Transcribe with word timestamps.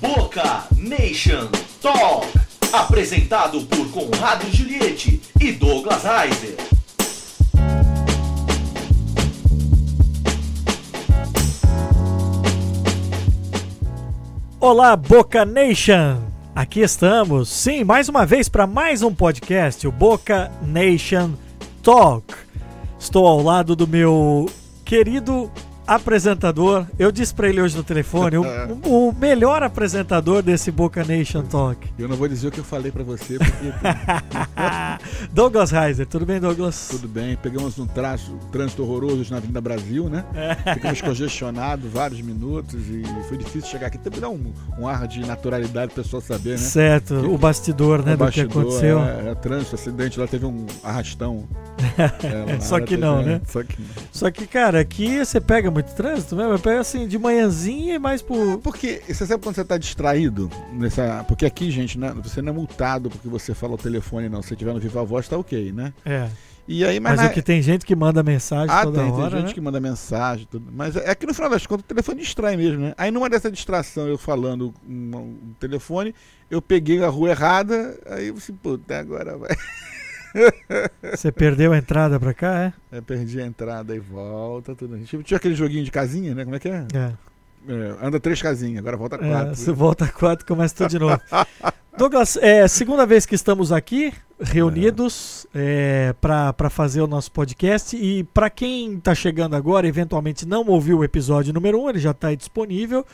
Boca 0.00 0.64
Nation 0.76 1.48
Talk. 1.82 2.26
Apresentado 2.72 3.62
por 3.62 3.90
Conrado 3.90 4.48
Juliette 4.52 5.20
e 5.40 5.50
Douglas 5.52 6.04
Heiser. 6.04 6.56
Olá, 14.60 14.94
Boca 14.94 15.44
Nation! 15.44 16.18
Aqui 16.54 16.80
estamos, 16.80 17.48
sim, 17.48 17.82
mais 17.82 18.08
uma 18.08 18.24
vez 18.24 18.48
para 18.48 18.66
mais 18.66 19.02
um 19.02 19.12
podcast, 19.12 19.86
o 19.86 19.92
Boca 19.92 20.50
Nation 20.62 21.32
Talk. 21.82 22.34
Estou 22.98 23.26
ao 23.26 23.42
lado 23.42 23.74
do 23.74 23.86
meu 23.86 24.48
querido 24.84 25.50
apresentador. 25.88 26.86
Eu 26.98 27.10
disse 27.10 27.34
para 27.34 27.48
ele 27.48 27.62
hoje 27.62 27.74
no 27.74 27.82
telefone, 27.82 28.36
o, 28.36 28.44
o, 28.84 29.12
melhor 29.18 29.62
apresentador 29.62 30.42
desse 30.42 30.70
Boca 30.70 31.02
Nation 31.02 31.42
Talk. 31.42 31.88
Eu 31.98 32.06
não 32.06 32.16
vou 32.16 32.28
dizer 32.28 32.48
o 32.48 32.50
que 32.50 32.58
eu 32.58 32.64
falei 32.64 32.92
para 32.92 33.02
você, 33.02 33.38
porque. 33.38 33.72
Douglas 35.32 35.70
Reiser, 35.70 36.06
tudo 36.06 36.26
bem, 36.26 36.38
Douglas? 36.38 36.88
Tudo 36.90 37.08
bem. 37.08 37.36
Pegamos 37.36 37.78
um 37.78 37.86
traço, 37.86 38.38
trânsito 38.52 38.82
horroroso 38.82 39.30
na 39.30 39.38
Avenida 39.38 39.60
Brasil, 39.62 40.10
né? 40.10 40.24
É. 40.34 40.54
Ficamos 40.74 41.00
congestionados 41.00 41.90
vários 41.90 42.20
minutos 42.20 42.74
e 42.88 43.02
foi 43.26 43.38
difícil 43.38 43.70
chegar 43.70 43.86
aqui. 43.86 43.96
Também 43.96 44.20
dá 44.20 44.28
um, 44.28 44.52
um 44.78 44.86
ar 44.86 45.08
de 45.08 45.20
naturalidade 45.20 45.94
para 45.94 46.02
o 46.02 46.04
pessoal 46.04 46.20
saber, 46.20 46.50
né? 46.50 46.58
Certo, 46.58 47.20
que, 47.20 47.26
o 47.26 47.38
bastidor, 47.38 48.04
né, 48.04 48.12
o 48.12 48.16
do 48.16 48.24
bastidor, 48.24 48.50
que 48.50 48.58
aconteceu. 48.58 49.00
É, 49.00 49.30
é, 49.30 49.34
trânsito, 49.34 49.74
acidente, 49.74 50.20
lá 50.20 50.26
teve 50.26 50.44
um 50.44 50.66
arrastão. 50.84 51.48
É, 51.98 52.60
Só 52.60 52.78
que 52.80 52.96
não, 52.96 53.22
né? 53.22 53.40
Só 53.46 53.62
que, 53.62 53.76
Só 54.12 54.30
que, 54.30 54.46
cara, 54.46 54.80
aqui 54.80 55.24
você 55.24 55.40
pega 55.40 55.70
muito 55.78 55.94
trânsito 55.94 56.34
mesmo? 56.34 56.52
Eu 56.52 56.58
pego 56.58 56.80
assim, 56.80 57.06
de 57.06 57.18
manhãzinha 57.18 57.94
e 57.94 57.98
mais 57.98 58.20
por. 58.20 58.58
Porque 58.58 59.00
você 59.06 59.26
sabe 59.26 59.42
quando 59.42 59.54
você 59.54 59.64
tá 59.64 59.78
distraído? 59.78 60.50
Nessa... 60.72 61.24
Porque 61.28 61.46
aqui, 61.46 61.70
gente, 61.70 61.98
né, 61.98 62.12
você 62.22 62.42
não 62.42 62.52
é 62.52 62.54
multado 62.54 63.08
porque 63.08 63.28
você 63.28 63.54
fala 63.54 63.74
o 63.74 63.78
telefone, 63.78 64.28
não. 64.28 64.42
Se 64.42 64.48
você 64.48 64.56
tiver 64.56 64.74
no 64.74 64.80
Viva 64.80 65.04
Voz, 65.04 65.28
tá 65.28 65.38
ok, 65.38 65.72
né? 65.72 65.92
É. 66.04 66.28
E 66.66 66.84
aí, 66.84 67.00
mas, 67.00 67.16
mas 67.16 67.24
na... 67.24 67.30
o 67.30 67.32
que 67.32 67.40
tem 67.40 67.62
gente 67.62 67.86
que 67.86 67.96
manda 67.96 68.22
mensagem 68.22 68.74
ah, 68.74 68.82
toda 68.82 69.00
tem, 69.00 69.10
hora, 69.10 69.30
tem 69.30 69.38
gente 69.38 69.48
né? 69.48 69.54
que 69.54 69.60
manda 69.60 69.80
mensagem, 69.80 70.46
tudo. 70.50 70.70
mas 70.70 70.96
é 70.96 71.14
que 71.14 71.24
no 71.24 71.32
final 71.32 71.48
das 71.48 71.66
contas 71.66 71.84
o 71.84 71.88
telefone 71.88 72.20
distrai 72.20 72.58
mesmo, 72.58 72.80
né? 72.80 72.94
Aí 72.98 73.10
numa 73.10 73.30
dessa 73.30 73.50
distração, 73.50 74.06
eu 74.06 74.18
falando 74.18 74.74
um, 74.86 75.16
um 75.16 75.54
telefone, 75.58 76.14
eu 76.50 76.60
peguei 76.60 77.02
a 77.02 77.08
rua 77.08 77.30
errada, 77.30 77.98
aí 78.04 78.30
disse, 78.32 78.52
pô, 78.52 78.74
até 78.74 78.98
agora 78.98 79.38
vai. 79.38 79.56
Você 81.10 81.32
perdeu 81.32 81.72
a 81.72 81.78
entrada 81.78 82.18
pra 82.18 82.34
cá, 82.34 82.72
é? 82.90 82.98
É, 82.98 83.00
perdi 83.00 83.40
a 83.40 83.46
entrada 83.46 83.94
e 83.94 83.98
volta, 83.98 84.74
tudo. 84.74 84.94
A 84.94 84.98
gente 84.98 85.22
tinha 85.22 85.36
aquele 85.36 85.54
joguinho 85.54 85.84
de 85.84 85.90
casinha, 85.90 86.34
né? 86.34 86.44
Como 86.44 86.56
é 86.56 86.58
que 86.58 86.68
é? 86.68 86.86
É. 86.94 87.12
é 87.68 87.96
anda 88.06 88.20
três 88.20 88.40
casinhas, 88.40 88.78
agora 88.78 88.96
volta 88.96 89.16
é, 89.16 89.28
quatro. 89.28 89.52
É, 89.52 89.54
você 89.54 89.72
volta 89.72 90.08
quatro, 90.08 90.46
começa 90.46 90.74
tudo 90.74 90.90
de 90.90 90.98
novo. 90.98 91.20
Douglas, 91.96 92.36
é 92.36 92.68
segunda 92.68 93.04
vez 93.04 93.26
que 93.26 93.34
estamos 93.34 93.72
aqui 93.72 94.12
reunidos 94.40 95.48
é. 95.52 96.10
é 96.10 96.12
para 96.12 96.70
fazer 96.70 97.00
o 97.00 97.08
nosso 97.08 97.32
podcast. 97.32 97.96
E 97.96 98.22
para 98.22 98.48
quem 98.48 98.94
está 98.94 99.14
chegando 99.14 99.56
agora, 99.56 99.86
eventualmente 99.86 100.46
não 100.46 100.64
ouviu 100.66 100.98
o 100.98 101.04
episódio 101.04 101.52
número 101.52 101.80
1, 101.80 101.82
um, 101.84 101.90
ele 101.90 101.98
já 101.98 102.12
está 102.12 102.32
disponível. 102.34 103.04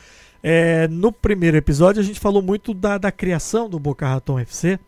É, 0.43 0.87
no 0.87 1.11
primeiro 1.11 1.57
episódio, 1.57 1.99
a 1.99 2.05
gente 2.05 2.19
falou 2.19 2.39
muito 2.39 2.75
da, 2.75 2.99
da 2.99 3.11
criação 3.11 3.67
do 3.67 3.79
Boca 3.79 4.07
Raton 4.07 4.37
FC. 4.37 4.79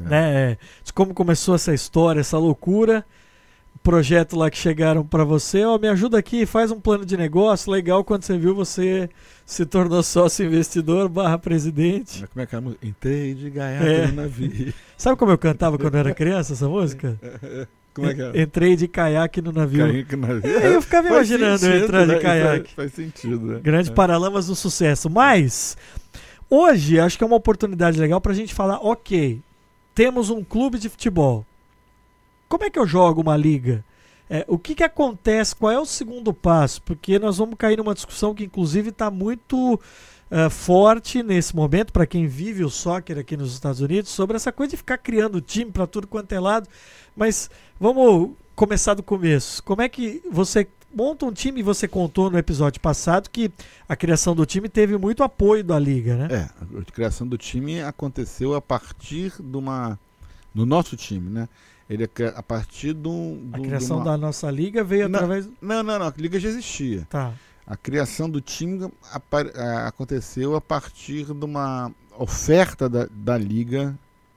É. 0.00 0.08
Né? 0.08 0.58
De 0.84 0.92
como 0.92 1.14
começou 1.14 1.54
essa 1.54 1.72
história, 1.72 2.20
essa 2.20 2.38
loucura. 2.38 3.04
Projeto 3.82 4.36
lá 4.36 4.50
que 4.50 4.58
chegaram 4.58 5.06
para 5.06 5.22
você, 5.22 5.64
ó, 5.64 5.78
me 5.78 5.86
ajuda 5.86 6.18
aqui, 6.18 6.44
faz 6.44 6.72
um 6.72 6.80
plano 6.80 7.06
de 7.06 7.16
negócio 7.16 7.70
legal. 7.70 8.02
Quando 8.02 8.24
você 8.24 8.36
viu, 8.36 8.52
você 8.52 9.08
se 9.44 9.64
tornou 9.64 10.02
sócio 10.02 10.44
investidor 10.44 11.08
barra 11.08 11.38
presidente. 11.38 12.26
Como 12.26 12.42
é 12.42 12.46
que 12.46 12.54
é 12.56 12.58
a 12.58 12.60
música? 12.60 12.84
Entrei 12.84 13.34
de 13.34 13.48
gaiato 13.48 13.86
é. 13.86 14.06
no 14.08 14.22
navio. 14.22 14.74
Sabe 14.98 15.16
como 15.16 15.30
eu 15.30 15.38
cantava 15.38 15.78
quando 15.78 15.94
eu 15.94 16.00
era 16.00 16.14
criança 16.14 16.54
essa 16.54 16.68
música? 16.68 17.16
Como 17.96 18.10
é 18.10 18.14
que 18.14 18.20
é? 18.20 18.42
Entrei 18.42 18.76
de 18.76 18.86
caiaque 18.86 19.40
no 19.40 19.52
navio. 19.52 19.86
Caiaque 19.86 20.16
no 20.16 20.26
navio. 20.26 20.58
É, 20.58 20.74
eu 20.74 20.82
ficava 20.82 21.08
imaginando 21.08 21.58
sentido, 21.58 21.84
entrar 21.84 22.06
né? 22.06 22.14
de 22.14 22.20
caiaque. 22.20 22.74
Faz, 22.74 22.92
faz 22.92 22.92
sentido. 22.92 23.46
Né? 23.46 23.60
Grandes 23.62 23.90
é. 23.90 23.94
paralamas 23.94 24.48
do 24.48 24.54
sucesso. 24.54 25.08
Mas, 25.08 25.78
hoje, 26.50 27.00
acho 27.00 27.16
que 27.16 27.24
é 27.24 27.26
uma 27.26 27.36
oportunidade 27.36 27.98
legal 27.98 28.20
para 28.20 28.32
a 28.32 28.34
gente 28.34 28.52
falar, 28.52 28.76
ok, 28.84 29.40
temos 29.96 30.28
um 30.28 30.44
clube 30.44 30.78
de 30.78 30.90
futebol. 30.90 31.44
Como 32.50 32.62
é 32.62 32.68
que 32.68 32.78
eu 32.78 32.86
jogo 32.86 33.22
uma 33.22 33.34
liga? 33.34 33.82
É, 34.28 34.44
o 34.46 34.58
que, 34.58 34.74
que 34.74 34.84
acontece? 34.84 35.56
Qual 35.56 35.72
é 35.72 35.80
o 35.80 35.86
segundo 35.86 36.34
passo? 36.34 36.82
Porque 36.82 37.18
nós 37.18 37.38
vamos 37.38 37.54
cair 37.56 37.78
numa 37.78 37.94
discussão 37.94 38.34
que, 38.34 38.44
inclusive, 38.44 38.90
está 38.90 39.10
muito 39.10 39.74
uh, 39.74 40.50
forte 40.50 41.22
nesse 41.22 41.56
momento 41.56 41.94
para 41.94 42.06
quem 42.06 42.26
vive 42.26 42.62
o 42.62 42.68
soccer 42.68 43.16
aqui 43.16 43.38
nos 43.38 43.54
Estados 43.54 43.80
Unidos 43.80 44.10
sobre 44.10 44.36
essa 44.36 44.52
coisa 44.52 44.72
de 44.72 44.76
ficar 44.76 44.98
criando 44.98 45.40
time 45.40 45.72
para 45.72 45.86
tudo 45.86 46.06
quanto 46.06 46.30
é 46.30 46.38
lado. 46.38 46.68
Mas 47.16 47.48
vamos 47.80 48.32
começar 48.54 48.92
do 48.92 49.02
começo. 49.02 49.62
Como 49.62 49.80
é 49.80 49.88
que 49.88 50.22
você 50.30 50.68
monta 50.96 51.26
um 51.26 51.32
time, 51.32 51.62
você 51.62 51.86
contou 51.86 52.30
no 52.30 52.38
episódio 52.38 52.80
passado 52.80 53.28
que 53.28 53.50
a 53.86 53.94
criação 53.94 54.34
do 54.34 54.46
time 54.46 54.66
teve 54.66 54.96
muito 54.96 55.22
apoio 55.22 55.62
da 55.62 55.78
liga, 55.78 56.16
né? 56.16 56.28
É, 56.30 56.78
a 56.78 56.84
criação 56.90 57.28
do 57.28 57.36
time 57.36 57.82
aconteceu 57.82 58.54
a 58.54 58.62
partir 58.62 59.34
de 59.38 59.56
uma 59.58 59.98
no 60.54 60.64
nosso 60.64 60.96
time, 60.96 61.28
né? 61.28 61.48
Ele 61.88 62.04
é 62.04 62.26
a 62.34 62.42
partir 62.42 62.94
do, 62.94 63.36
do 63.36 63.56
a 63.56 63.60
criação 63.60 63.98
uma... 63.98 64.06
da 64.06 64.16
nossa 64.16 64.50
liga 64.50 64.82
veio 64.82 65.06
não, 65.06 65.18
através 65.18 65.46
Não, 65.60 65.82
não, 65.82 65.98
não, 65.98 66.06
a 66.06 66.14
liga 66.16 66.40
já 66.40 66.48
existia. 66.48 67.06
Tá. 67.10 67.34
A 67.66 67.76
criação 67.76 68.30
do 68.30 68.40
time 68.40 68.90
aconteceu 69.86 70.56
a 70.56 70.60
partir 70.60 71.26
de 71.26 71.44
uma 71.44 71.92
oferta 72.16 72.88
da, 72.88 73.06
da 73.10 73.36
liga 73.36 73.96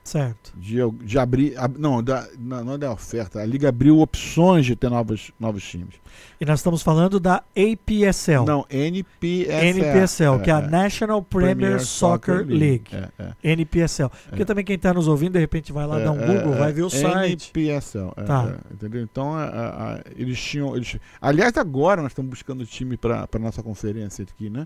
Certo. 0.09 0.51
De, 0.57 0.77
de 1.05 1.19
abrir. 1.19 1.55
Ab, 1.55 1.77
não, 1.77 2.01
da, 2.01 2.27
não 2.39 2.73
é 2.73 2.77
da 2.79 2.91
oferta. 2.91 3.39
A 3.39 3.45
Liga 3.45 3.69
abriu 3.69 3.99
opções 3.99 4.65
de 4.65 4.75
ter 4.75 4.89
novos, 4.89 5.31
novos 5.39 5.63
times. 5.63 5.93
E 6.41 6.45
nós 6.45 6.61
estamos 6.61 6.81
falando 6.81 7.19
da 7.19 7.43
APSL. 7.55 8.43
Não, 8.43 8.65
NPSL. 8.71 9.79
NPSL, 9.79 10.35
é, 10.35 10.39
que 10.39 10.49
é 10.49 10.53
a 10.53 10.61
é. 10.61 10.67
National 10.67 11.21
Premier, 11.21 11.57
Premier 11.57 11.79
Soccer, 11.81 12.37
Soccer, 12.37 12.47
League. 12.47 12.85
League. 12.91 13.11
É, 13.19 13.33
é. 13.43 13.51
NPSL. 13.51 14.09
Porque 14.29 14.41
é. 14.41 14.45
também 14.45 14.65
quem 14.65 14.77
está 14.77 14.91
nos 14.91 15.07
ouvindo, 15.07 15.33
de 15.33 15.39
repente 15.39 15.71
vai 15.71 15.85
lá 15.85 15.99
dar 15.99 16.11
um 16.11 16.17
Google, 16.17 16.53
vai 16.57 16.73
ver 16.73 16.81
o 16.81 16.89
site. 16.89 17.51
NPSL. 17.55 18.11
tá. 18.25 18.57
entendeu? 18.73 19.03
Então, 19.03 19.35
a, 19.35 19.43
a, 19.43 20.01
eles 20.15 20.41
tinham. 20.41 20.75
Eles, 20.75 20.97
aliás, 21.21 21.55
agora 21.55 22.01
nós 22.01 22.13
estamos 22.13 22.31
buscando 22.31 22.65
time 22.65 22.97
para 22.97 23.27
a 23.31 23.39
nossa 23.39 23.61
conferência 23.61 24.23
aqui, 24.23 24.49
né? 24.49 24.65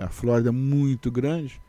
a 0.00 0.08
Flórida 0.08 0.48
é 0.48 0.52
muito 0.52 1.10
grande. 1.10 1.60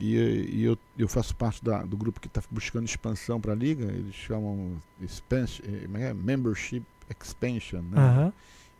E, 0.00 0.16
e 0.52 0.64
eu, 0.64 0.78
eu, 0.98 1.08
faço 1.08 1.34
parte 1.36 1.62
da, 1.62 1.82
do 1.82 1.96
grupo 1.96 2.20
que 2.20 2.26
está 2.26 2.42
buscando 2.50 2.86
expansão 2.86 3.40
para 3.40 3.52
a 3.52 3.54
liga. 3.54 3.84
Eles 3.84 4.14
chamam 4.14 4.72
expansion, 5.00 5.64
é, 5.66 6.08
é? 6.08 6.14
Membership 6.14 6.82
Expansion. 7.08 7.82
Né? 7.82 7.98
Uhum. 7.98 8.32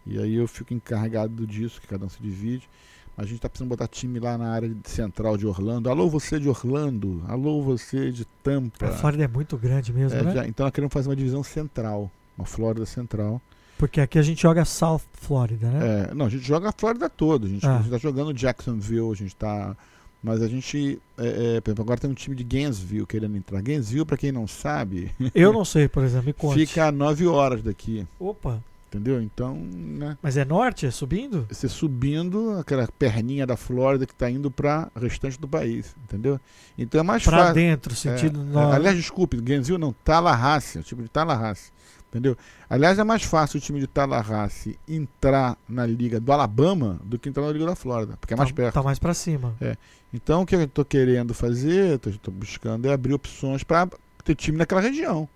E 0.07 0.19
aí 0.19 0.35
eu 0.35 0.49
fico 0.49 0.73
encarregado 0.73 1.47
disso, 1.47 1.81
que 1.81 1.87
cada 1.87 2.07
um 2.07 2.09
se 2.09 2.21
divide. 2.23 2.69
A 3.17 3.25
gente 3.25 3.37
está 3.37 3.49
precisando 3.49 3.69
botar 3.69 3.87
time 3.87 4.19
lá 4.19 4.39
na 4.39 4.51
área 4.51 4.75
central 4.85 5.37
de 5.37 5.47
Orlando. 5.47 5.91
Alô, 5.91 6.09
você 6.09 6.41
de 6.41 6.49
Orlando. 6.49 7.23
Alô, 7.29 7.63
você 7.63 8.11
de 8.11 8.25
Tampa. 8.43 8.87
A 8.87 8.93
Flórida 8.93 9.25
é 9.25 9.29
muito 9.29 9.59
grande 9.59 9.93
mesmo, 9.93 10.19
é, 10.19 10.23
né? 10.23 10.35
Já, 10.35 10.47
então 10.47 10.65
nós 10.65 10.73
queremos 10.73 10.93
fazer 10.93 11.09
uma 11.09 11.17
divisão 11.17 11.43
central. 11.43 12.11
Uma 12.39 12.47
Flórida 12.47 12.87
central. 12.87 13.43
Porque 13.77 14.01
aqui 14.01 14.19
a 14.19 14.23
gente 14.23 14.41
joga 14.41 14.65
South 14.65 15.03
Florida, 15.13 15.71
né? 15.71 16.09
É, 16.11 16.15
não, 16.15 16.27
a 16.27 16.29
gente 16.31 16.47
joga 16.47 16.71
a 16.71 16.73
Flórida 16.73 17.11
toda. 17.11 17.47
A 17.47 17.49
gente 17.49 17.67
ah. 17.67 17.81
está 17.85 17.99
jogando 17.99 18.33
Jacksonville, 18.33 19.11
a 19.11 19.15
gente 19.15 19.35
está 19.35 19.77
mas 20.23 20.43
a 20.43 20.49
gente, 20.49 21.01
é, 21.17 21.57
é, 21.57 21.61
por 21.61 21.71
exemplo, 21.71 21.83
agora 21.83 22.01
tem 22.01 22.11
um 22.11 22.15
time 22.15 22.37
de 22.37 22.45
Gainesville 22.45 23.07
querendo 23.07 23.37
entrar. 23.37 23.63
Gainesville, 23.63 24.05
para 24.05 24.17
quem 24.17 24.31
não 24.31 24.47
sabe. 24.47 25.11
Eu 25.35 25.53
não 25.53 25.65
sei, 25.65 25.89
por 25.89 26.05
exemplo, 26.05 26.27
me 26.27 26.33
conte. 26.33 26.67
Fica 26.67 26.87
a 26.87 26.93
9 26.93 27.27
horas 27.27 27.63
daqui. 27.63 28.07
Opa! 28.19 28.63
Entendeu? 28.91 29.23
Então, 29.23 29.55
né? 29.55 30.19
Mas 30.21 30.37
é 30.37 30.45
norte? 30.45 30.85
É 30.85 30.91
subindo? 30.91 31.47
Você 31.49 31.69
subindo, 31.69 32.59
aquela 32.59 32.89
perninha 32.99 33.47
da 33.47 33.57
Flórida 33.57 34.05
que 34.05 34.13
está 34.13 34.29
indo 34.29 34.51
para 34.51 34.91
o 34.97 34.99
restante 34.99 35.39
do 35.39 35.47
país, 35.47 35.95
entendeu? 36.05 36.41
Então 36.77 37.01
é 37.01 37.05
mais 37.05 37.23
fácil. 37.23 37.39
Para 37.39 37.53
dentro, 37.53 37.95
sentido 37.95 38.41
é, 38.41 38.45
norte. 38.45 38.75
aliás, 38.75 38.97
desculpe, 38.97 39.41
Gainesville 39.41 39.79
não, 39.79 39.93
Tallahassee, 40.05 40.81
o 40.81 40.83
time 40.83 41.05
de 41.05 41.09
Tallahassee. 41.09 41.71
Entendeu? 42.11 42.37
Aliás, 42.69 42.99
é 42.99 43.05
mais 43.05 43.23
fácil 43.23 43.59
o 43.59 43.61
time 43.61 43.79
de 43.79 43.87
Tallahassee 43.87 44.77
entrar 44.89 45.57
na 45.69 45.87
liga 45.87 46.19
do 46.19 46.33
Alabama 46.33 46.99
do 47.05 47.17
que 47.17 47.29
entrar 47.29 47.45
na 47.45 47.53
liga 47.53 47.65
da 47.65 47.77
Flórida, 47.77 48.17
porque 48.21 48.35
é 48.35 48.37
mais 48.37 48.51
tá, 48.51 48.57
perto. 48.57 48.75
Tá 48.75 48.83
mais 48.83 48.99
para 48.99 49.15
cima. 49.15 49.55
É. 49.61 49.77
Então, 50.13 50.43
o 50.43 50.47
que 50.47 50.57
eu 50.57 50.63
estou 50.63 50.85
querendo 50.85 51.33
fazer, 51.33 52.01
estou 52.05 52.35
buscando, 52.35 52.89
é 52.89 52.93
abrir 52.93 53.15
opções 53.15 53.63
para 53.63 53.89
ter 54.25 54.35
time 54.35 54.59
naquela 54.59 54.81
região. 54.81 55.29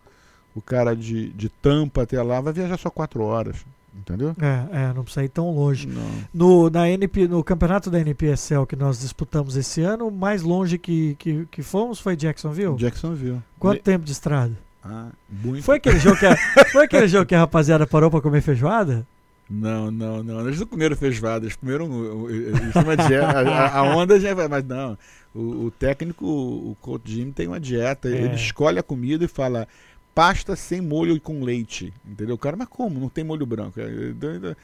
O 0.52 0.60
cara 0.60 0.96
de, 0.96 1.30
de 1.30 1.48
Tampa 1.48 2.02
até 2.02 2.20
lá 2.20 2.40
vai 2.40 2.52
viajar 2.52 2.76
só 2.76 2.90
quatro 2.90 3.22
horas. 3.22 3.64
Entendeu? 3.96 4.34
É, 4.40 4.86
é, 4.86 4.92
não 4.92 5.04
precisa 5.04 5.24
ir 5.24 5.28
tão 5.28 5.54
longe. 5.54 5.88
No, 6.32 6.68
na 6.68 6.88
NP, 6.88 7.28
no 7.28 7.44
campeonato 7.44 7.88
da 7.90 8.00
NPSL 8.00 8.66
que 8.66 8.74
nós 8.74 8.98
disputamos 8.98 9.54
esse 9.54 9.82
ano, 9.82 10.08
o 10.08 10.10
mais 10.10 10.42
longe 10.42 10.78
que, 10.78 11.14
que, 11.14 11.46
que 11.46 11.62
fomos 11.62 12.00
foi 12.00 12.16
Jacksonville? 12.16 12.76
Jacksonville. 12.76 13.40
Quanto 13.56 13.82
tempo 13.82 14.04
de 14.04 14.10
estrada? 14.10 14.63
Ah, 14.84 15.08
muito. 15.28 15.64
Foi 15.64 15.76
aquele 15.76 15.98
jogo 15.98 16.18
que 16.18 16.26
a, 16.26 16.36
foi 16.70 16.84
aquele 16.84 17.08
jogo 17.08 17.26
que 17.26 17.34
a 17.34 17.38
rapaziada 17.40 17.86
parou 17.86 18.10
para 18.10 18.20
comer 18.20 18.42
feijoada? 18.42 19.06
Não, 19.48 19.90
não, 19.90 20.22
não. 20.22 20.46
Eles 20.46 20.60
não 20.60 20.66
comeram 20.66 20.96
feijoada, 20.96 21.44
eles 21.44 21.56
comeram. 21.56 22.28
Eles 22.28 22.74
uma 22.74 22.96
dieta. 23.08 23.40
A, 23.40 23.78
a 23.78 23.82
onda 23.82 24.18
já 24.18 24.34
vai, 24.34 24.48
mas 24.48 24.64
não. 24.64 24.96
O, 25.34 25.66
o 25.66 25.70
técnico, 25.70 26.26
o 26.26 26.76
coach 26.80 27.10
Jim, 27.10 27.30
tem 27.30 27.46
uma 27.46 27.60
dieta. 27.60 28.08
É. 28.08 28.12
Ele 28.12 28.34
escolhe 28.34 28.78
a 28.78 28.82
comida 28.82 29.24
e 29.24 29.28
fala 29.28 29.66
pasta 30.14 30.54
sem 30.54 30.80
molho 30.80 31.16
e 31.16 31.20
com 31.20 31.42
leite. 31.42 31.92
Entendeu? 32.06 32.36
O 32.36 32.38
cara, 32.38 32.56
mas 32.56 32.68
como? 32.68 33.00
Não 33.00 33.08
tem 33.08 33.24
molho 33.24 33.44
branco. 33.44 33.80
É, 33.80 34.10
então, 34.10 34.34
então, 34.34 34.56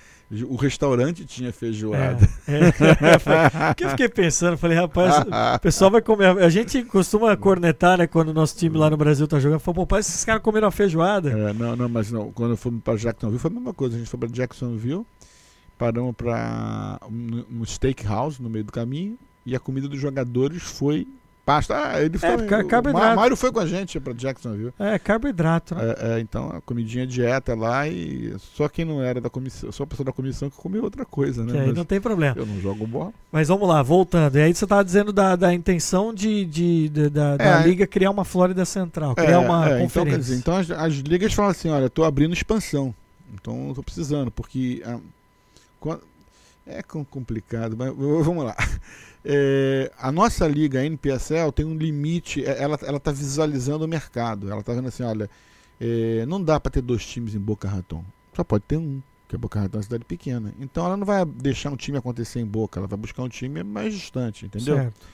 O 0.48 0.54
restaurante 0.54 1.24
tinha 1.24 1.52
feijoada. 1.52 2.28
É, 2.46 2.68
é. 2.68 3.74
que 3.74 3.84
eu 3.84 3.90
fiquei 3.90 4.08
pensando, 4.08 4.56
falei, 4.56 4.76
rapaz, 4.76 5.24
o 5.56 5.58
pessoal 5.58 5.90
vai 5.90 6.00
comer. 6.00 6.38
A 6.38 6.48
gente 6.48 6.84
costuma 6.84 7.36
cornetar, 7.36 7.98
né, 7.98 8.06
quando 8.06 8.28
o 8.28 8.34
nosso 8.34 8.56
time 8.56 8.78
lá 8.78 8.88
no 8.88 8.96
Brasil 8.96 9.26
tá 9.26 9.40
jogando. 9.40 9.58
Falou, 9.58 9.82
pô, 9.82 9.86
parece 9.86 10.10
que 10.10 10.14
esses 10.14 10.24
caras 10.24 10.42
comeram 10.42 10.68
a 10.68 10.70
feijoada. 10.70 11.30
É, 11.30 11.52
não, 11.52 11.74
não, 11.74 11.88
mas 11.88 12.12
não. 12.12 12.30
Quando 12.32 12.56
fomos 12.56 12.82
para 12.82 12.96
Jacksonville 12.96 13.40
foi 13.40 13.50
a 13.50 13.54
mesma 13.54 13.74
coisa. 13.74 13.96
A 13.96 13.98
gente 13.98 14.08
foi 14.08 14.20
para 14.20 14.28
Jacksonville, 14.28 15.04
paramos 15.76 16.14
para 16.14 17.00
um, 17.10 17.44
um 17.60 17.64
steakhouse 17.64 18.40
no 18.40 18.48
meio 18.48 18.64
do 18.64 18.72
caminho 18.72 19.18
e 19.44 19.56
a 19.56 19.58
comida 19.58 19.88
dos 19.88 19.98
jogadores 19.98 20.62
foi 20.62 21.08
pasta. 21.44 21.74
Ah, 21.76 22.02
ele 22.02 22.16
foi. 22.18 22.28
É, 22.28 22.36
ca- 22.46 22.58
o 22.60 22.66
carboidrato. 22.66 23.06
Ma- 23.08 23.14
Mário 23.16 23.36
foi 23.36 23.50
com 23.52 23.60
a 23.60 23.66
gente 23.66 23.98
para 23.98 24.12
Jacksonville. 24.12 24.72
É, 24.78 24.98
carboidrato, 24.98 25.74
né? 25.74 25.82
É, 25.98 26.12
é, 26.16 26.20
então 26.20 26.48
a 26.50 26.60
comidinha 26.60 27.06
dieta 27.06 27.54
lá 27.54 27.88
e 27.88 28.34
só 28.54 28.68
quem 28.68 28.84
não 28.84 29.02
era 29.02 29.20
da 29.20 29.28
comissão, 29.30 29.70
só 29.72 29.82
a 29.82 29.86
pessoa 29.86 30.04
da 30.06 30.12
comissão 30.12 30.48
que 30.50 30.56
comeu 30.56 30.82
outra 30.84 31.04
coisa, 31.04 31.42
né? 31.44 31.52
Que 31.52 31.58
aí 31.58 31.66
Mas 31.68 31.76
não 31.76 31.84
tem 31.84 32.00
problema. 32.00 32.36
Eu 32.38 32.46
não 32.46 32.60
jogo 32.60 32.86
bola. 32.86 33.12
Mas 33.32 33.48
vamos 33.48 33.68
lá, 33.68 33.82
voltando. 33.82 34.36
E 34.36 34.42
aí 34.42 34.54
você 34.54 34.66
tava 34.66 34.84
dizendo 34.84 35.12
da, 35.12 35.34
da 35.36 35.52
intenção 35.52 36.14
de, 36.14 36.44
de- 36.44 36.88
de- 36.88 37.08
da, 37.10 37.36
da 37.36 37.60
É. 37.60 37.66
Liga 37.66 37.86
criar 37.86 38.10
uma 38.10 38.24
Flórida 38.24 38.64
Central, 38.64 39.14
criar 39.14 39.40
uma 39.40 39.64
é, 39.64 39.68
então, 39.74 39.80
conferência. 39.82 40.10
quer 40.12 40.18
dizer, 40.18 40.36
então 40.36 40.56
as, 40.56 40.70
as 40.70 40.94
ligas 40.94 41.32
falam 41.32 41.50
assim, 41.50 41.68
olha, 41.70 41.88
tô 41.90 42.04
abrindo 42.04 42.32
expansão. 42.32 42.94
Então 43.34 43.72
tô 43.74 43.82
precisando, 43.82 44.30
porque 44.30 44.82
ah, 44.84 44.98
quan- 45.78 46.00
é 46.78 46.82
com- 46.82 47.04
complicado, 47.04 47.76
mas 47.76 47.94
vamos 47.94 48.44
lá. 48.44 48.56
É, 49.22 49.92
a 49.98 50.10
nossa 50.10 50.48
liga, 50.48 50.80
a 50.80 50.86
NPSL, 50.86 51.52
tem 51.52 51.66
um 51.66 51.76
limite, 51.76 52.42
é, 52.42 52.62
ela, 52.62 52.78
ela 52.82 52.98
tá 52.98 53.12
visualizando 53.12 53.84
o 53.84 53.86
mercado. 53.86 54.50
Ela 54.50 54.62
tá 54.62 54.72
vendo 54.72 54.88
assim, 54.88 55.02
olha, 55.02 55.28
é, 55.78 56.24
não 56.24 56.42
dá 56.42 56.58
para 56.58 56.72
ter 56.72 56.80
dois 56.80 57.04
times 57.04 57.34
em 57.34 57.38
Boca 57.38 57.68
Raton. 57.68 58.02
Só 58.34 58.42
pode 58.42 58.64
ter 58.66 58.78
um, 58.78 59.02
que 59.28 59.34
é 59.34 59.38
Boca 59.38 59.60
Raton 59.60 59.76
é 59.76 59.78
uma 59.78 59.82
cidade 59.82 60.06
pequena. 60.06 60.54
Então 60.58 60.86
ela 60.86 60.96
não 60.96 61.04
vai 61.04 61.22
deixar 61.26 61.70
um 61.70 61.76
time 61.76 61.98
acontecer 61.98 62.40
em 62.40 62.46
Boca, 62.46 62.80
ela 62.80 62.86
vai 62.88 62.98
buscar 62.98 63.22
um 63.22 63.28
time 63.28 63.62
mais 63.62 63.92
distante, 63.92 64.46
entendeu? 64.46 64.76
Certo. 64.76 65.06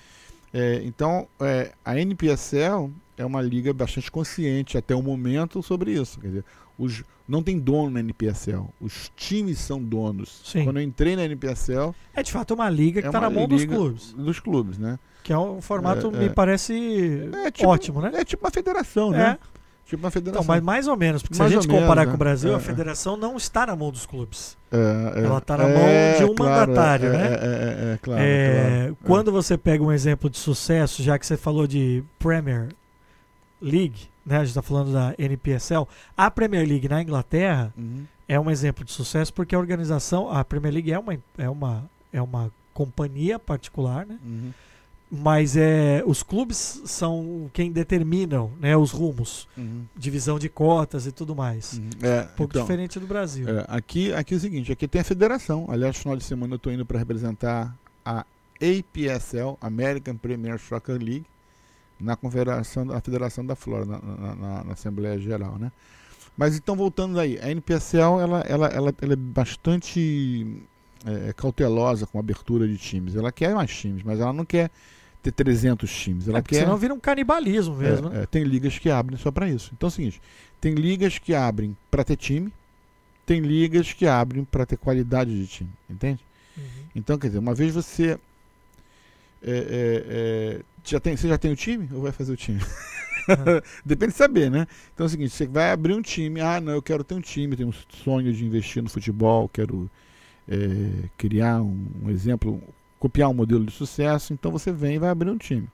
É, 0.55 0.81
então, 0.85 1.27
é, 1.41 1.73
a 1.85 1.99
NPSL 1.99 2.93
é 3.17 3.25
uma 3.27 3.43
liga 3.43 3.73
bastante 3.73 4.11
consciente 4.11 4.79
até 4.79 4.95
o 4.95 5.03
momento 5.03 5.63
sobre 5.63 5.93
isso. 5.93 6.21
Quer 6.21 6.29
dizer, 6.29 6.45
os, 6.79 7.03
não 7.29 7.43
tem 7.43 7.59
dono 7.59 7.91
na 7.91 8.01
NPSL, 8.01 8.67
os 8.81 9.11
times 9.17 9.59
são 9.59 9.83
donos. 9.83 10.43
Sim. 10.45 10.65
Quando 10.65 10.79
eu 10.79 10.83
entrei 10.83 11.17
na 11.17 11.25
NPSL, 11.25 11.93
É 12.15 12.23
de 12.23 12.31
fato 12.33 12.55
uma 12.55 12.69
liga 12.71 13.03
que 13.03 13.09
é 13.09 13.11
tá 13.11 13.21
na 13.21 13.31
mão 13.31 13.47
dos 13.49 13.65
clubes. 13.65 14.13
dos 14.13 14.39
clubes, 14.41 14.79
né? 14.79 14.99
Que 15.23 15.33
é 15.33 15.39
um 15.39 15.61
formato, 15.61 16.07
É, 16.15 16.19
me 16.19 16.25
é. 16.27 16.29
parece 16.29 17.29
É 17.45 17.51
tipo- 17.51 17.69
ótimo, 17.69 18.01
né? 18.01 18.11
É 18.15 18.25
tipo 18.25 18.45
uma 18.45 18.51
federação, 18.51 19.13
É. 19.15 19.19
né? 19.19 19.39
Tipo 19.85 20.03
uma 20.03 20.09
Então, 20.09 20.11
federação. 20.11 20.45
mas 20.49 20.63
mais 20.63 20.89
ou 20.89 20.97
menos, 20.97 21.23
porque 21.23 21.39
Mais 21.39 21.51
se 21.53 21.59
a 21.59 21.61
gente 21.61 21.71
comparar 21.71 22.01
menos, 22.03 22.05
com 22.07 22.11
o 22.11 22.13
né? 22.13 22.19
Brasil, 22.19 22.51
É, 22.51 22.55
a 22.55 22.59
é. 22.59 22.61
federação 22.61 23.17
não 23.17 23.37
está 23.37 23.67
na 23.67 23.77
mão 23.77 23.93
dos 23.93 24.05
clubes. 24.05 24.57
É, 24.73 25.21
é, 25.21 25.25
ela 25.25 25.41
tá 25.41 25.57
na 25.57 25.65
é, 25.65 25.75
mão 25.75 26.19
de 26.27 26.33
um 26.33 26.35
claro, 26.35 26.73
mandatário, 26.73 27.09
é, 27.09 27.13
né? 27.13 27.25
É, 27.25 27.31
é, 27.31 27.95
é, 27.95 27.99
claro, 28.03 28.21
É, 28.21 28.81
claro. 28.83 28.97
Quando 29.05 29.31
você 29.31 29.57
pega 29.57 29.85
um 29.85 29.93
exemplo 29.93 30.29
de 30.29 30.39
sucesso, 30.39 31.05
já 31.05 31.17
que 31.17 31.25
você 31.25 31.37
falou 31.37 31.69
de 31.69 32.03
Premier 32.19 32.69
League, 33.63 34.09
né? 34.27 34.37
A 34.37 34.41
gente 34.41 34.49
está 34.49 34.63
falando 34.63 34.93
da 34.93 35.15
NPSL, 35.17 35.87
a 36.17 36.31
Premier 36.31 36.67
League 36.69 36.89
na 36.89 37.01
Inglaterra 37.01 37.73
Uhum. 37.79 38.05
é 38.29 38.39
um 38.41 38.51
exemplo 38.51 38.85
de 38.85 38.91
sucesso 38.93 39.33
porque 39.33 39.55
a 39.55 39.59
organização, 39.59 40.29
a 40.31 40.45
Premier 40.45 40.75
League 40.75 40.93
é 40.93 40.99
uma, 40.99 41.17
é 41.39 41.49
uma, 41.49 41.91
é 42.13 42.21
uma 42.21 42.51
companhia 42.75 43.39
particular, 43.39 44.05
né? 44.05 44.19
Uhum. 44.25 44.51
Mas 45.09 45.57
é, 45.57 46.03
os 46.05 46.25
clubes 46.25 46.83
são 46.85 47.49
quem 47.53 47.71
determinam 47.71 48.51
né, 48.59 48.77
os 48.77 48.91
rumos, 48.91 49.47
Uhum. 49.57 49.85
divisão 49.97 50.37
de 50.37 50.49
cotas 50.49 51.07
e 51.07 51.13
tudo 51.13 51.35
mais. 51.37 51.75
Uhum. 51.75 51.91
É, 52.03 52.23
Um 52.23 52.27
pouco 52.37 52.53
então, 52.53 52.63
diferente 52.63 52.99
do 52.99 53.07
Brasil. 53.07 53.49
É, 53.49 53.65
aqui, 53.69 54.13
aqui 54.13 54.35
é 54.35 54.37
o 54.37 54.41
seguinte, 54.41 54.73
aqui 54.73 54.89
tem 54.89 55.01
a 55.01 55.05
federação. 55.05 55.65
Aliás, 55.69 55.95
no 55.97 56.03
final 56.03 56.17
de 56.17 56.25
semana 56.25 56.55
eu 56.55 56.57
estou 56.57 56.73
indo 56.73 56.85
para 56.85 56.99
representar 56.99 57.73
a 58.05 58.27
APSL, 58.61 59.57
American 59.61 60.17
Premier 60.17 60.59
Soccer 60.59 60.97
League, 60.99 61.25
na 62.01 62.17
confederação, 62.17 62.91
a 62.93 63.01
federação 63.01 63.45
da 63.45 63.57
Flórida, 63.57 63.99
na, 64.03 64.35
na- 64.35 64.65
na- 64.65 64.73
Assembleia 64.73 65.19
Geral, 65.19 65.59
né? 65.59 65.73
Mas 66.37 66.57
então 66.57 66.77
voltando 66.77 67.15
daí, 67.15 67.39
a 67.41 67.51
NPSL 67.51 68.21
ela, 68.21 68.41
ela, 68.41 68.67
ela, 68.69 68.95
ela 69.01 69.13
é 69.13 69.17
bastante 69.17 70.63
é, 71.05 71.33
cautelosa 71.33 72.07
com 72.07 72.19
a 72.19 72.21
abertura 72.21 72.69
de 72.69 72.77
times. 72.77 73.17
Ela 73.17 73.33
quer 73.33 73.55
mais 73.55 73.75
times, 73.75 74.03
mas 74.03 74.21
ela 74.21 74.33
não 74.33 74.45
quer 74.45 74.71
ter 75.23 75.33
300 75.33 75.91
times. 75.91 76.29
Ela 76.29 76.39
É, 76.39 76.43
quer 76.43 76.59
senão 76.59 76.77
vira 76.77 76.93
um 76.95 77.01
canibalismo 77.01 77.77
mesmo, 77.77 78.11
né? 78.11 78.19
é, 78.19 78.23
é, 78.23 78.27
tem 78.27 78.45
ligas 78.45 78.79
que 78.79 78.91
abrem 78.91 79.19
só 79.19 79.31
para 79.31 79.49
isso. 79.49 79.71
Então 79.75 79.87
é 79.87 79.91
o 79.91 79.93
seguinte: 79.93 80.21
tem 80.61 80.75
ligas 80.75 81.19
que 81.19 81.35
abrem 81.35 81.77
para 81.91 82.05
ter 82.05 82.17
time, 82.17 82.53
tem 83.27 83.41
ligas 83.41 83.93
que 83.93 84.07
abrem 84.07 84.45
para 84.45 84.67
ter 84.67 84.77
qualidade 84.77 85.31
de 85.39 85.47
time, 85.47 85.71
entende? 85.91 86.21
Uhum. 86.57 86.91
Então, 86.95 87.19
quer 87.19 87.29
dizer, 87.29 87.39
uma 87.39 87.55
vez 87.55 87.75
você 87.75 88.19
é, 89.43 89.51
é, 89.51 90.05
é, 90.59 90.61
já 90.91 91.01
tem, 91.01 91.17
você 91.17 91.29
já 91.29 91.39
tem 91.39 91.53
o 91.53 91.57
time 91.57 91.89
ou 91.93 92.03
vai 92.03 92.13
fazer 92.13 92.33
o 92.33 92.37
time? 92.37 92.61
Depende 93.85 94.13
de 94.13 94.19
saber, 94.19 94.51
né? 94.51 94.67
Então 94.95 95.05
é 95.05 95.09
o 95.09 95.11
seguinte: 95.11 95.31
você 95.31 95.47
vai 95.47 95.71
abrir 95.71 95.95
um 95.95 96.03
time, 96.03 96.41
ah, 96.41 96.61
não, 96.61 96.73
eu 96.73 96.83
quero 96.83 97.05
ter 97.05 97.15
um 97.15 97.21
time, 97.21 97.57
tenho 97.57 97.69
um 97.69 97.73
sonho 97.73 98.33
de 98.33 98.45
investir 98.45 98.83
no 98.83 98.89
futebol, 98.89 99.49
quero 99.49 99.91
é, 100.49 101.09
criar 101.17 101.63
um, 101.63 101.87
um 102.03 102.11
exemplo, 102.11 102.63
copiar 102.99 103.29
um 103.29 103.35
modelo 103.35 103.65
de 103.65 103.73
sucesso, 103.73 104.33
então 104.33 104.51
você 104.51 104.73
vem 104.73 104.97
e 104.97 104.99
vai 104.99 105.11
abrir 105.11 105.31
um 105.31 105.39
time. 105.39 105.69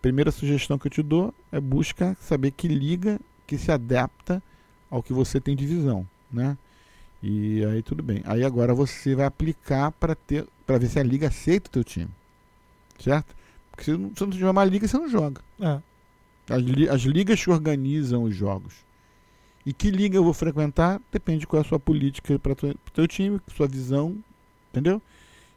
Primeira 0.00 0.30
sugestão 0.30 0.78
que 0.78 0.86
eu 0.86 0.90
te 0.90 1.02
dou 1.02 1.34
é 1.50 1.60
busca 1.60 2.16
saber 2.20 2.52
que 2.52 2.68
liga 2.68 3.20
que 3.46 3.58
se 3.58 3.72
adapta 3.72 4.42
ao 4.90 5.02
que 5.02 5.12
você 5.12 5.40
tem 5.40 5.56
de 5.56 5.66
visão, 5.66 6.06
né? 6.30 6.56
E 7.22 7.64
aí 7.64 7.82
tudo 7.82 8.02
bem. 8.02 8.22
Aí 8.24 8.44
agora 8.44 8.72
você 8.74 9.14
vai 9.14 9.26
aplicar 9.26 9.90
para 9.92 10.14
ter 10.14 10.46
para 10.64 10.78
ver 10.78 10.88
se 10.88 11.00
a 11.00 11.02
liga 11.02 11.28
aceita 11.28 11.68
o 11.68 11.72
teu 11.72 11.84
time. 11.84 12.10
Certo? 13.00 13.34
Porque 13.78 13.92
se 13.92 13.96
não, 13.96 14.10
se 14.12 14.20
não 14.22 14.30
tiver 14.30 14.50
uma 14.50 14.64
liga, 14.64 14.88
você 14.88 14.98
não 14.98 15.08
joga. 15.08 15.40
É. 15.60 15.78
As, 16.52 16.62
li- 16.62 16.88
as 16.88 17.02
ligas 17.02 17.40
que 17.44 17.48
organizam 17.48 18.24
os 18.24 18.34
jogos. 18.34 18.74
E 19.64 19.72
que 19.72 19.88
liga 19.90 20.16
eu 20.16 20.24
vou 20.24 20.34
frequentar 20.34 21.00
depende 21.12 21.40
de 21.40 21.46
qual 21.46 21.62
é 21.62 21.64
a 21.64 21.68
sua 21.68 21.78
política 21.78 22.36
para 22.40 22.52
o 22.52 22.74
teu 22.92 23.06
time, 23.06 23.38
sua 23.54 23.68
visão, 23.68 24.16
entendeu? 24.70 25.00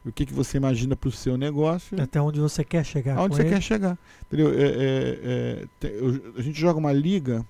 O 0.05 0.11
que, 0.11 0.25
que 0.25 0.33
você 0.33 0.57
imagina 0.57 0.95
para 0.95 1.07
o 1.09 1.11
seu 1.11 1.35
negócio. 1.37 1.99
Até 2.01 2.21
onde 2.21 2.39
você 2.39 2.63
quer 2.63 2.83
chegar 2.85 3.17
Aonde 3.17 3.35
você 3.35 3.41
ele. 3.43 3.49
quer 3.49 3.61
chegar. 3.61 3.97
Entendeu? 4.27 4.51
É, 4.53 4.63
é, 4.63 5.19
é, 5.23 5.65
te- 5.79 5.93
eu- 5.93 6.33
a 6.37 6.41
gente 6.41 6.59
joga 6.59 6.77
uma 6.77 6.91
liga 6.93 7.43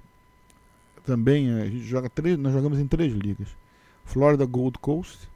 também, 1.06 1.52
a 1.52 1.66
gente 1.66 1.84
joga 1.84 2.10
três, 2.10 2.38
nós 2.38 2.54
jogamos 2.54 2.80
em 2.80 2.88
três 2.88 3.12
ligas. 3.14 3.48
Florida 4.06 4.46
Gold 4.46 4.78
Coast. 4.80 5.28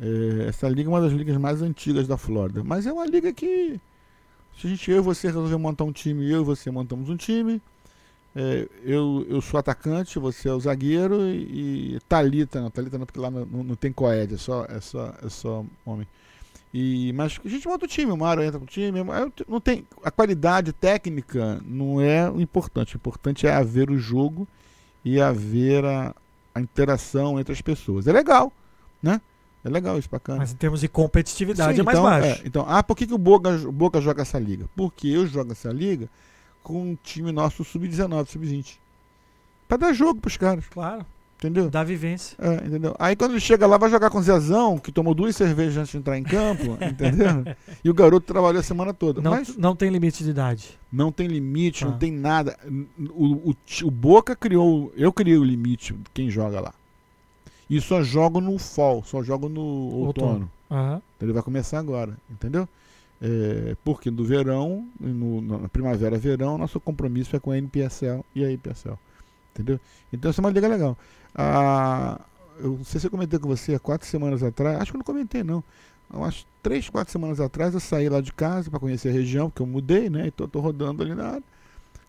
É, 0.00 0.48
essa 0.48 0.68
liga 0.68 0.88
é 0.88 0.92
uma 0.92 1.00
das 1.00 1.12
ligas 1.12 1.36
mais 1.36 1.62
antigas 1.62 2.08
da 2.08 2.16
Flórida. 2.16 2.64
Mas 2.64 2.86
é 2.86 2.92
uma 2.92 3.06
liga 3.06 3.32
que 3.32 3.78
se 4.58 4.66
a 4.66 4.70
gente, 4.70 4.90
eu 4.90 4.98
e 4.98 5.00
você 5.00 5.28
resolver 5.28 5.56
montar 5.56 5.84
um 5.84 5.92
time, 5.92 6.30
eu 6.30 6.42
e 6.42 6.44
você 6.44 6.70
montamos 6.70 7.08
um 7.08 7.16
time. 7.16 7.60
é, 8.36 8.68
eu, 8.84 9.26
eu 9.28 9.40
sou 9.42 9.60
atacante, 9.60 10.18
você 10.18 10.48
é 10.48 10.54
o 10.54 10.60
zagueiro 10.60 11.22
e, 11.26 11.96
e 11.96 12.00
Thalita, 12.08 12.60
não, 12.62 12.70
Thalita 12.70 12.98
não, 12.98 13.06
porque 13.06 13.20
lá 13.20 13.30
não, 13.30 13.44
não- 13.46 13.76
tem 13.76 13.92
coed, 13.92 14.34
é 14.34 14.38
só, 14.38 14.64
é 14.66 14.80
só, 14.80 15.14
é 15.22 15.28
só 15.28 15.64
homem. 15.84 16.06
E, 16.74 17.12
mas 17.14 17.38
a 17.44 17.48
gente 17.48 17.68
monta 17.68 17.84
o 17.84 17.88
time, 17.88 18.12
o 18.12 18.16
Mário 18.16 18.42
entra 18.42 18.58
com 18.58 18.64
o 18.64 18.68
time. 18.68 19.00
Não 19.48 19.60
tem, 19.60 19.86
a 20.02 20.10
qualidade 20.10 20.72
técnica 20.72 21.60
não 21.66 22.00
é 22.00 22.30
o 22.30 22.40
importante. 22.40 22.96
O 22.96 22.98
importante 22.98 23.46
é 23.46 23.52
haver 23.54 23.90
o 23.90 23.98
jogo 23.98 24.48
e 25.04 25.20
haver 25.20 25.84
a, 25.84 26.14
a 26.54 26.60
interação 26.60 27.38
entre 27.40 27.52
as 27.52 27.60
pessoas. 27.62 28.06
É 28.06 28.12
legal, 28.12 28.52
né? 29.02 29.20
É 29.64 29.68
legal 29.68 29.98
isso, 29.98 30.08
bacana. 30.10 30.38
Mas 30.38 30.52
em 30.52 30.56
termos 30.56 30.80
de 30.80 30.88
competitividade 30.88 31.74
Sim, 31.76 31.80
é 31.80 31.84
mais 31.84 31.96
então, 31.98 32.10
baixo. 32.10 32.42
é, 32.42 32.46
então, 32.46 32.64
ah, 32.68 32.82
por 32.82 32.96
que, 32.96 33.06
que 33.06 33.14
o 33.14 33.18
Boca, 33.18 33.50
o 33.66 33.70
Boca 33.72 34.00
joga 34.00 34.22
essa 34.22 34.38
liga? 34.38 34.66
Porque 34.74 35.06
eu 35.08 35.26
jogo 35.26 35.52
essa 35.52 35.70
liga 35.70 36.08
com 36.62 36.82
um 36.82 36.98
time 37.02 37.30
nosso 37.32 37.64
sub-19, 37.64 38.26
sub-20. 38.28 38.76
Pra 39.68 39.76
dar 39.76 39.92
jogo 39.92 40.20
pros 40.20 40.36
caras, 40.36 40.64
Claro, 40.68 41.06
entendeu? 41.38 41.70
dá 41.70 41.82
vivência. 41.84 42.36
É, 42.40 42.66
entendeu? 42.66 42.94
Aí 42.98 43.14
quando 43.16 43.30
ele 43.32 43.40
chega 43.40 43.66
lá, 43.66 43.78
vai 43.78 43.88
jogar 43.88 44.10
com 44.10 44.18
o 44.18 44.22
Zezão, 44.22 44.78
que 44.78 44.90
tomou 44.92 45.14
duas 45.14 45.34
cervejas 45.36 45.76
antes 45.76 45.92
de 45.92 45.98
entrar 45.98 46.18
em 46.18 46.24
campo, 46.24 46.76
entendeu? 46.84 47.44
E 47.84 47.88
o 47.88 47.94
garoto 47.94 48.26
trabalhou 48.26 48.58
a 48.60 48.62
semana 48.64 48.92
toda. 48.92 49.20
Não, 49.20 49.30
Mas 49.30 49.56
não 49.56 49.74
tem 49.76 49.90
limite 49.90 50.24
de 50.24 50.30
idade. 50.30 50.78
não 50.92 51.10
tem 51.12 51.26
limite, 51.28 51.84
Ah. 51.84 51.88
não 51.88 51.98
tem 51.98 52.10
nada. 52.12 52.58
O, 53.14 53.50
o, 53.50 53.56
o 53.84 53.90
Boca 53.92 54.34
criou. 54.36 54.92
Eu 54.96 55.12
criei 55.12 55.38
o 55.38 55.44
limite 55.44 55.92
de 55.92 56.10
quem 56.12 56.28
joga 56.28 56.60
lá. 56.60 56.74
E 57.72 57.80
só 57.80 58.02
jogo 58.02 58.38
no 58.38 58.58
fall, 58.58 59.02
só 59.02 59.22
jogo 59.22 59.48
no 59.48 59.62
outono. 59.62 60.28
Outono. 60.28 60.50
Então 61.16 61.26
ele 61.26 61.32
vai 61.32 61.42
começar 61.42 61.78
agora, 61.78 62.14
entendeu? 62.30 62.68
É, 63.18 63.74
porque 63.82 64.10
no 64.10 64.22
verão, 64.22 64.86
no, 65.00 65.40
na 65.40 65.68
primavera, 65.70 66.18
verão, 66.18 66.58
nosso 66.58 66.78
compromisso 66.78 67.34
é 67.34 67.40
com 67.40 67.50
a 67.50 67.56
NPSL 67.56 68.22
e 68.34 68.44
a 68.44 68.52
IPSL. 68.52 68.98
Entendeu? 69.54 69.80
Então 70.12 70.28
essa 70.30 70.42
é 70.42 70.44
uma 70.44 70.50
liga 70.50 70.68
legal. 70.68 70.98
A, 71.34 72.20
eu 72.58 72.72
não 72.72 72.84
sei 72.84 73.00
se 73.00 73.06
eu 73.06 73.10
comentei 73.10 73.38
com 73.38 73.48
você 73.48 73.74
há 73.74 73.78
quatro 73.78 74.06
semanas 74.06 74.42
atrás, 74.42 74.78
acho 74.78 74.90
que 74.92 74.96
eu 74.96 74.98
não 74.98 75.06
comentei 75.06 75.42
não. 75.42 75.64
Umas 76.12 76.46
três, 76.62 76.90
quatro 76.90 77.10
semanas 77.10 77.40
atrás 77.40 77.72
eu 77.72 77.80
saí 77.80 78.06
lá 78.06 78.20
de 78.20 78.34
casa 78.34 78.70
para 78.70 78.80
conhecer 78.80 79.08
a 79.08 79.12
região, 79.12 79.48
porque 79.48 79.62
eu 79.62 79.66
mudei, 79.66 80.10
né? 80.10 80.26
Então 80.26 80.44
eu 80.44 80.50
tô 80.50 80.60
rodando 80.60 81.02
ali 81.02 81.14
na 81.14 81.26
área. 81.26 81.44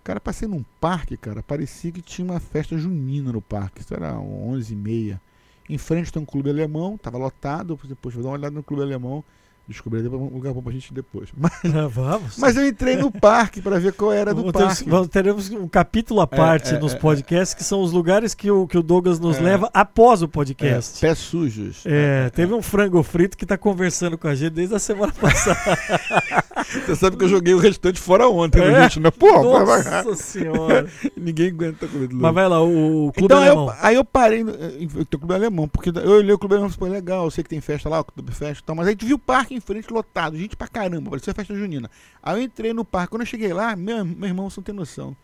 Cara, 0.04 0.20
passei 0.20 0.46
num 0.46 0.66
parque, 0.82 1.16
cara, 1.16 1.42
parecia 1.42 1.90
que 1.90 2.02
tinha 2.02 2.30
uma 2.30 2.42
festa 2.42 2.78
junina 2.78 3.32
no 3.32 3.42
parque. 3.42 3.80
Isso 3.80 3.94
era 3.94 4.20
11 4.20 4.74
e 4.74 4.76
meia. 4.76 5.22
Em 5.70 5.78
frente 5.78 6.12
tem 6.12 6.22
um 6.22 6.26
clube 6.26 6.50
alemão, 6.50 6.98
tava 6.98 7.18
lotado. 7.18 7.80
Depois 7.84 8.14
vou 8.14 8.24
dar 8.24 8.30
uma 8.30 8.36
olhada 8.38 8.56
no 8.56 8.64
clube 8.64 8.84
alemão. 8.84 9.24
Descobri 9.66 10.06
um 10.06 10.26
lugar 10.26 10.54
bom 10.54 10.62
pra 10.62 10.74
gente 10.74 10.94
depois. 10.94 11.30
Mas, 11.38 11.54
Vamos. 11.94 12.38
mas 12.38 12.58
eu 12.58 12.68
entrei 12.68 12.98
no 12.98 13.10
parque 13.10 13.62
para 13.62 13.80
ver 13.80 13.94
qual 13.94 14.12
era 14.12 14.34
do 14.34 14.52
Vamos 14.52 14.82
parque. 14.84 15.08
teremos 15.10 15.50
um 15.52 15.70
capítulo 15.70 16.20
à 16.20 16.24
É, 16.24 16.36
parte 16.36 16.76
é, 16.76 16.80
nos 16.80 16.94
é, 16.94 16.98
podcasts, 17.00 17.54
que 17.54 17.64
são 17.64 17.82
os 17.82 17.94
lugares 17.94 18.34
que 18.36 18.52
o, 18.52 18.68
que 18.68 18.78
o 18.78 18.84
Douglas 18.84 19.20
nos 19.22 19.38
É. 19.38 19.42
leva 19.42 19.70
após 19.74 20.22
o 20.22 20.26
É, 20.26 20.28
podcast. 20.28 21.00
pés 21.00 21.18
sujos. 21.18 21.82
É, 21.86 22.30
teve 22.32 22.54
um 22.54 22.62
frango 22.62 23.02
frito 23.04 23.38
que 23.38 23.46
tá 23.46 23.58
conversando 23.58 24.18
com 24.18 24.28
a 24.28 24.36
gente 24.36 24.52
desde 24.52 24.76
a 24.76 24.80
semana 24.80 25.14
passada. 25.14 25.58
Você 26.86 26.96
sabe 26.96 27.18
que 27.18 27.24
eu 27.24 27.30
joguei 27.30 27.54
o 27.54 27.58
restante 27.60 28.00
fora 28.00 28.28
ontem, 28.28 28.62
É? 28.62 28.72
né, 28.72 28.84
gente? 28.84 29.00
Né? 29.00 29.12
Pô, 29.12 29.64
vai, 29.64 29.66
vai. 29.84 30.04
Nossa 30.04 30.16
senhora. 30.24 30.88
ninguém 31.16 31.50
aguenta 31.50 31.88
comida 31.88 32.14
Mas 32.14 32.34
vai 32.34 32.48
lá, 32.50 32.62
o, 32.62 33.08
o 33.08 33.14
Clube 33.14 33.26
Então 33.26 33.38
Alemão. 33.42 33.68
eu, 33.68 33.74
aí 33.80 33.96
eu 33.96 34.04
parei 34.06 34.44
no 34.44 34.52
em- 34.52 34.88
tem 34.88 35.04
o 35.04 35.20
Clube 35.20 35.34
Alemão, 35.34 35.68
porque 35.68 35.90
eu 35.90 36.12
olhei 36.12 36.34
o 36.34 36.38
Clube 36.40 36.56
Alemão 36.56 36.70
e 36.70 36.74
falei, 36.78 36.94
legal, 36.96 37.26
eu 37.26 37.32
sei 37.32 37.44
que 37.44 37.50
tem 37.50 37.62
festa 37.62 37.88
lá, 37.90 38.00
o 38.02 38.04
Clube 38.04 38.32
Festa 38.34 38.62
e 38.62 38.66
tal, 38.66 38.76
mas 38.76 38.88
aí 38.88 38.96
tu 38.96 39.06
viu 39.06 39.16
o 39.16 39.20
parque 39.20 39.53
em 39.54 39.60
frente 39.60 39.92
lotado, 39.92 40.38
gente 40.38 40.56
pra 40.56 40.68
caramba, 40.68 41.10
parecia 41.10 41.34
festa 41.34 41.56
junina. 41.56 41.90
Aí 42.22 42.40
eu 42.40 42.44
entrei 42.44 42.74
no 42.74 42.84
parque, 42.84 43.12
quando 43.12 43.22
eu 43.22 43.28
cheguei 43.28 43.54
lá, 43.54 43.76
meu, 43.76 44.04
meu 44.04 44.28
irmão, 44.28 44.50
você 44.50 44.60
não 44.60 44.64
tem 44.64 44.76
noção. 44.76 45.16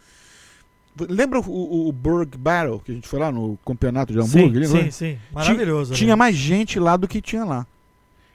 Lembra 1.08 1.40
o, 1.40 1.88
o, 1.88 1.92
Burg 1.92 2.38
Battle, 2.38 2.80
que 2.80 2.92
a 2.92 2.96
gente 2.96 3.08
foi 3.08 3.20
lá 3.20 3.32
no 3.32 3.58
campeonato 3.66 4.12
de 4.12 4.22
sim, 4.22 4.40
hambúrguer? 4.40 4.62
lembra? 4.64 4.84
sim, 4.84 4.92
sim. 4.92 5.18
Maravilhoso. 5.32 5.94
Tinha 5.94 6.10
né? 6.10 6.16
mais 6.16 6.36
gente 6.36 6.80
lá 6.80 6.98
do 6.98 7.08
que 7.08 7.22
tinha 7.22 7.46
lá. 7.46 7.66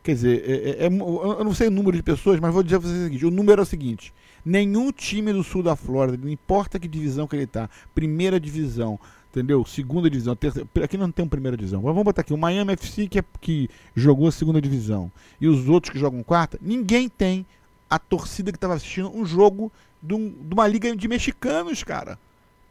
Quer 0.02 0.14
dizer, 0.14 0.44
é- 0.46 0.52
é- 0.52 0.84
é 0.84 0.86
eu 0.86 1.44
não 1.44 1.54
sei 1.54 1.68
o 1.68 1.70
número 1.70 1.96
de 1.96 2.02
pessoas, 2.02 2.38
mas 2.38 2.52
vou 2.52 2.62
dizer 2.62 2.78
pra 2.78 2.88
vocês 2.88 3.00
o 3.00 3.04
seguinte: 3.04 3.26
o 3.26 3.30
número 3.30 3.60
é 3.60 3.64
o 3.64 3.66
seguinte. 3.66 4.14
Nenhum 4.44 4.92
time 4.92 5.32
do 5.32 5.42
sul 5.42 5.62
da 5.62 5.74
Flórida, 5.74 6.18
não 6.22 6.30
importa 6.30 6.78
que 6.78 6.86
divisão 6.86 7.26
que 7.26 7.34
ele 7.34 7.46
tá, 7.46 7.68
primeira 7.94 8.38
divisão, 8.38 9.00
entendeu? 9.34 9.64
Segunda 9.64 10.08
divisão, 10.08 10.36
terceira, 10.36 10.68
aqui 10.82 10.96
não 10.96 11.10
tem 11.10 11.24
uma 11.24 11.28
primeira 11.30 11.56
divisão. 11.56 11.80
Mas 11.82 11.90
vamos 11.90 12.04
botar 12.04 12.20
aqui, 12.20 12.32
o 12.32 12.38
Miami 12.38 12.72
FC 12.74 13.08
que, 13.08 13.18
é, 13.18 13.24
que 13.40 13.68
jogou 13.94 14.28
a 14.28 14.32
segunda 14.32 14.60
divisão 14.60 15.10
e 15.40 15.48
os 15.48 15.68
outros 15.68 15.92
que 15.92 15.98
jogam 15.98 16.22
quarta, 16.22 16.58
ninguém 16.62 17.08
tem 17.08 17.44
a 17.90 17.98
torcida 17.98 18.52
que 18.52 18.56
estava 18.56 18.74
assistindo 18.74 19.10
um 19.14 19.26
jogo 19.26 19.70
de, 20.02 20.14
um- 20.14 20.28
de 20.30 20.54
uma 20.54 20.66
liga 20.66 20.94
de 20.94 21.08
mexicanos, 21.08 21.82
cara. 21.82 22.18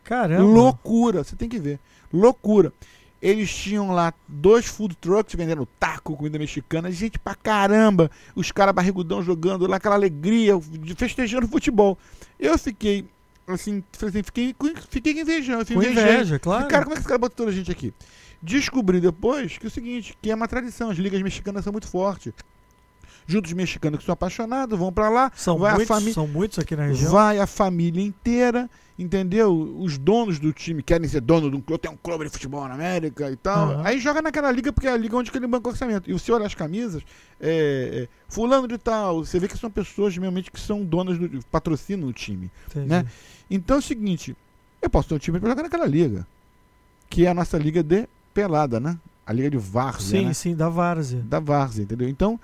Caramba. 0.04 0.44
Loucura, 0.44 1.24
você 1.24 1.36
tem 1.36 1.50
que 1.50 1.60
ver. 1.60 1.80
Loucura. 2.12 2.72
Eles 3.22 3.54
tinham 3.56 3.92
lá 3.92 4.14
dois 4.28 4.66
food 4.66 4.96
trucks 4.96 5.34
vendendo 5.34 5.66
taco, 5.80 6.16
comida 6.18 6.38
mexicana, 6.38 6.92
gente 6.92 7.18
pra 7.18 7.34
caramba. 7.36 8.12
Os 8.36 8.52
caras 8.52 8.76
barrigudão 8.76 9.24
jogando 9.24 9.66
lá, 9.66 9.78
aquela 9.78 9.96
alegria, 9.96 10.60
festejando 10.98 11.48
futebol. 11.48 11.98
Eu 12.38 12.58
fiquei, 12.58 13.06
assim, 13.48 13.84
falei 13.92 14.10
assim, 14.10 14.24
fiquei, 14.24 14.56
fiquei 14.90 15.20
invejando. 15.20 15.66
eu 15.70 15.76
Com 15.76 15.84
inveja, 15.84 16.40
claro. 16.40 16.68
Cara, 16.68 16.84
como 16.84 16.94
é 16.94 16.96
que 16.96 17.02
esse 17.02 17.08
cara 17.08 17.20
botou 17.20 17.38
toda 17.38 17.52
a 17.52 17.54
gente 17.54 17.72
aqui? 17.72 17.94
Descobri 18.42 19.00
depois 19.00 19.58
que 19.58 19.66
é 19.66 19.70
o 19.70 19.72
seguinte, 19.72 20.18
que 20.22 20.30
é 20.30 20.36
uma 20.36 20.48
tradição, 20.48 20.90
as 20.90 20.98
ligas 20.98 21.22
mexicanas 21.22 21.64
são 21.64 21.72
muito 21.72 21.88
fortes. 21.88 22.34
Juntos 23.26 23.52
os 23.52 23.56
mexicanos 23.56 24.00
que 24.00 24.06
são 24.06 24.14
apaixonados, 24.14 24.78
vão 24.78 24.92
pra 24.92 25.10
lá, 25.10 25.32
São, 25.34 25.58
muitos, 25.58 26.14
são 26.14 26.28
muitos 26.28 26.60
aqui 26.60 26.76
na 26.76 26.88
região. 26.88 27.12
Vai 27.12 27.40
a 27.40 27.48
família 27.48 28.04
inteira, 28.04 28.70
entendeu? 29.00 29.54
Os 29.80 29.98
donos 29.98 30.40
do 30.40 30.52
time 30.52 30.84
querem 30.84 31.08
ser 31.08 31.22
dono 31.22 31.50
de 31.50 31.56
um 31.56 31.62
clube, 31.62 31.82
tem 31.82 31.92
um 31.92 31.96
clube 31.96 32.26
de 32.26 32.32
futebol 32.32 32.68
na 32.68 32.74
América 32.74 33.32
e 33.32 33.36
tal. 33.38 33.72
Aham. 33.72 33.82
Aí 33.86 34.00
joga 34.00 34.22
naquela 34.22 34.52
liga, 34.52 34.74
porque 34.74 34.88
é 34.88 34.92
a 34.92 34.98
liga 34.98 35.16
onde 35.16 35.32
que 35.32 35.38
ele 35.38 35.48
banca 35.48 35.70
o 35.70 35.72
orçamento. 35.72 36.10
E 36.10 36.14
você 36.14 36.34
olha 36.34 36.46
as 36.46 36.54
camisas, 36.54 37.02
é, 37.40 38.04
é, 38.04 38.08
fulano 38.28 38.68
de 38.68 38.78
tal, 38.78 39.24
você 39.24 39.40
vê 39.40 39.48
que 39.48 39.58
são 39.58 39.72
pessoas 39.72 40.16
realmente 40.18 40.52
que 40.52 40.60
são 40.60 40.84
donas 40.84 41.18
do 41.18 41.30
patrocinam 41.50 42.10
o 42.10 42.14
time. 42.14 42.52
Entendi. 42.70 42.88
né? 42.88 43.06
Então 43.50 43.78
é 43.78 43.80
o 43.80 43.82
seguinte, 43.82 44.36
eu 44.82 44.90
posso 44.90 45.10
ter 45.10 45.16
um 45.16 45.20
time 45.20 45.40
pra 45.40 45.50
jogar 45.50 45.64
naquela 45.64 45.86
liga, 45.86 46.26
que 47.10 47.26
é 47.26 47.30
a 47.30 47.34
nossa 47.34 47.58
liga 47.58 47.84
de 47.84 48.08
pelada, 48.34 48.80
né? 48.80 48.98
A 49.26 49.32
liga 49.32 49.50
de 49.50 49.58
várzea, 49.58 50.20
Sim, 50.20 50.26
né? 50.28 50.34
sim, 50.34 50.56
da 50.56 50.68
Várzea. 50.70 51.22
da 51.22 51.40
várzea, 51.40 51.84
entendeu? 51.84 52.10
Então, 52.10 52.40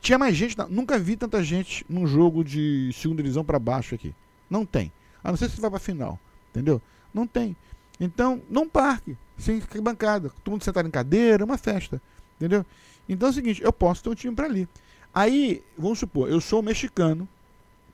tinha 0.00 0.18
mais 0.18 0.36
gente, 0.36 0.56
nunca 0.68 0.98
vi 0.98 1.16
tanta 1.16 1.42
gente 1.42 1.84
num 1.88 2.06
jogo 2.06 2.44
de 2.44 2.90
segunda 2.92 3.22
divisão 3.22 3.44
pra 3.44 3.58
baixo 3.58 3.94
aqui. 3.94 4.14
Não 4.50 4.64
tem. 4.66 4.92
A 5.22 5.30
não 5.30 5.36
ser 5.36 5.48
se 5.50 5.60
vai 5.60 5.70
pra 5.70 5.78
final, 5.78 6.18
entendeu? 6.50 6.80
Não 7.14 7.26
tem. 7.26 7.56
Então, 7.98 8.40
num 8.50 8.68
parque, 8.68 9.16
sem 9.36 9.60
bancada, 9.82 10.30
todo 10.44 10.52
mundo 10.52 10.64
sentado 10.64 10.86
em 10.86 10.90
cadeira, 10.90 11.44
uma 11.44 11.58
festa, 11.58 12.00
entendeu? 12.36 12.64
Então 13.08 13.28
é 13.28 13.30
o 13.30 13.34
seguinte, 13.34 13.62
eu 13.62 13.72
posso 13.72 14.02
ter 14.02 14.10
um 14.10 14.14
time 14.14 14.34
pra 14.34 14.44
ali. 14.46 14.68
Aí, 15.14 15.62
vamos 15.76 15.98
supor, 15.98 16.28
eu 16.30 16.40
sou 16.40 16.62
mexicano, 16.62 17.26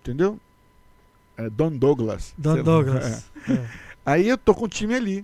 entendeu? 0.02 0.38
É 1.36 1.50
Don 1.50 1.70
Douglas. 1.70 2.34
É. 2.38 2.62
Douglas. 2.62 3.24
É. 3.46 3.62
Aí 4.06 4.26
eu 4.26 4.38
tô 4.38 4.54
com 4.54 4.64
o 4.64 4.68
time 4.68 4.94
ali. 4.94 5.22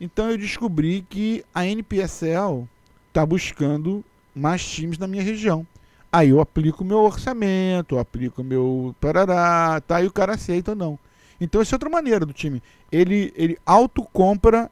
Então 0.00 0.30
eu 0.30 0.38
descobri 0.38 1.04
que 1.08 1.44
a 1.52 1.66
NPSL 1.66 2.68
tá 3.12 3.26
buscando 3.26 4.04
mais 4.32 4.64
times 4.64 4.96
na 4.96 5.08
minha 5.08 5.24
região. 5.24 5.66
Aí 6.12 6.30
eu 6.30 6.40
aplico 6.40 6.84
meu 6.84 6.98
orçamento, 6.98 7.96
eu 7.96 7.98
aplico 7.98 8.42
o 8.42 8.44
meu 8.44 8.94
parará, 9.00 9.80
tá? 9.80 10.00
E 10.00 10.06
o 10.06 10.12
cara 10.12 10.34
aceita 10.34 10.70
ou 10.70 10.76
não. 10.76 10.98
Então 11.40 11.60
essa 11.60 11.74
é 11.74 11.76
outra 11.76 11.90
maneira 11.90 12.24
do 12.24 12.32
time. 12.32 12.62
Ele, 12.90 13.32
ele 13.36 13.58
autocompra 13.66 14.70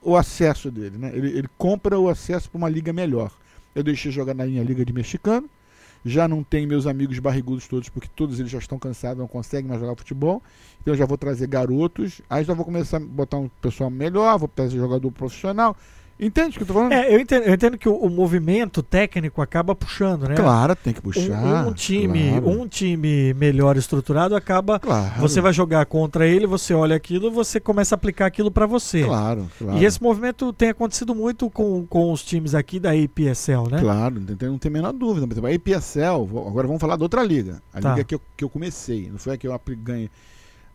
o 0.00 0.16
acesso 0.16 0.70
dele, 0.70 0.98
né? 0.98 1.12
Ele, 1.14 1.28
ele 1.38 1.48
compra 1.56 1.98
o 1.98 2.08
acesso 2.08 2.50
para 2.50 2.58
uma 2.58 2.68
liga 2.68 2.92
melhor. 2.92 3.30
Eu 3.74 3.82
deixei 3.82 4.10
jogar 4.10 4.34
na 4.34 4.44
minha 4.44 4.62
liga 4.62 4.84
de 4.84 4.92
mexicano. 4.92 5.48
Já 6.04 6.26
não 6.26 6.42
tenho 6.42 6.66
meus 6.66 6.86
amigos 6.86 7.18
barrigudos 7.18 7.68
todos, 7.68 7.88
porque 7.88 8.08
todos 8.14 8.40
eles 8.40 8.50
já 8.50 8.58
estão 8.58 8.78
cansados, 8.78 9.18
não 9.18 9.28
conseguem 9.28 9.68
mais 9.68 9.80
jogar 9.80 9.96
futebol. 9.96 10.42
Então 10.80 10.94
eu 10.94 10.98
já 10.98 11.06
vou 11.06 11.16
trazer 11.16 11.46
garotos. 11.46 12.20
Aí 12.28 12.44
já 12.44 12.54
vou 12.54 12.64
começar 12.64 12.96
a 12.96 13.00
botar 13.00 13.38
um 13.38 13.48
pessoal 13.60 13.90
melhor, 13.90 14.38
vou 14.38 14.48
trazer 14.48 14.78
jogador 14.78 15.10
profissional. 15.12 15.76
Entende 16.20 16.50
o 16.50 16.58
que 16.58 16.62
eu 16.62 16.66
tô 16.66 16.74
falando? 16.74 16.92
É, 16.92 17.12
eu 17.12 17.18
entendo, 17.18 17.42
eu 17.44 17.54
entendo 17.54 17.76
que 17.76 17.88
o, 17.88 17.94
o 17.96 18.08
movimento 18.08 18.82
técnico 18.82 19.42
acaba 19.42 19.74
puxando, 19.74 20.28
né? 20.28 20.34
Claro, 20.36 20.76
tem 20.76 20.92
que 20.92 21.00
Um- 21.00 21.02
puxar. 21.02 21.66
um, 21.66 21.72
time, 21.72 22.30
claro, 22.30 22.48
um 22.60 22.68
time 22.68 23.34
melhor 23.34 23.76
estruturado 23.76 24.36
acaba. 24.36 24.78
claro, 24.78 25.20
Você 25.20 25.40
vai 25.40 25.52
jogar 25.52 25.84
contra 25.86 26.26
ele, 26.26 26.46
você 26.46 26.72
olha 26.74 26.94
aquilo, 26.94 27.30
você 27.30 27.58
começa 27.58 27.94
a 27.94 27.96
aplicar 27.96 28.26
aquilo 28.26 28.50
pra 28.50 28.66
você. 28.66 29.02
Claro, 29.04 29.48
claro. 29.58 29.78
E 29.78 29.84
esse 29.84 30.00
movimento 30.02 30.52
tem 30.52 30.68
acontecido 30.68 31.14
muito 31.14 31.50
com, 31.50 31.84
com 31.86 32.12
os 32.12 32.22
times 32.22 32.54
aqui 32.54 32.78
da 32.78 32.90
APSL, 32.92 33.68
né? 33.70 33.80
Claro, 33.80 34.20
não 34.20 34.36
tem, 34.36 34.48
não 34.48 34.58
tem 34.58 34.68
a 34.68 34.72
menor 34.72 34.92
dúvida. 34.92 35.26
Por 35.26 35.32
exemplo, 35.34 35.50
a 35.50 35.54
vou- 36.24 36.46
agora 36.46 36.66
vamos 36.68 36.80
falar 36.80 36.94
da 36.96 37.04
outra 37.04 37.22
liga. 37.24 37.60
A 37.74 37.80
Tá. 37.80 37.90
liga 37.90 38.04
que 38.04 38.14
eu, 38.14 38.20
que 38.36 38.44
eu 38.44 38.48
comecei, 38.48 39.08
não 39.10 39.18
foi 39.18 39.34
a 39.34 39.36
que 39.36 39.48
eu 39.48 39.52
ganhei. 39.76 40.08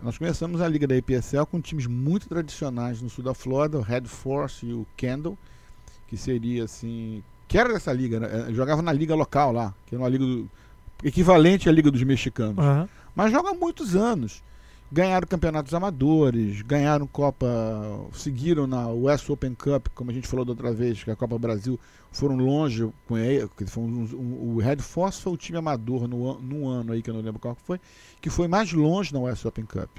Nós 0.01 0.17
começamos 0.17 0.61
a 0.61 0.67
liga 0.67 0.85
da 0.85 0.95
EPSL 0.95 1.45
com 1.45 1.59
times 1.59 1.87
muito 1.87 2.29
tradicionais 2.29 3.01
no 3.01 3.09
sul 3.09 3.23
da 3.23 3.33
Flórida, 3.33 3.79
o 3.79 3.81
Red 3.81 4.03
Force 4.03 4.65
e 4.65 4.73
o 4.73 4.85
Kendall, 4.95 5.37
que 6.07 6.15
seria 6.15 6.65
assim. 6.65 7.23
Que 7.47 7.57
era 7.57 7.73
dessa 7.73 7.91
liga, 7.91 8.19
né? 8.19 8.49
Eh, 8.49 8.53
jogava 8.53 8.81
na 8.81 8.93
liga 8.93 9.15
local 9.15 9.51
lá, 9.51 9.73
que 9.85 9.95
era 9.95 10.03
uma 10.03 10.09
liga 10.09 10.25
do, 10.25 10.49
equivalente 11.03 11.67
à 11.67 11.71
liga 11.71 11.89
dos 11.89 12.03
mexicanos. 12.03 12.59
Aham. 12.59 12.87
Mas 13.15 13.31
joga 13.31 13.49
há 13.49 13.53
muitos 13.53 13.95
anos. 13.95 14.43
Ganharam 14.89 15.27
campeonatos 15.27 15.73
amadores, 15.73 16.61
ganharam 16.61 17.05
Copa, 17.05 17.45
seguiram 18.13 18.65
na 18.65 18.87
West 18.87 19.29
Open 19.29 19.53
Cup, 19.53 19.87
como 19.93 20.11
a 20.11 20.13
gente 20.13 20.27
falou 20.27 20.45
da 20.45 20.51
outra 20.51 20.71
vez, 20.71 21.03
que 21.03 21.11
a 21.11 21.15
Copa 21.15 21.37
Brasil 21.37 21.77
foram 22.09 22.37
longe 22.37 22.89
com 23.05 23.17
ele. 23.17 23.49
foi 23.67 23.83
um- 23.83 24.07
um- 24.13 24.55
o 24.55 24.59
Red 24.59 24.77
Force 24.77 25.21
foi 25.21 25.33
o 25.33 25.37
time 25.37 25.57
amador 25.57 26.07
no, 26.07 26.39
num 26.39 26.67
ano 26.69 26.93
aí, 26.93 27.01
que 27.01 27.09
eu 27.09 27.13
não 27.13 27.21
lembro 27.21 27.39
qual 27.39 27.53
que 27.53 27.61
foi, 27.63 27.81
que 28.21 28.29
foi 28.29 28.47
mais 28.47 28.71
longe 28.71 29.13
na 29.13 29.19
West 29.19 29.43
Open 29.45 29.65
Cup. 29.65 29.89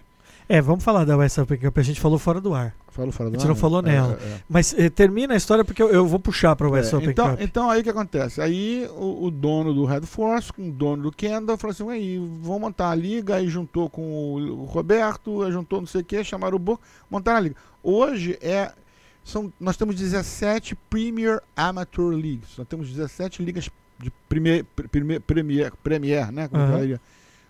É, 0.48 0.62
vamos 0.62 0.82
falar 0.82 1.04
da 1.04 1.14
West 1.16 1.36
Cup, 1.36 1.76
a 1.78 1.82
gente 1.82 2.00
falou 2.00 2.18
fora 2.18 2.40
do 2.40 2.54
ar. 2.54 2.74
Falou 2.88 3.12
fora 3.12 3.28
do 3.28 3.34
A 3.34 3.38
gente 3.38 3.46
ar, 3.46 3.48
não 3.48 3.54
falou 3.54 3.80
É, 3.80 3.82
nela. 3.82 4.18
é, 4.20 4.24
é. 4.24 4.40
Mas 4.48 4.74
eh, 4.78 4.88
termina 4.88 5.34
a 5.34 5.36
história 5.36 5.62
porque 5.64 5.82
eu, 5.82 5.90
eu 5.90 6.06
vou 6.06 6.18
puxar 6.18 6.56
pra 6.56 6.68
West 6.68 6.92
É, 6.92 6.96
Open 6.96 7.10
então, 7.10 7.30
Cup. 7.30 7.40
então 7.42 7.70
aí 7.70 7.80
o 7.80 7.84
que 7.84 7.90
acontece? 7.90 8.40
Aí 8.40 8.88
o, 8.96 9.26
o 9.26 9.30
dono 9.30 9.74
do 9.74 9.84
Red 9.84 10.02
Force, 10.02 10.50
com 10.52 10.68
o 10.68 10.72
dono 10.72 11.02
do 11.02 11.12
Kendall, 11.12 11.58
falou 11.58 11.72
assim: 11.72 11.88
aí, 11.90 12.16
vamos 12.40 12.60
montar 12.62 12.90
a 12.90 12.94
liga. 12.94 13.36
Aí 13.36 13.48
juntou 13.48 13.90
com 13.90 14.02
o, 14.02 14.62
o 14.62 14.64
Roberto, 14.64 15.42
aí 15.42 15.52
juntou 15.52 15.80
não 15.80 15.86
sei 15.86 16.00
o 16.00 16.04
que, 16.04 16.24
chamaram 16.24 16.56
o 16.56 16.58
Boca, 16.58 16.82
montaram 17.10 17.38
a 17.38 17.40
liga. 17.42 17.56
Hoje 17.82 18.38
é. 18.40 18.72
São, 19.22 19.52
nós 19.60 19.76
temos 19.76 19.94
17 19.96 20.74
Premier 20.88 21.42
Amateur 21.54 22.08
Leagues. 22.14 22.56
Nós 22.56 22.66
temos 22.66 22.88
17 22.88 23.42
ligas 23.44 23.68
de 23.98 24.10
premier, 24.26 24.64
premier, 24.90 25.20
premier, 25.20 25.72
premier 25.84 26.32
né? 26.32 26.48
Como 26.48 26.66
falaria, 26.66 26.98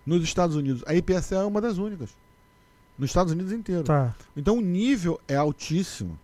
nos 0.05 0.21
Estados 0.21 0.57
Unidos. 0.57 0.83
A 0.85 0.93
IPSL 0.93 1.43
é 1.43 1.45
uma 1.45 1.61
das 1.61 1.77
únicas. 1.77 2.09
Nos 2.99 3.09
Estados 3.09 3.31
Unidos 3.31 3.53
inteiro. 3.53 3.83
Tá. 3.83 4.13
Então 4.35 4.57
o 4.57 4.61
nível 4.61 5.19
é 5.27 5.35
altíssimo. 5.35 6.19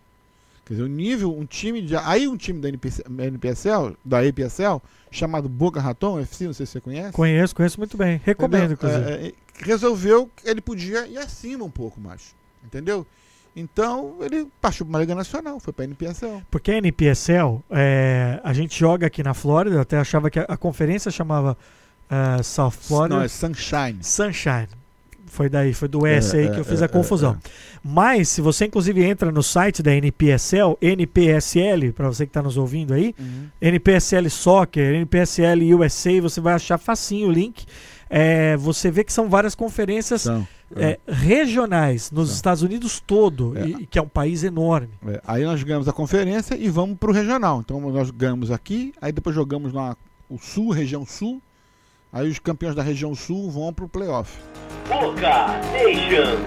Quer 0.66 0.74
dizer, 0.74 0.84
o 0.84 0.88
nível, 0.88 1.38
um 1.38 1.46
time 1.46 1.80
de. 1.80 1.96
Aí 1.96 2.28
um 2.28 2.36
time 2.36 2.60
da 2.60 2.68
NPC, 2.68 3.04
NPSL, 3.08 3.96
da 4.04 4.24
EPSL, 4.24 4.82
chamado 5.10 5.48
Boca 5.48 5.80
Raton 5.80 6.20
FC, 6.20 6.46
não 6.46 6.52
sei 6.52 6.66
se 6.66 6.72
você 6.72 6.80
conhece. 6.80 7.12
Conheço, 7.12 7.54
conheço 7.54 7.78
muito 7.78 7.96
bem. 7.96 8.20
Recomendo, 8.24 8.72
entendeu? 8.72 8.98
inclusive. 8.98 9.26
É, 9.26 9.28
é, 9.28 9.34
resolveu 9.64 10.28
que 10.36 10.48
ele 10.48 10.60
podia 10.60 11.06
ir 11.06 11.18
acima 11.18 11.64
um 11.64 11.70
pouco 11.70 12.00
mais. 12.00 12.34
Entendeu? 12.64 13.06
Então 13.54 14.16
ele 14.20 14.48
partiu 14.60 14.84
para 14.84 14.90
uma 14.90 14.98
Liga 14.98 15.14
Nacional, 15.14 15.58
foi 15.60 15.72
para 15.72 15.84
a 15.84 15.86
NPSL. 15.86 16.42
Porque 16.50 16.72
a 16.72 16.78
NPSL, 16.78 17.64
é, 17.70 18.40
a 18.44 18.52
gente 18.52 18.78
joga 18.78 19.06
aqui 19.06 19.22
na 19.22 19.32
Flórida, 19.32 19.80
até 19.80 19.96
achava 19.96 20.28
que 20.28 20.40
a, 20.40 20.42
a 20.42 20.56
conferência 20.56 21.10
chamava 21.10 21.56
uh, 22.10 22.42
South 22.42 22.72
Florida. 22.72 23.16
Não, 23.16 23.22
é 23.22 23.28
Sunshine. 23.28 23.98
Sunshine. 24.02 24.68
Foi 25.26 25.48
daí, 25.48 25.72
foi 25.74 25.88
do 25.88 26.06
S 26.06 26.36
aí 26.36 26.46
É, 26.46 26.48
que 26.50 26.56
eu 26.56 26.60
é, 26.62 26.64
fiz 26.64 26.80
é, 26.82 26.84
a 26.84 26.88
confusão. 26.88 27.32
é, 27.44 27.48
Mas, 27.82 28.28
se 28.28 28.40
você 28.40 28.66
inclusive 28.66 29.02
entra 29.04 29.30
no 29.30 29.42
site 29.42 29.82
da 29.82 29.94
NPSL, 29.94 30.76
NPSL, 30.80 31.92
para 31.92 32.08
você 32.08 32.24
que 32.26 32.30
está 32.30 32.42
nos 32.42 32.56
ouvindo 32.56 32.94
aí, 32.94 33.14
Uhum. 33.18 33.46
NPSL 33.60 34.28
Soccer, 34.30 34.94
NPSL 34.94 35.74
USA, 35.74 36.20
você 36.20 36.40
vai 36.40 36.54
achar 36.54 36.78
facinho 36.78 37.28
o 37.28 37.32
link. 37.32 37.64
É, 38.08 38.56
você 38.56 38.90
vê 38.90 39.02
que 39.02 39.12
são 39.12 39.28
várias 39.28 39.54
conferências 39.54 40.22
São, 40.22 40.46
é, 40.76 40.98
regionais 41.08 42.10
nos 42.10 42.28
São. 42.28 42.36
Estados 42.36 42.62
Unidos 42.62 43.02
todo, 43.04 43.52
É. 43.58 43.66
e, 43.66 43.86
que 43.86 43.98
é 43.98 44.02
um 44.02 44.08
país 44.08 44.44
enorme. 44.44 44.90
É, 45.06 45.20
aí 45.26 45.44
nós 45.44 45.62
ganhamos 45.62 45.88
a 45.88 45.92
conferência 45.92 46.56
e 46.56 46.68
vamos 46.68 46.96
para 46.98 47.10
o 47.10 47.12
regional. 47.12 47.60
Então 47.64 47.80
nós 47.90 48.10
ganhamos 48.10 48.50
aqui, 48.50 48.92
aí 49.00 49.10
depois 49.12 49.34
jogamos 49.34 49.72
na 49.72 49.96
o 50.28 50.38
sul, 50.38 50.70
região 50.70 51.04
sul. 51.06 51.40
Aí 52.16 52.30
os 52.30 52.38
campeões 52.38 52.74
da 52.74 52.82
região 52.82 53.14
sul 53.14 53.50
vão 53.50 53.70
para 53.74 53.84
o 53.84 53.88
playoff. 53.90 54.38
Boca 54.88 55.48
Nation. 55.70 56.38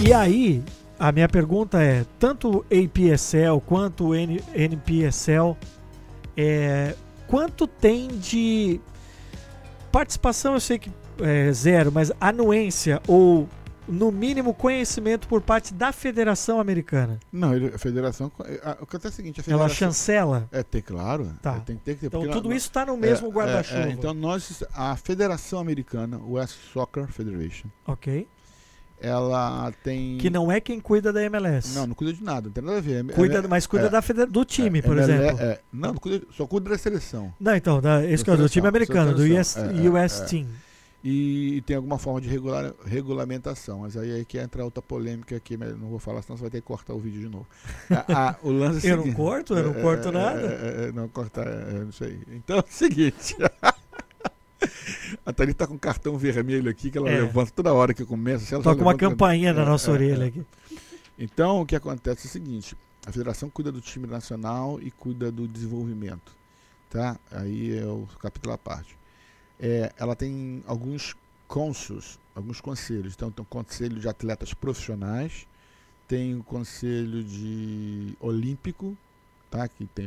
E 0.00 0.12
aí, 0.12 0.62
a 1.00 1.10
minha 1.10 1.28
pergunta 1.28 1.82
é: 1.82 2.06
tanto 2.20 2.64
APSL 2.70 3.60
quanto 3.66 4.10
o 4.10 4.14
N- 4.14 4.40
NPSL, 4.54 5.56
é, 6.36 6.94
quanto 7.26 7.66
tem 7.66 8.06
de 8.06 8.80
participação? 9.90 10.54
Eu 10.54 10.60
sei 10.60 10.78
que 10.78 10.88
é 11.20 11.50
zero, 11.50 11.90
mas 11.90 12.12
anuência 12.20 13.02
ou 13.08 13.48
no 13.88 14.12
mínimo 14.12 14.54
conhecimento 14.54 15.26
por 15.26 15.40
parte 15.40 15.74
da 15.74 15.92
Federação 15.92 16.60
Americana. 16.60 17.18
Não, 17.32 17.54
ele- 17.54 17.74
a 17.74 17.78
federação. 17.78 18.30
O 18.80 18.86
que 18.86 18.96
é 18.96 19.08
o 19.08 19.12
seguinte: 19.12 19.42
Ela 19.48 19.68
chancela. 19.68 20.48
É, 20.52 20.62
tem, 20.62 20.80
claro. 20.80 21.32
Tá. 21.42 21.56
é, 21.56 21.60
tem 21.60 21.76
que 21.76 21.82
ter. 21.82 21.98
Então 22.06 22.22
tudo 22.28 22.48
nós- 22.48 22.58
isso 22.58 22.68
está 22.68 22.86
no 22.86 22.94
é, 22.94 22.96
mesmo 22.96 23.28
é, 23.28 23.30
guarda-chuva. 23.30 23.80
é, 23.88 23.90
então 23.90 24.14
nós, 24.14 24.62
a 24.74 24.96
Federação 24.96 25.58
Americana, 25.58 26.18
West 26.24 26.56
Soccer 26.72 27.06
Federation, 27.08 27.68
Ok. 27.86 28.26
ela 29.00 29.72
tem. 29.82 30.16
Que 30.18 30.30
não 30.30 30.50
é 30.50 30.60
quem 30.60 30.78
cuida 30.80 31.12
da 31.12 31.22
MLS. 31.24 31.74
Não, 31.74 31.86
não 31.88 31.94
cuida 31.94 32.12
de 32.12 32.22
nada, 32.22 32.46
não 32.46 32.52
tem 32.52 32.62
nada 32.64 32.78
a 32.78 32.80
ver. 32.80 33.04
cuida, 33.12 33.42
mas 33.48 33.66
cuida 33.66 33.86
é, 33.86 33.90
da 33.90 34.00
federa- 34.00 34.26
do 34.30 34.44
time, 34.44 34.78
é, 34.78 34.82
por 34.82 34.96
exemplo. 34.96 35.38
não, 35.72 35.88
não 35.88 35.94
cuida, 35.96 36.24
só 36.36 36.46
cuida 36.46 36.70
da 36.70 36.78
seleção. 36.78 37.32
Não, 37.40 37.54
então, 37.56 37.80
da, 37.80 38.04
esse 38.06 38.22
que 38.24 38.30
é 38.30 38.36
do 38.36 38.48
time 38.48 38.68
americano, 38.68 39.12
do 39.14 39.22
US, 39.24 39.56
US. 39.56 40.20
Team. 40.30 40.46
E, 41.04 41.56
e 41.56 41.60
tem 41.62 41.74
alguma 41.76 41.98
forma 41.98 42.20
de 42.20 42.28
regular, 42.28 42.72
regulamentação. 42.84 43.80
Mas 43.80 43.96
aí, 43.96 44.12
aí 44.12 44.24
que 44.24 44.38
entra 44.38 44.64
outra 44.64 44.80
polêmica 44.80 45.34
aqui, 45.36 45.56
mas 45.56 45.76
não 45.76 45.88
vou 45.88 45.98
falar, 45.98 46.22
senão 46.22 46.36
você 46.36 46.42
vai 46.42 46.50
ter 46.50 46.60
que 46.60 46.66
cortar 46.66 46.94
o 46.94 46.98
vídeo 47.00 47.20
de 47.20 47.28
novo. 47.28 47.46
A- 47.90 48.28
a- 48.30 48.36
o 48.42 48.50
lance 48.52 48.86
é 48.86 48.90
Eu 48.92 48.96
não 48.98 49.02
seguinte- 49.04 49.16
corto, 49.16 49.54
eu 49.54 49.64
não 49.72 49.78
É, 49.78 49.82
corto 49.82 50.08
é, 50.08 50.12
nada. 50.12 50.40
é, 50.40 50.84
é, 50.88 50.92
não, 50.92 51.08
cortar, 51.08 51.46
é, 51.48 51.50
é, 51.50 51.84
não 51.84 51.92
sei. 51.92 52.20
Então 52.28 52.56
é 52.58 52.60
o 52.60 52.64
seguinte. 52.68 53.36
A 55.26 55.32
Thalita 55.32 55.58
tá 55.58 55.66
com 55.66 55.74
um 55.74 55.78
cartão 55.78 56.16
vermelho 56.16 56.70
aqui 56.70 56.90
que 56.90 56.96
ela 56.98 57.10
É. 57.10 57.20
levanta 57.20 57.50
toda 57.54 57.72
hora 57.72 57.92
que 57.92 58.04
começa. 58.04 58.44
se 58.44 58.54
ela 58.54 58.62
só 58.62 58.70
Toca 58.70 58.82
uma 58.82 58.96
campainha 58.96 59.52
na 59.52 59.62
É, 59.62 59.64
nossa 59.64 59.90
é, 59.90 59.94
orelha 59.94 60.24
é. 60.24 60.28
aqui. 60.28 60.44
Então, 61.18 61.60
o 61.60 61.66
que 61.66 61.74
acontece 61.76 62.26
é 62.26 62.28
o 62.28 62.32
seguinte: 62.32 62.76
a 63.06 63.10
federação 63.12 63.50
cuida 63.50 63.70
do 63.72 63.80
time 63.80 64.06
nacional 64.06 64.80
e 64.80 64.90
cuida 64.90 65.30
do 65.32 65.46
desenvolvimento, 65.48 66.32
tá? 66.88 67.18
Aí 67.30 67.76
é 67.76 67.84
o 67.84 68.06
capítulo 68.20 68.54
à 68.54 68.58
parte. 68.58 68.96
É, 69.62 69.92
ela 69.96 70.16
tem 70.16 70.62
alguns 70.66 71.14
consos, 71.46 72.18
alguns 72.34 72.60
conselhos. 72.60 73.14
Então, 73.14 73.30
tem 73.30 73.42
o 73.42 73.46
conselho 73.46 74.00
de 74.00 74.08
atletas 74.08 74.52
profissionais, 74.52 75.46
tem 76.08 76.34
o 76.34 76.42
conselho 76.42 77.22
de 77.22 78.14
olímpico, 78.20 78.96
tá? 79.50 79.68
Que 79.68 79.86
tem 79.86 80.06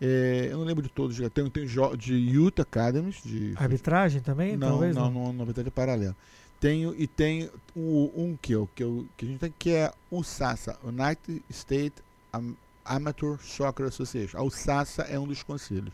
é, 0.00 0.48
eu 0.52 0.58
não 0.58 0.64
lembro 0.64 0.82
de 0.82 0.88
todos, 0.88 1.16
tem, 1.30 1.50
tem 1.50 1.66
de 1.96 2.14
Youth 2.14 2.60
Academies, 2.60 3.20
de 3.24 3.52
Arbitragem 3.56 4.20
também, 4.20 4.56
não, 4.56 4.68
talvez? 4.68 4.94
não, 4.94 5.10
não, 5.10 5.32
na 5.32 5.44
verdade 5.44 5.68
é 5.68 5.70
paralelo. 5.70 6.14
Tenho 6.60 6.94
e 6.96 7.06
tem 7.06 7.50
o, 7.74 8.12
um 8.16 8.36
que, 8.40 8.52
eu, 8.52 8.68
que, 8.74 8.82
eu, 8.82 9.06
que 9.16 9.24
a 9.24 9.28
gente 9.28 9.40
tem 9.40 9.54
que 9.58 9.70
é 9.70 9.92
o 10.10 10.22
SASA, 10.22 10.76
United 10.84 11.42
States 11.50 12.02
Am- 12.32 12.56
Amateur 12.84 13.38
Soccer 13.40 13.86
Association. 13.86 14.38
A 14.38 14.42
USASA 14.42 15.02
é 15.02 15.18
um 15.18 15.26
dos 15.26 15.42
conselhos. 15.42 15.92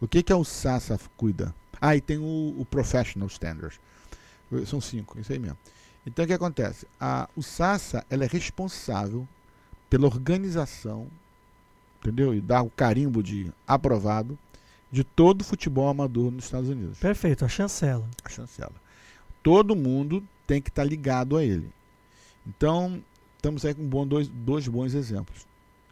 O 0.00 0.06
que, 0.08 0.22
que 0.22 0.32
a 0.32 0.36
USASA 0.36 0.98
cuida? 1.16 1.54
Ah, 1.80 1.96
e 1.96 2.00
tem 2.00 2.18
o, 2.18 2.54
o 2.58 2.66
Professional 2.68 3.28
Standards. 3.28 3.78
São 4.66 4.80
cinco, 4.80 5.18
isso 5.18 5.32
aí 5.32 5.38
mesmo. 5.38 5.58
Então 6.06 6.24
o 6.24 6.28
que 6.28 6.34
acontece? 6.34 6.86
A 7.00 7.28
USASA 7.36 8.04
ela 8.08 8.24
é 8.24 8.28
responsável 8.28 9.26
pela 9.90 10.06
organização, 10.06 11.08
entendeu? 12.00 12.32
E 12.34 12.40
dá 12.40 12.62
o 12.62 12.70
carimbo 12.70 13.22
de 13.22 13.52
aprovado 13.66 14.38
de 14.90 15.02
todo 15.02 15.40
o 15.40 15.44
futebol 15.44 15.88
amador 15.88 16.30
nos 16.30 16.44
Estados 16.44 16.68
Unidos 16.70 16.98
Perfeito, 16.98 17.44
a 17.44 17.48
chancela. 17.48 18.08
a 18.24 18.28
chancela. 18.28 18.72
Todo 19.42 19.74
mundo 19.76 20.22
tem 20.46 20.62
que 20.62 20.70
estar 20.70 20.84
ligado 20.84 21.36
a 21.36 21.44
ele. 21.44 21.68
Então, 22.46 23.02
estamos 23.36 23.64
aí 23.64 23.74
com 23.74 23.84
bom- 23.84 24.06
dois, 24.06 24.28
dois 24.28 24.68
bons 24.68 24.94
exemplos. 24.94 25.44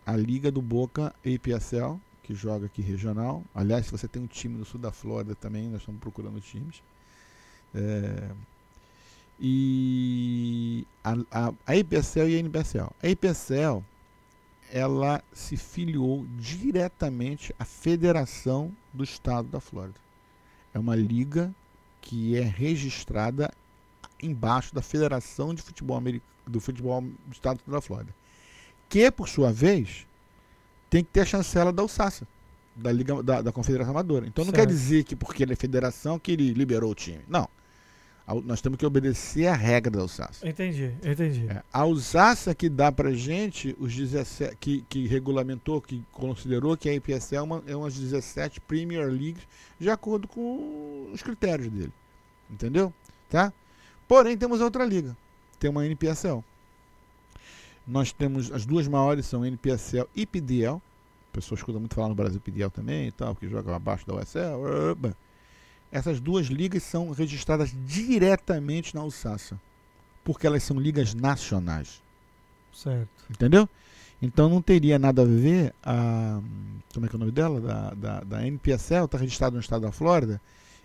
A 0.07 0.17
Liga 0.17 0.51
do 0.51 0.63
Boca 0.63 1.13
APSL, 1.27 2.01
que 2.25 2.35
joga 2.35 2.67
aqui 2.67 2.83
regional. 2.83 3.45
Aliás, 3.55 3.87
se 3.87 3.93
você 3.93 4.09
tem 4.09 4.23
um 4.23 4.27
time 4.27 4.57
no 4.57 4.65
sul 4.65 4.81
da 4.81 4.91
Flórida 4.91 5.35
também, 5.35 5.69
nós 5.69 5.81
estamos 5.81 6.01
procurando 6.01 6.41
times. 6.41 6.83
É, 7.75 8.31
e 9.39 10.87
a, 11.03 11.13
a, 11.31 11.49
a 11.67 11.73
APSL 11.79 12.31
e 12.31 12.37
a 12.37 12.39
NPSL. 12.39 12.91
A 13.03 13.09
APSL, 13.09 13.85
ela 14.73 15.23
se 15.33 15.57
filiou 15.57 16.27
diretamente 16.39 17.55
à 17.59 17.65
Federação 17.65 18.73
do 18.93 19.05
Estado 19.05 19.49
da 19.49 19.61
Flórida. 19.61 20.01
É 20.73 20.79
uma 20.79 20.97
liga 20.97 21.55
que 22.01 22.37
é 22.37 22.43
registrada 22.43 23.53
embaixo 24.23 24.75
da 24.75 24.81
Federação 24.81 25.55
de 25.55 25.61
Futebol 25.61 26.01
do 26.47 26.61
Futebol 26.61 27.03
do 27.03 27.33
Estado 27.33 27.61
da 27.67 27.81
Flórida, 27.81 28.15
que 28.89 29.11
por 29.11 29.29
sua 29.29 29.53
vez 29.53 30.07
tem 30.95 31.03
que 31.03 31.11
ter 31.11 31.23
a 31.23 31.27
chancela 31.27 31.73
da 31.73 31.83
USASA, 31.83 32.25
da 32.77 32.93
Liga 32.93 33.21
da, 33.21 33.43
da 33.43 33.51
Confederação 33.51 33.91
Amadora. 33.91 34.29
Então 34.29 34.45
não 34.45 34.53
quer 34.53 34.65
dizer 34.65 35.03
que 35.03 35.17
porque 35.17 35.43
ele 35.43 35.53
é 35.53 35.57
federação 35.57 36.21
que 36.21 36.31
ele 36.31 36.53
liberou 36.53 36.93
o 36.93 36.95
time. 36.95 37.19
Não. 37.27 37.49
Nós 38.45 38.61
temos 38.61 38.79
que 38.79 38.87
obedecer 38.87 39.49
a 39.49 39.57
regra 39.57 39.91
da 39.91 40.05
USASA. 40.05 40.49
Entendi, 40.49 40.95
entendi. 41.05 41.49
É, 41.49 41.65
a 41.73 41.85
USASA 41.85 42.55
que 42.55 42.69
dá 42.69 42.93
pra 42.93 43.11
gente 43.11 43.75
os 43.81 43.93
17 43.93 44.55
que, 44.55 44.85
que 44.89 45.09
regulamentou, 45.09 45.83
que 45.83 46.01
considerou 46.13 46.77
que 46.77 46.89
a 46.89 46.95
IPSL 46.95 47.39
é 47.39 47.43
uma, 47.43 47.63
é 47.67 47.75
umas 47.75 47.99
17 47.99 48.61
Premier 48.61 49.09
Leagues 49.09 49.43
de 49.81 49.91
acordo 49.91 50.29
com 50.29 51.11
os 51.13 51.25
critérios 51.25 51.71
dele. 51.71 51.93
Entendeu? 52.49 52.95
Tá? 53.29 53.53
Porém, 54.07 54.39
temos 54.39 54.61
outra 54.61 54.85
liga. 54.85 55.17
Tem 55.59 55.69
uma 55.69 55.85
NPSL. 55.85 56.45
Nós 57.87 58.13
temos 58.13 58.51
as 58.51 58.65
duas 58.65 58.89
maiores 58.89 59.27
são 59.27 59.45
NPSL 59.45 60.09
e 60.15 60.25
PDL. 60.25 60.81
Pessoas 61.33 61.61
escutam 61.61 61.81
muito 61.81 61.95
falar 61.95 62.09
no 62.09 62.15
Brasil 62.15 62.41
PDL 62.41 62.71
também 62.71 63.09
e 63.09 63.13
tal, 63.13 63.35
que 63.35 63.49
jogam 63.49 63.75
abaixo 63.75 64.07
da 64.07 64.15
USL. 64.15 64.97
Essas 65.91 66.21
duas 66.21 66.47
ligas 66.47 66.83
são 66.83 67.11
registradas 67.11 67.73
diretamente 67.87 68.95
na 68.95 69.05
USASA, 69.05 69.61
porque 70.25 70.47
elas 70.47 70.63
são 70.63 70.79
ligas 70.79 71.15
nacionais. 71.15 72.03
Certo. 72.73 73.09
Entendeu? 73.31 73.69
Então 74.21 74.49
não 74.49 74.63
teria 74.63 74.99
nada 74.99 75.23
a 75.23 75.25
ver 75.25 75.75
a. 75.83 76.41
Como 76.93 77.07
é 77.07 77.09
que 77.09 77.15
é 77.15 77.17
o 77.17 77.21
nome 77.21 77.33
dela? 77.33 77.61
Da, 77.61 77.91
da, 77.95 78.21
da 78.21 78.47
NPSL, 78.47 79.05
está 79.05 79.19
registrada 79.19 79.55
no 79.55 79.61
estado 79.61 79.83
da 79.83 79.93
Flórida, 79.93 80.41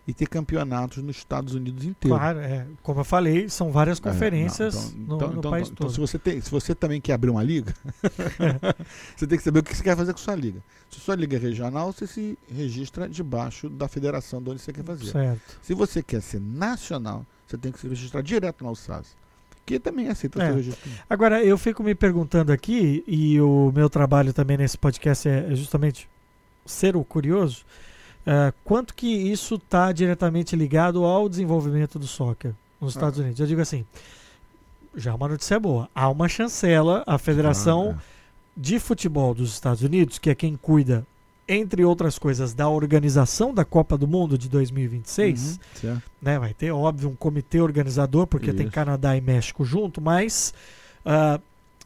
e 0.10 0.14
ter 0.14 0.28
campeonatos 0.28 1.04
nos 1.04 1.18
Estados 1.18 1.54
Unidos 1.54 1.86
inteiro. 1.86 2.18
Claro, 2.18 2.40
é, 2.40 2.66
como 2.82 3.00
eu 3.02 3.04
falei, 3.04 3.48
são 3.48 3.72
várias 3.72 4.00
É, 4.00 4.02
conferências 4.02 4.92
não, 4.96 5.06
no, 5.08 5.16
então, 5.16 5.28
no 5.34 5.40
então, 5.40 5.52
país 5.52 5.68
então, 5.68 5.86
todo. 5.88 5.94
se, 5.94 6.00
você 6.00 6.18
tem, 6.18 6.42
se 6.42 6.50
você 6.50 6.74
também 6.74 7.00
quer 7.00 7.14
abrir 7.14 7.30
uma 7.30 7.44
liga, 7.44 7.74
você 9.16 9.28
tem 9.28 9.38
que 9.38 9.44
saber 9.44 9.60
o 9.60 9.64
que 9.64 9.76
você 9.76 9.84
quer 9.84 9.96
fazer 9.96 10.12
com 10.14 10.20
sua 10.20 10.36
liga. 10.36 10.60
Se 10.90 11.00
sua 11.00 11.16
liga 11.16 11.38
é 11.38 11.40
regional, 11.40 11.92
você 11.94 12.08
se 12.08 12.38
registra 12.52 13.08
debaixo 13.08 13.70
da 13.70 13.88
federação 13.88 14.42
de 14.42 14.50
onde 14.50 14.62
você 14.62 14.74
quer 14.74 14.84
fazer. 14.84 15.06
Certo. 15.12 15.60
Se 15.62 15.74
você 15.74 16.02
quer 16.02 16.22
ser 16.22 16.42
nacional, 16.42 17.26
você 17.48 17.58
tem 17.58 17.72
que 17.72 17.80
se 17.80 17.88
registrar 17.88 18.22
direto 18.22 18.64
na 18.64 18.72
USAS, 18.72 19.16
que 19.66 19.80
também 19.80 20.08
aceita 20.08 20.42
É. 20.42 20.48
seu 20.48 20.56
registro. 20.56 20.90
Agora, 21.10 21.44
eu 21.44 21.58
fico 21.58 21.84
me 21.84 21.94
perguntando 21.94 22.52
aqui, 22.52 23.04
e 23.08 23.40
o 23.40 23.72
meu 23.76 23.90
trabalho 23.90 24.34
também 24.34 24.58
nesse 24.58 24.78
podcast 24.78 25.30
é 25.30 25.52
é 25.52 25.56
justamente 25.56 26.10
ser 26.66 26.96
o 26.96 27.04
curioso, 27.04 27.64
é, 28.32 28.54
quanto 28.64 28.94
que 28.94 29.08
isso 29.08 29.56
está 29.56 29.92
diretamente 29.92 30.56
ligado 30.56 31.04
ao 31.04 31.28
desenvolvimento 31.28 31.98
do 31.98 32.06
soccer 32.06 32.54
nos 32.80 32.94
Estados 32.94 33.18
Ah. 33.20 33.24
Unidos. 33.24 33.40
Eu 33.40 33.48
digo 33.48 33.62
assim, 33.62 33.84
já 34.96 35.16
uma 35.16 35.28
notícia 35.28 35.60
boa, 35.60 35.90
há 35.96 36.08
uma 36.10 36.28
chancela, 36.30 37.04
a 37.08 37.18
Federação 37.18 37.96
Ah, 37.98 38.02
de 38.56 38.78
Futebol 38.80 39.34
dos 39.34 39.52
Estados 39.54 39.82
Unidos, 39.82 40.20
que 40.20 40.30
é 40.30 40.36
quem 40.36 40.56
cuida 40.56 41.06
entre 41.48 41.84
outras 41.84 42.20
coisas, 42.20 42.54
da 42.54 42.70
organização 42.70 43.52
da 43.52 43.66
Copa 43.66 43.98
do 43.98 44.08
Mundo 44.08 44.38
de 44.38 44.48
2026. 44.48 45.60
Uhum, 45.84 46.00
né? 46.22 46.38
Vai 46.38 46.54
ter, 46.54 46.70
óbvio, 46.70 47.10
um 47.10 47.16
comitê 47.16 47.60
organizador, 47.60 48.28
porque 48.28 48.54
tem 48.54 48.68
Isso. 48.68 48.76
Canadá 48.76 49.18
e 49.18 49.22
México 49.22 49.66
junto, 49.66 50.00
mas. 50.00 50.54
ah, 51.04 51.40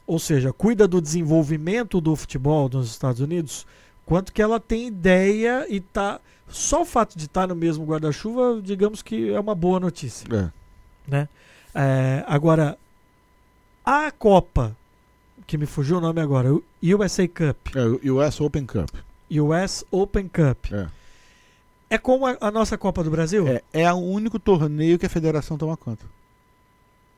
ou 0.06 0.18
seja, 0.18 0.52
cuida 0.52 0.86
do 0.86 1.00
desenvolvimento 1.00 1.98
do 1.98 2.14
futebol 2.14 2.68
nos 2.70 2.90
Estados 2.90 3.22
Unidos, 3.22 3.66
quanto 4.04 4.34
que 4.34 4.42
ela 4.42 4.60
tem 4.60 4.86
ideia 4.88 5.66
e 5.70 5.80
tá. 5.80 6.20
Só 6.48 6.82
o 6.82 6.84
fato 6.84 7.16
de 7.18 7.24
estar 7.24 7.46
no 7.48 7.54
mesmo 7.54 7.84
guarda-chuva, 7.84 8.60
digamos 8.62 9.02
que 9.02 9.32
é 9.32 9.40
uma 9.40 9.54
boa 9.54 9.80
notícia. 9.80 10.26
É. 10.32 10.50
né? 11.10 11.28
É, 11.74 12.24
agora, 12.26 12.78
a 13.84 14.10
Copa, 14.12 14.76
que 15.46 15.58
me 15.58 15.66
fugiu 15.66 15.98
o 15.98 16.00
nome 16.00 16.20
agora, 16.20 16.52
o 16.54 16.62
USA 16.82 17.26
Cup, 17.26 17.74
É, 17.74 18.10
US 18.10 18.40
Open 18.40 18.64
Cup. 18.66 18.90
US 19.30 19.84
Open 19.90 20.28
Cup, 20.28 20.72
É. 20.72 20.86
é 21.90 21.98
como 21.98 22.26
a, 22.26 22.36
a 22.40 22.50
nossa 22.50 22.78
Copa 22.78 23.02
do 23.02 23.10
Brasil? 23.10 23.46
É, 23.48 23.62
é 23.72 23.92
o 23.92 23.96
único 23.96 24.38
torneio 24.38 24.98
que 24.98 25.06
a 25.06 25.10
federação 25.10 25.58
toma 25.58 25.76
conta. 25.76 26.04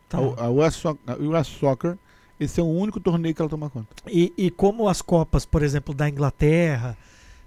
Tá. 0.08 0.18
A, 0.18 0.44
a 0.46 0.50
US, 0.50 0.74
Soc- 0.76 0.98
a 1.06 1.14
US 1.14 1.46
Soccer, 1.48 1.98
esse 2.40 2.60
é 2.60 2.62
o 2.62 2.66
único 2.66 3.00
torneio 3.00 3.34
que 3.34 3.42
ela 3.42 3.48
toma 3.50 3.68
conta. 3.68 3.88
E, 4.08 4.32
e 4.38 4.50
como 4.50 4.88
as 4.88 5.02
Copas, 5.02 5.44
por 5.44 5.62
exemplo, 5.62 5.92
da 5.94 6.08
Inglaterra, 6.08 6.96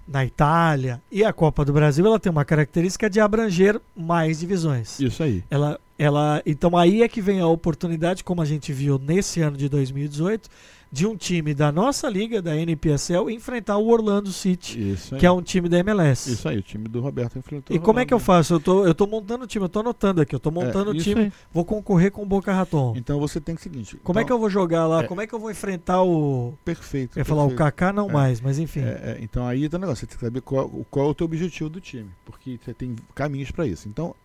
na 0.10 0.26
Itália 0.26 1.02
e 1.12 1.24
a 1.24 1.32
Copa 1.32 1.64
do 1.64 1.72
Brasil, 1.72 2.06
ela 2.06 2.20
tem 2.20 2.32
uma 2.32 2.44
característica 2.44 3.10
de 3.10 3.20
abranger 3.20 3.80
mais 3.96 4.40
divisões. 4.40 5.00
Isso 5.00 5.22
aí. 5.22 5.44
Ela, 5.50 5.80
ela, 5.98 6.42
então 6.46 6.76
aí 6.76 7.04
é 7.04 7.08
que 7.08 7.22
vem 7.22 7.40
a 7.40 7.48
oportunidade, 7.48 8.24
como 8.24 8.42
a 8.42 8.46
gente 8.46 8.74
viu 8.74 8.98
nesse 8.98 9.42
ano 9.42 9.56
de 9.56 9.70
2018, 9.70 10.50
de 10.92 11.06
um 11.06 11.16
time 11.16 11.54
da 11.54 11.72
nossa 11.72 12.10
liga, 12.10 12.42
da 12.42 12.56
NPSL, 12.58 13.30
enfrentar 13.30 13.78
o 13.78 13.88
Orlando 13.90 14.32
City, 14.34 14.96
que 15.20 15.26
é 15.26 15.32
um 15.32 15.42
time 15.42 15.70
da 15.70 15.78
MLS. 15.80 16.32
Isso 16.32 16.50
aí, 16.50 16.58
o 16.58 16.64
time 16.64 16.88
do 16.88 17.00
Roberto 17.00 17.38
enfrentou. 17.38 17.76
E 17.76 17.80
como 17.80 18.00
é 18.00 18.06
que 18.06 18.14
eu 18.14 18.18
faço? 18.20 18.56
Eu 18.56 18.60
tô, 18.60 18.86
eu 18.88 18.96
tô 18.96 19.06
montando 19.06 19.44
o 19.44 19.48
time, 19.48 19.64
eu 19.66 19.70
tô 19.70 19.82
anotando 19.82 20.20
aqui, 20.22 20.34
eu 20.34 20.40
tô 20.40 20.50
montando 20.50 20.92
É, 20.92 20.96
o 20.96 20.98
time, 20.98 21.22
aí. 21.26 21.34
vou 21.54 21.64
concorrer 21.64 22.12
com 22.12 22.24
o 22.24 22.26
Boca 22.26 22.52
Raton. 22.52 22.94
Então 22.98 23.20
você 23.20 23.40
tem 23.40 23.54
o 23.54 23.60
seguinte. 23.60 23.98
Como 24.04 24.18
é 24.20 24.26
que 24.26 24.32
eu 24.32 24.40
vou 24.40 24.50
jogar 24.50 24.88
lá? 24.88 25.04
é. 25.04 25.08
Como 25.08 25.22
é 25.22 25.28
que 25.28 25.34
eu 25.34 25.40
vou 25.40 25.52
enfrentar 25.52 26.02
o. 26.02 26.56
Perfeito. 26.66 27.18
Eu 27.18 27.22
ia 27.22 27.26
falar 27.26 27.44
o 27.44 27.50
perfeito. 27.50 27.66
Kaká, 27.66 27.94
não 27.94 28.10
É. 28.10 28.14
mais, 28.14 28.42
mas 28.42 28.58
enfim. 28.58 28.82
É, 28.82 28.84
é, 28.84 29.18
então 29.22 29.46
aí 29.46 29.70
tá 29.70 29.78
o 29.78 29.80
negócio, 29.80 30.02
você 30.02 30.08
tem 30.08 30.18
que 30.18 30.26
saber 30.26 30.42
qual, 30.42 30.70
qual 30.90 31.08
é 31.08 31.10
o 31.10 31.14
teu 31.14 31.26
objetivo 31.26 31.70
do 31.70 31.80
time, 31.80 32.10
porque 32.26 32.60
você 32.64 32.74
tem 32.74 32.96
caminhos 33.14 33.52
para 33.52 33.68
isso. 33.68 33.88
Então, 33.88 34.16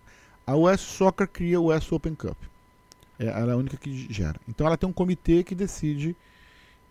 a 0.47 0.57
US 0.57 0.81
Soccer 0.81 1.29
cria 1.29 1.61
o 1.61 1.75
US 1.75 1.93
Open 1.93 2.15
Cup. 2.15 2.37
É, 3.19 3.27
ela 3.27 3.53
é 3.53 3.55
a 3.55 3.57
única 3.59 3.77
que 3.77 4.11
gera. 4.11 4.41
Então 4.49 4.67
ela 4.67 4.77
tem 4.79 4.89
um 4.89 4.93
comitê 4.93 5.45
que 5.45 5.55
decide 5.55 6.17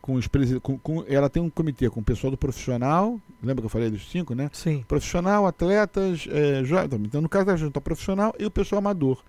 com 0.04 0.16
os 0.16 0.28
com, 0.62 0.78
com- 0.78 1.06
ela 1.08 1.30
tem 1.30 1.42
um 1.42 1.50
comitê 1.50 1.90
com 1.90 2.02
o 2.02 2.04
pessoal 2.04 2.30
do 2.30 2.36
profissional, 2.36 3.18
lembra 3.42 3.62
que 3.62 3.68
eu 3.68 3.70
falei 3.70 3.90
dos 3.90 4.12
cinco, 4.12 4.36
né? 4.36 4.50
Sim. 4.52 4.84
Profissional, 4.86 5.48
atletas, 5.48 6.28
é, 6.30 6.62
então 7.00 7.22
no 7.22 7.30
caso 7.30 7.46
da 7.46 7.56
junta 7.56 7.80
profissional 7.80 8.36
e 8.38 8.46
o 8.46 8.52
pessoal 8.52 8.80
amador. 8.80 9.24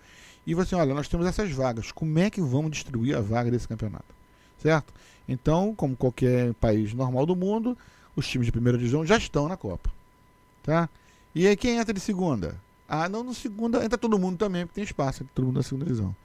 E 0.44 0.52
você, 0.52 0.74
olha, 0.74 0.92
nós 0.92 1.06
temos 1.06 1.26
essas 1.28 1.48
vagas, 1.52 1.92
como 1.92 2.18
é 2.18 2.28
que 2.28 2.40
vamos 2.40 2.72
distribuir 2.72 3.16
a 3.16 3.20
vaga 3.20 3.52
desse 3.52 3.68
campeonato? 3.68 4.12
Certo? 4.58 4.92
Então, 5.28 5.76
como 5.76 5.94
qualquer 5.94 6.52
país 6.54 6.92
normal 6.92 7.24
do 7.24 7.36
mundo, 7.36 7.78
os 8.16 8.26
times 8.26 8.46
de 8.46 8.50
primeira 8.50 8.76
divisão 8.76 9.06
já 9.06 9.16
estão 9.16 9.48
na 9.48 9.56
Copa. 9.56 9.88
Tá? 10.64 10.88
E 11.32 11.46
aí 11.46 11.56
quem 11.56 11.78
entra 11.78 11.94
de 11.94 12.00
segunda? 12.00 12.56
Ah, 12.88 13.08
não, 13.08 13.22
no 13.22 13.32
segunda 13.32 13.84
entra 13.84 13.96
todo 13.96 14.18
mundo 14.18 14.36
também, 14.38 14.66
porque 14.66 14.74
tem 14.74 14.84
espaço, 14.84 15.22
entra 15.22 15.32
todo 15.36 15.44
mundo 15.46 15.56
na 15.58 15.62
segunda 15.62 15.84
divisão. 15.84 16.16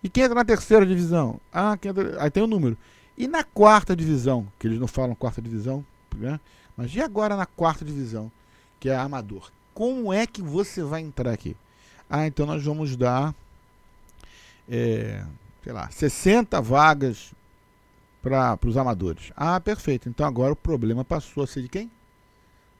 E 0.00 0.08
quem 0.08 0.22
entra 0.22 0.36
na 0.36 0.44
terceira 0.44 0.86
divisão? 0.86 1.40
Ah, 1.52 1.76
quem 1.76 1.90
entra... 1.90 2.22
aí 2.22 2.30
tem 2.30 2.40
o 2.40 2.46
número. 2.46 2.78
E 3.16 3.26
na 3.26 3.42
quarta 3.42 3.96
divisão, 3.96 4.46
que 4.58 4.66
eles 4.66 4.78
não 4.78 4.86
falam 4.86 5.14
quarta 5.14 5.40
divisão, 5.40 5.84
né? 6.14 6.38
mas 6.76 6.94
e 6.94 7.00
agora 7.00 7.36
na 7.36 7.46
quarta 7.46 7.84
divisão, 7.84 8.30
que 8.78 8.88
é 8.88 8.94
a 8.94 9.02
amador? 9.02 9.50
Como 9.72 10.12
é 10.12 10.26
que 10.26 10.42
você 10.42 10.82
vai 10.82 11.00
entrar 11.00 11.32
aqui? 11.32 11.56
Ah, 12.08 12.26
então 12.26 12.46
nós 12.46 12.62
vamos 12.64 12.96
dar, 12.96 13.34
é, 14.68 15.24
sei 15.62 15.72
lá, 15.72 15.90
60 15.90 16.60
vagas 16.60 17.32
para 18.22 18.58
os 18.64 18.76
amadores. 18.76 19.32
Ah, 19.36 19.60
perfeito. 19.60 20.08
Então 20.08 20.26
agora 20.26 20.52
o 20.52 20.56
problema 20.56 21.04
passou 21.04 21.44
a 21.44 21.46
ser 21.46 21.62
de 21.62 21.68
quem? 21.68 21.90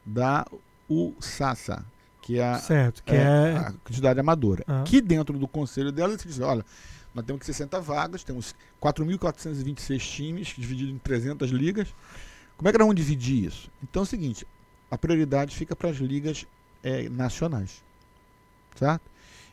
Da 0.05 0.45
USASA, 0.89 1.85
que 2.21 2.39
é 2.39 2.57
Certo, 2.59 3.03
que 3.03 3.13
é 3.13 3.17
é. 3.17 3.57
a 3.57 3.73
quantidade 3.83 4.19
amadora. 4.19 4.63
Ah. 4.67 4.83
Que 4.85 5.01
dentro 5.01 5.37
do 5.37 5.47
conselho 5.47 5.91
dela 5.91 6.13
eles 6.13 6.23
dizem, 6.23 6.45
olha, 6.45 6.65
nós 7.17 7.25
temos 7.25 7.39
que 7.39 7.45
60 7.47 7.81
vagas, 7.81 8.23
temos 8.23 8.53
4.426 8.79 9.99
times, 9.99 10.47
dividido 10.49 10.91
em 10.91 10.99
300 10.99 11.49
ligas. 11.49 11.93
Como 12.55 12.69
é 12.69 12.71
que 12.71 12.77
nós 12.77 12.87
vamos 12.87 12.95
dividir 13.01 13.45
isso? 13.45 13.71
Então 13.81 14.01
é 14.01 14.03
o 14.03 14.05
seguinte, 14.05 14.45
a 14.89 14.97
prioridade 14.97 15.55
fica 15.55 15.75
para 15.75 15.89
as 15.89 15.97
ligas 15.97 16.45
eh, 16.83 17.09
nacionais. 17.09 17.83
Certo? 18.75 19.01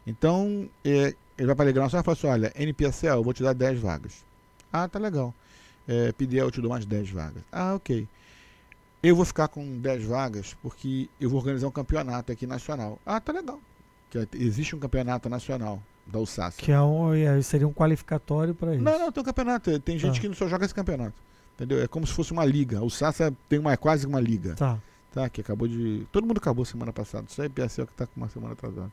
Então, 0.06 0.68
eh, 0.84 1.14
ele 1.38 1.46
vai 1.46 1.56
para 1.56 1.64
a 1.64 1.68
Liga 1.68 1.80
Nacional 1.80 2.02
e 2.02 2.04
fala 2.04 2.16
assim, 2.16 2.26
olha, 2.26 2.52
NPSL, 2.54 3.16
eu 3.16 3.24
vou 3.24 3.32
te 3.32 3.42
dar 3.42 3.54
10 3.54 3.80
vagas. 3.80 4.24
Ah, 4.70 4.86
tá 4.86 4.98
legal. 4.98 5.34
É, 5.88 6.12
PDL, 6.12 6.46
eu 6.46 6.50
te 6.50 6.60
dou 6.60 6.70
mais 6.70 6.84
10 6.84 7.10
vagas. 7.10 7.42
Ah, 7.50 7.74
ok. 7.74 8.06
Eu 9.02 9.16
vou 9.16 9.24
ficar 9.24 9.48
com 9.48 9.80
10 9.80 10.04
vagas 10.04 10.54
porque 10.62 11.08
eu 11.18 11.30
vou 11.30 11.38
organizar 11.38 11.66
um 11.66 11.70
campeonato 11.70 12.30
aqui 12.30 12.46
nacional. 12.46 12.98
Ah, 13.06 13.20
tá 13.20 13.32
legal. 13.32 13.60
Que 14.10 14.18
é- 14.18 14.28
existe 14.34 14.76
um 14.76 14.78
campeonato 14.78 15.28
nacional 15.28 15.82
da 16.06 16.18
USASA. 16.18 16.56
Que 16.58 16.72
é 16.72 16.80
um, 16.80 17.12
é, 17.14 17.40
seria 17.42 17.66
um 17.66 17.72
qualificatório 17.72 18.54
para 18.54 18.74
isso. 18.74 18.84
Não, 18.84 18.98
não, 18.98 19.12
tem 19.12 19.22
um 19.22 19.24
campeonato. 19.24 19.78
Tem 19.80 19.98
gente 19.98 20.20
Tá. 20.20 20.28
que 20.28 20.34
só 20.34 20.48
joga 20.48 20.64
esse 20.64 20.74
campeonato. 20.74 21.14
Entendeu? 21.54 21.82
É 21.82 21.86
como 21.86 22.06
se 22.06 22.12
fosse 22.12 22.32
uma 22.32 22.44
liga. 22.44 22.82
O 22.82 22.90
Sassa 22.90 23.32
tem 23.48 23.58
uma, 23.58 23.72
é 23.72 23.76
quase 23.76 24.06
uma 24.06 24.20
liga. 24.20 24.54
Tá. 24.54 24.78
Tá? 25.12 25.28
Que 25.28 25.40
acabou 25.40 25.68
de. 25.68 26.06
Todo 26.10 26.26
mundo 26.26 26.38
acabou 26.38 26.64
semana 26.64 26.92
passada. 26.92 27.26
Só 27.28 27.42
a 27.42 27.46
IPSL 27.46 27.86
que 27.86 27.92
está 27.92 28.06
com 28.06 28.16
uma 28.16 28.28
semana 28.28 28.52
atrasada. 28.52 28.90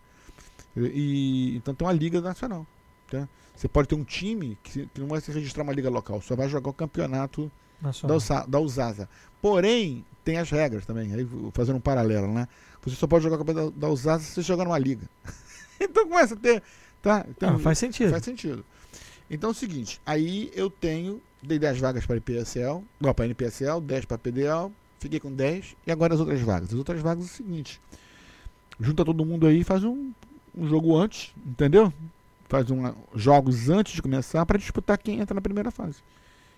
E, 0.78 1.56
então 1.58 1.74
tem 1.74 1.86
uma 1.88 1.94
liga 1.94 2.22
nacional. 2.22 2.66
Tá? 3.10 3.28
Você 3.56 3.68
pode 3.68 3.88
ter 3.88 3.96
um 3.96 4.04
time 4.04 4.58
que, 4.64 4.86
que 4.88 5.02
não 5.02 5.08
vai 5.08 5.20
se 5.20 5.32
registrar 5.32 5.64
uma 5.64 5.74
liga 5.74 5.90
local, 5.90 6.22
só 6.22 6.36
vai 6.36 6.48
jogar 6.48 6.70
o 6.70 6.74
campeonato 6.74 7.52
da, 7.82 7.88
Nacional. 7.88 8.48
Da 8.48 8.60
USASA. 8.60 9.10
Porém, 9.42 10.06
tem 10.24 10.38
as 10.38 10.50
regras 10.50 10.86
também. 10.86 11.14
Aí 11.14 11.28
fazendo 11.54 11.78
um 11.78 11.82
paralelo, 11.82 12.32
né? 12.32 12.48
Você 12.84 12.96
só 12.96 13.08
pode 13.08 13.24
jogar 13.24 13.36
o 13.36 13.40
campeonato 13.40 13.72
da, 13.72 13.88
da 13.88 13.94
USASA 13.94 14.24
se 14.24 14.34
você 14.36 14.42
jogar 14.42 14.64
numa 14.64 14.78
liga. 14.78 15.08
então 15.80 16.08
começa 16.08 16.36
a 16.36 16.38
ter. 16.38 16.64
Tá? 17.02 17.26
Então, 17.30 17.56
Ah, 17.56 17.60
faz 17.60 17.78
sentido. 17.78 18.12
Faz 18.12 18.24
sentido. 18.24 18.64
Então 19.30 19.50
é 19.50 19.52
o 19.52 19.56
seguinte, 19.56 20.00
aí 20.06 20.52
eu 20.54 20.70
tenho, 20.70 21.22
dei 21.42 21.58
10 21.58 21.80
vagas 21.80 22.06
para 22.06 22.18
IPSL, 22.18 22.84
não, 23.00 23.14
para 23.14 23.26
NPSL, 23.26 23.80
10 23.80 24.04
para 24.04 24.18
PDL, 24.18 24.70
fiquei 25.00 25.22
com 25.22 25.34
10, 25.34 25.76
e 25.88 25.92
agora 25.92 26.14
as 26.14 26.20
outras 26.20 26.42
vagas. 26.42 26.70
As 26.70 26.76
outras 26.78 27.02
vagas 27.02 27.24
é 27.24 27.28
o 27.28 27.30
seguinte, 27.30 27.80
junta 28.78 29.06
todo 29.06 29.24
mundo 29.24 29.48
aí 29.48 29.62
e 29.62 29.64
faz 29.64 29.86
um, 29.86 30.12
um 30.54 30.68
jogo 30.68 30.98
antes, 30.98 31.34
entendeu? 31.46 31.94
Faz 32.50 32.70
um, 32.70 32.94
jogos 33.16 33.70
antes 33.70 33.94
de 33.94 34.02
começar 34.02 34.46
para 34.46 34.58
disputar 34.58 34.98
quem 34.98 35.22
entra 35.22 35.34
na 35.34 35.40
primeira 35.42 35.72
fase. 35.72 36.00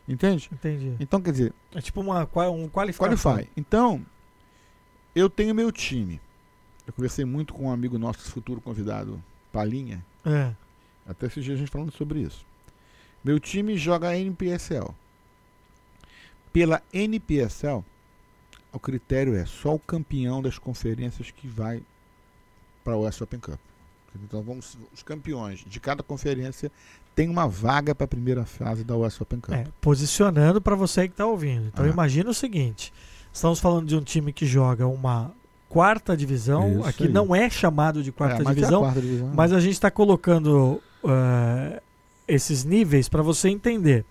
Entende? 0.09 0.49
Entendi. 0.51 0.95
Então, 0.99 1.21
quer 1.21 1.31
dizer, 1.31 1.53
É 1.75 1.79
tipo 1.79 2.01
uma, 2.01 2.23
um 2.49 2.67
qualificatório. 2.67 3.17
Qualify. 3.17 3.47
Então, 3.55 4.03
eu 5.15 5.29
tenho 5.29 5.53
meu 5.53 5.71
time. 5.71 6.19
Eu 6.87 6.91
conversei 6.91 7.23
muito 7.23 7.53
com 7.53 7.67
um 7.67 7.71
amigo 7.71 7.97
nosso, 7.99 8.31
futuro 8.31 8.59
convidado, 8.59 9.23
Palinha, 9.53 10.03
É. 10.25 10.51
até 11.07 11.27
esses 11.27 11.43
dias 11.45 11.55
a 11.55 11.59
gente 11.59 11.71
falando 11.71 11.91
sobre 11.93 12.19
isso. 12.19 12.43
Meu 13.23 13.39
time 13.39 13.77
joga 13.77 14.17
NPSL. 14.17 14.89
Pela 16.51 16.81
NPSL, 16.91 17.83
o 18.71 18.79
critério 18.79 19.35
é 19.35 19.45
só 19.45 19.73
o 19.75 19.79
campeão 19.79 20.41
das 20.41 20.57
conferências 20.57 21.31
que 21.31 21.47
vai 21.47 21.81
para 22.83 22.95
o 22.97 23.07
US 23.07 23.21
Open 23.21 23.39
Cup. 23.39 23.59
Então 24.15 24.41
vamos, 24.43 24.77
os 24.93 25.01
campeões 25.01 25.63
de 25.65 25.79
cada 25.79 26.03
conferência 26.03 26.71
têm 27.15 27.29
uma 27.29 27.47
vaga 27.47 27.95
para 27.95 28.05
a 28.05 28.07
primeira 28.07 28.45
fase 28.45 28.83
da 28.83 28.95
US 28.97 29.19
Open 29.21 29.39
Cup. 29.39 29.53
É, 29.53 29.67
posicionando 29.81 30.59
para 30.61 30.75
você 30.75 31.07
que 31.07 31.13
está 31.13 31.25
ouvindo. 31.25 31.67
Então 31.67 31.85
Ah. 31.85 31.89
imagina 31.89 32.29
o 32.29 32.33
seguinte: 32.33 32.93
estamos 33.31 33.59
falando 33.59 33.87
de 33.87 33.95
um 33.95 34.03
time 34.03 34.31
que 34.33 34.45
joga 34.45 34.85
uma 34.85 35.31
quarta 35.73 36.15
divisão. 36.15 36.79
Isso 36.79 36.87
Aqui 36.89 37.03
aí. 37.03 37.09
não 37.09 37.35
é 37.35 37.49
chamado 37.49 38.03
de 38.03 38.11
quarta 38.11 38.41
É, 38.41 38.43
mas 38.43 38.51
é 38.51 38.55
divisão, 38.55 38.81
quarta 38.81 39.01
divisão. 39.01 39.31
mas 39.33 39.51
a 39.53 39.59
gente 39.59 39.73
está 39.73 39.89
colocando 39.91 40.81
eh, 41.05 41.81
esses 42.27 42.63
níveis 42.63 43.09
para 43.09 43.21
você 43.21 43.49
entender. 43.49 44.05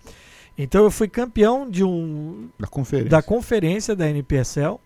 Então 0.59 0.85
eu 0.85 0.91
fui 0.91 1.09
campeão 1.09 1.69
de 1.71 1.83
um 1.83 2.49
da 2.59 2.67
conferência. 2.67 3.11
da 3.11 3.23
conferência 3.23 3.97
da 3.97 4.09
NPSL. 4.09 4.79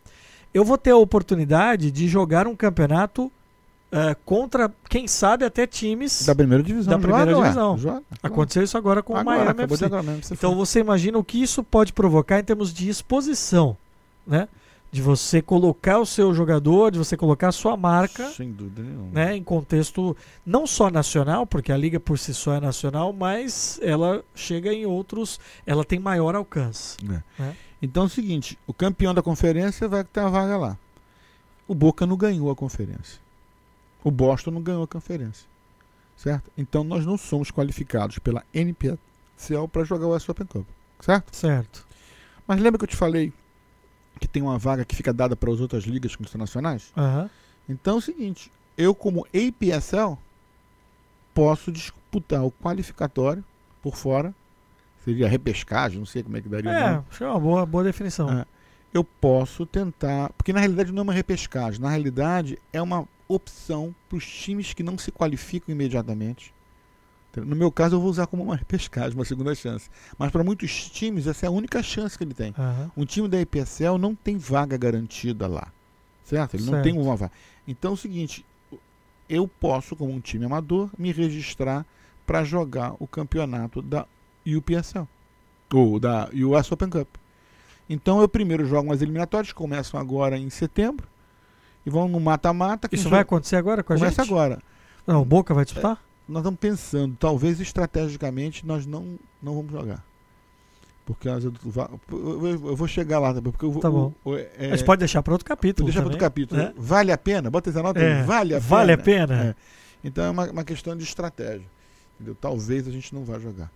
Eu 0.54 0.64
vou 0.64 0.78
ter 0.78 0.90
a 0.92 0.96
oportunidade 0.96 1.90
de 1.90 2.06
jogar 2.08 2.46
um 2.46 2.54
campeonato 2.54 3.30
eh, 3.92 4.16
contra, 4.24 4.72
quem 4.88 5.06
sabe, 5.08 5.44
até 5.44 5.66
times. 5.66 6.24
Da 6.24 6.34
primeira 6.34 6.62
divisão. 6.62 6.92
Da 6.92 6.98
primeira 6.98 7.30
joga, 7.32 7.42
divisão. 7.42 7.78
Joga. 7.78 8.02
Aconteceu 8.22 8.62
isso 8.62 8.78
agora 8.78 9.02
com 9.02 9.12
o 9.12 9.16
Agora, 9.16 9.36
Miami 9.38 9.50
acabou 9.50 9.76
de 9.76 9.84
FC. 9.84 9.94
agora 9.96 10.18
Então 10.30 10.50
falou. 10.50 10.56
você 10.66 10.80
imagina 10.80 11.18
o 11.18 11.24
que 11.24 11.42
isso 11.42 11.62
pode 11.64 11.92
provocar 11.92 12.38
em 12.38 12.44
termos 12.44 12.72
de 12.72 12.88
exposição, 12.88 13.76
né? 14.26 14.48
De 14.96 15.02
você 15.02 15.42
colocar 15.42 15.98
o 15.98 16.06
seu 16.06 16.32
jogador, 16.32 16.90
de 16.90 16.96
você 16.96 17.18
colocar 17.18 17.48
a 17.48 17.52
sua 17.52 17.76
marca, 17.76 18.30
Sem 18.30 18.50
dúvida 18.50 18.82
nenhuma. 18.82 19.10
né, 19.12 19.36
em 19.36 19.44
contexto 19.44 20.16
não 20.44 20.66
só 20.66 20.88
nacional, 20.88 21.46
porque 21.46 21.70
a 21.70 21.76
liga 21.76 22.00
por 22.00 22.18
si 22.18 22.32
só 22.32 22.54
é 22.54 22.60
nacional, 22.60 23.12
mas 23.12 23.78
ela 23.82 24.24
chega 24.34 24.72
em 24.72 24.86
outros, 24.86 25.38
ela 25.66 25.84
tem 25.84 25.98
maior 25.98 26.34
alcance. 26.34 26.96
É. 27.04 27.08
né? 27.38 27.56
Então 27.82 28.04
é 28.04 28.06
o 28.06 28.08
seguinte, 28.08 28.58
o 28.66 28.72
campeão 28.72 29.12
da 29.12 29.22
conferência 29.22 29.86
vai 29.86 30.02
ter 30.02 30.20
a 30.20 30.30
vaga 30.30 30.56
lá. 30.56 30.78
O 31.68 31.74
Boca 31.74 32.06
não 32.06 32.16
ganhou 32.16 32.50
a 32.50 32.56
conferência. 32.56 33.20
O 34.02 34.10
Boston 34.10 34.52
não 34.52 34.62
ganhou 34.62 34.82
a 34.82 34.88
conferência. 34.88 35.46
Certo? 36.16 36.50
Então 36.56 36.82
nós 36.82 37.04
não 37.04 37.18
somos 37.18 37.50
qualificados 37.50 38.18
pela 38.18 38.42
NPCL 38.54 39.68
para 39.70 39.84
jogar 39.84 40.06
o 40.06 40.16
US 40.16 40.26
Open 40.26 40.46
Cup. 40.46 40.66
Certo? 41.00 41.36
Certo. 41.36 41.86
Mas 42.46 42.58
lembra 42.62 42.78
que 42.78 42.84
eu 42.84 42.88
te 42.88 42.96
falei 42.96 43.30
que 44.18 44.28
tem 44.28 44.42
uma 44.42 44.58
vaga 44.58 44.84
que 44.84 44.94
fica 44.94 45.12
dada 45.12 45.36
para 45.36 45.50
as 45.52 45.60
outras 45.60 45.84
ligas 45.84 46.16
internacionais? 46.18 46.92
Aham. 46.96 47.30
Então 47.68 47.94
é 47.94 47.98
o 47.98 48.00
seguinte, 48.00 48.50
eu 48.76 48.94
como 48.94 49.26
APSL 49.26 50.18
posso 51.34 51.70
disputar 51.70 52.44
o 52.44 52.50
qualificatório 52.50 53.44
por 53.82 53.96
fora, 53.96 54.34
seria 55.04 55.28
repescagem, 55.28 55.98
não 55.98 56.06
sei 56.06 56.22
como 56.22 56.36
é 56.36 56.40
que 56.40 56.48
daria. 56.48 56.70
É, 56.70 57.02
acho 57.08 57.18
que 57.18 57.24
é 57.24 57.28
uma 57.28 57.40
boa, 57.40 57.66
boa 57.66 57.84
definição. 57.84 58.30
É. 58.40 58.44
Eu 58.92 59.04
posso 59.04 59.66
tentar, 59.66 60.32
porque 60.32 60.52
na 60.52 60.60
realidade 60.60 60.90
não 60.92 61.00
é 61.00 61.02
uma 61.02 61.12
repescagem, 61.12 61.80
na 61.80 61.90
realidade 61.90 62.58
é 62.72 62.80
uma 62.80 63.06
opção 63.28 63.94
para 64.08 64.16
os 64.16 64.26
times 64.26 64.72
que 64.72 64.82
não 64.82 64.96
se 64.96 65.10
qualificam 65.10 65.74
imediatamente. 65.74 66.54
No 67.44 67.56
meu 67.56 67.70
caso 67.72 67.96
eu 67.96 68.00
vou 68.00 68.10
usar 68.10 68.26
como 68.26 68.42
uma 68.42 68.54
repescagem, 68.56 69.14
uma 69.16 69.24
segunda 69.24 69.54
chance. 69.54 69.88
Mas 70.18 70.30
para 70.30 70.42
muitos 70.44 70.88
times 70.90 71.26
essa 71.26 71.46
é 71.46 71.48
a 71.48 71.52
única 71.52 71.82
chance 71.82 72.16
que 72.16 72.24
ele 72.24 72.34
tem. 72.34 72.54
Aham. 72.58 72.90
Um 72.96 73.04
time 73.04 73.28
da 73.28 73.40
IPSL 73.40 73.98
não 73.98 74.14
tem 74.14 74.36
vaga 74.36 74.76
garantida 74.76 75.46
lá. 75.46 75.68
Certo? 76.24 76.54
Ele 76.54 76.64
não 76.64 76.72
Certo. 76.72 76.84
tem 76.84 76.98
uma 77.00 77.14
vaga. 77.16 77.32
Então 77.68 77.92
é 77.92 77.94
o 77.94 77.96
seguinte, 77.96 78.44
eu 79.28 79.46
posso, 79.48 79.94
como 79.96 80.12
um 80.12 80.20
time 80.20 80.44
amador, 80.44 80.88
me 80.98 81.12
registrar 81.12 81.84
para 82.26 82.42
jogar 82.44 82.94
o 82.98 83.06
campeonato 83.06 83.80
da 83.82 84.06
UPSL. 84.46 85.06
Ou 85.72 85.98
da 86.00 86.28
US 86.32 86.70
Open 86.72 86.88
Cup. 86.90 87.08
Então 87.88 88.20
eu 88.20 88.28
primeiro 88.28 88.64
jogo 88.66 88.88
umas 88.88 89.02
eliminatórias, 89.02 89.52
que 89.52 89.54
começam 89.58 89.98
agora 90.00 90.36
em 90.36 90.50
setembro. 90.50 91.06
E 91.84 91.90
vão 91.90 92.08
no 92.08 92.18
mata-mata. 92.18 92.88
Isso 92.90 93.04
jo- 93.04 93.10
vai 93.10 93.20
acontecer 93.20 93.54
agora 93.56 93.82
com 93.84 93.92
a 93.92 93.96
Começa 93.96 94.22
gente? 94.24 94.32
agora. 94.32 94.58
Não, 95.06 95.22
o 95.22 95.24
Boca 95.24 95.54
vai 95.54 95.64
disputar? 95.64 96.02
Nós 96.28 96.40
estamos 96.42 96.58
pensando, 96.58 97.16
talvez 97.18 97.60
estrategicamente 97.60 98.66
nós 98.66 98.84
não, 98.86 99.16
não 99.42 99.54
vamos 99.54 99.70
jogar. 99.72 100.04
Porque 101.04 101.28
nós- 101.28 101.44
eu, 101.44 101.52
eu- 102.10 102.46
eu 102.68 102.76
vou 102.76 102.88
chegar 102.88 103.20
lá 103.20 103.32
também. 103.32 103.52
Porque 103.52 103.64
eu, 103.64 103.72
Tá 103.80 103.88
bom. 103.90 104.12
o- 104.24 104.34
é, 104.36 104.48
a 104.72 104.76
gente 104.76 104.84
pode 104.84 104.98
deixar 104.98 105.22
para 105.22 105.32
outro 105.34 105.46
capítulo. 105.46 105.86
Deixa 105.86 106.00
para 106.00 106.06
outro 106.08 106.18
capítulo. 106.18 106.60
né? 106.60 106.72
Vale 106.76 107.12
a 107.12 107.18
pena? 107.18 107.48
Bota 107.48 107.70
essa 107.70 107.80
nota. 107.82 108.00
É, 108.00 108.24
Vale 108.24 108.54
a 108.54 108.58
vale 108.58 108.90
a 108.92 108.98
pena? 108.98 109.26
pena? 109.36 109.44
É. 109.50 109.54
Então 110.02 110.24
é 110.24 110.30
uma, 110.30 110.50
uma 110.50 110.64
questão 110.64 110.96
de 110.96 111.04
estratégia. 111.04 111.66
Entendeu? 112.16 112.34
Talvez 112.40 112.88
a 112.88 112.90
gente 112.90 113.14
não 113.14 113.24
vá 113.24 113.38
jogar. 113.38 113.70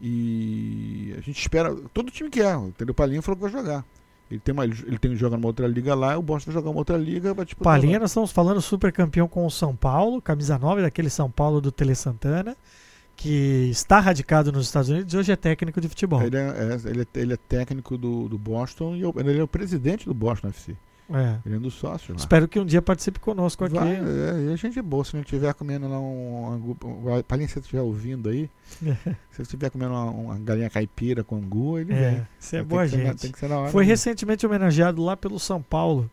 E 0.00 1.14
a 1.16 1.20
gente 1.22 1.40
espera. 1.40 1.74
Todo 1.94 2.10
time 2.10 2.28
quer. 2.28 2.54
Entendeu? 2.56 2.92
O 2.92 2.94
Palinha 2.94 3.22
falou 3.22 3.36
que 3.36 3.42
vai 3.42 3.50
jogar. 3.52 3.82
Ele 4.30 4.40
tem, 4.40 4.52
uma, 4.52 4.64
ele 4.64 4.98
tem 4.98 5.14
jogo 5.14 5.36
numa 5.36 5.46
outra 5.46 5.66
liga 5.66 5.94
lá, 5.94 6.16
o 6.18 6.22
Boston 6.22 6.50
vai 6.50 6.54
jogar 6.60 6.70
uma 6.70 6.78
outra 6.78 6.96
liga. 6.96 7.34
Vai 7.34 7.44
disputar 7.44 7.72
Palinha, 7.72 7.98
nós 7.98 8.10
estamos 8.10 8.32
falando 8.32 8.60
super 8.60 8.90
campeão 8.90 9.28
com 9.28 9.46
o 9.46 9.50
São 9.50 9.76
Paulo, 9.76 10.20
camisa 10.20 10.58
9 10.58 10.82
daquele 10.82 11.10
São 11.10 11.30
Paulo 11.30 11.60
do 11.60 11.70
Tele 11.70 11.94
Santana, 11.94 12.56
que 13.14 13.68
está 13.70 14.00
radicado 14.00 14.50
nos 14.50 14.66
Estados 14.66 14.88
Unidos 14.88 15.12
e 15.14 15.16
hoje 15.18 15.30
é 15.30 15.36
técnico 15.36 15.80
de 15.80 15.88
futebol. 15.88 16.22
Ele 16.22 16.36
é, 16.36 16.40
é- 16.40 16.88
ele 16.90 17.02
é, 17.02 17.20
ele 17.20 17.32
é 17.34 17.36
técnico 17.36 17.96
do, 17.98 18.28
do 18.28 18.38
Boston 18.38 18.96
e 18.96 19.02
eu- 19.02 19.14
ele 19.18 19.38
é 19.38 19.42
o 19.42 19.46
presidente 19.48 20.06
do 20.06 20.14
Boston 20.14 20.48
FC. 20.48 20.74
É. 21.10 21.36
Ele 21.44 21.56
é 21.56 21.58
dos 21.58 21.74
sócios 21.74 22.08
lá. 22.10 22.16
Espero 22.16 22.48
que 22.48 22.58
um 22.58 22.64
dia 22.64 22.80
participe 22.80 23.20
conosco 23.20 23.64
aqui. 23.64 23.74
Vai, 23.74 23.94
é, 23.96 24.46
e 24.48 24.52
a 24.52 24.56
gente 24.56 24.78
é 24.78 24.82
boa. 24.82 25.04
Se 25.04 25.14
não 25.14 25.20
estiver 25.22 25.52
comendo 25.52 25.86
lá 25.88 26.00
um. 26.00 26.50
angu- 26.52 26.76
Palinha, 27.28 27.46
se 27.46 27.54
você 27.54 27.60
estiver 27.60 27.82
ouvindo 27.82 28.28
aí, 28.30 28.48
se 28.80 28.96
você 29.30 29.42
estiver 29.42 29.70
comendo 29.70 29.92
uma, 29.92 30.04
uma 30.10 30.38
galinha 30.38 30.70
caipira 30.70 31.22
com 31.22 31.36
angu, 31.36 31.78
ele 31.78 31.92
É, 31.92 32.10
vem. 32.40 32.60
é 32.60 32.62
boa 32.62 32.82
na- 32.82 32.86
gente. 32.86 33.46
na 33.46 33.58
hora. 33.58 33.70
Foi 33.70 33.84
né? 33.84 33.88
recentemente 33.90 34.46
homenageado 34.46 35.02
lá 35.04 35.14
pelo 35.16 35.38
São 35.38 35.60
Paulo. 35.60 36.10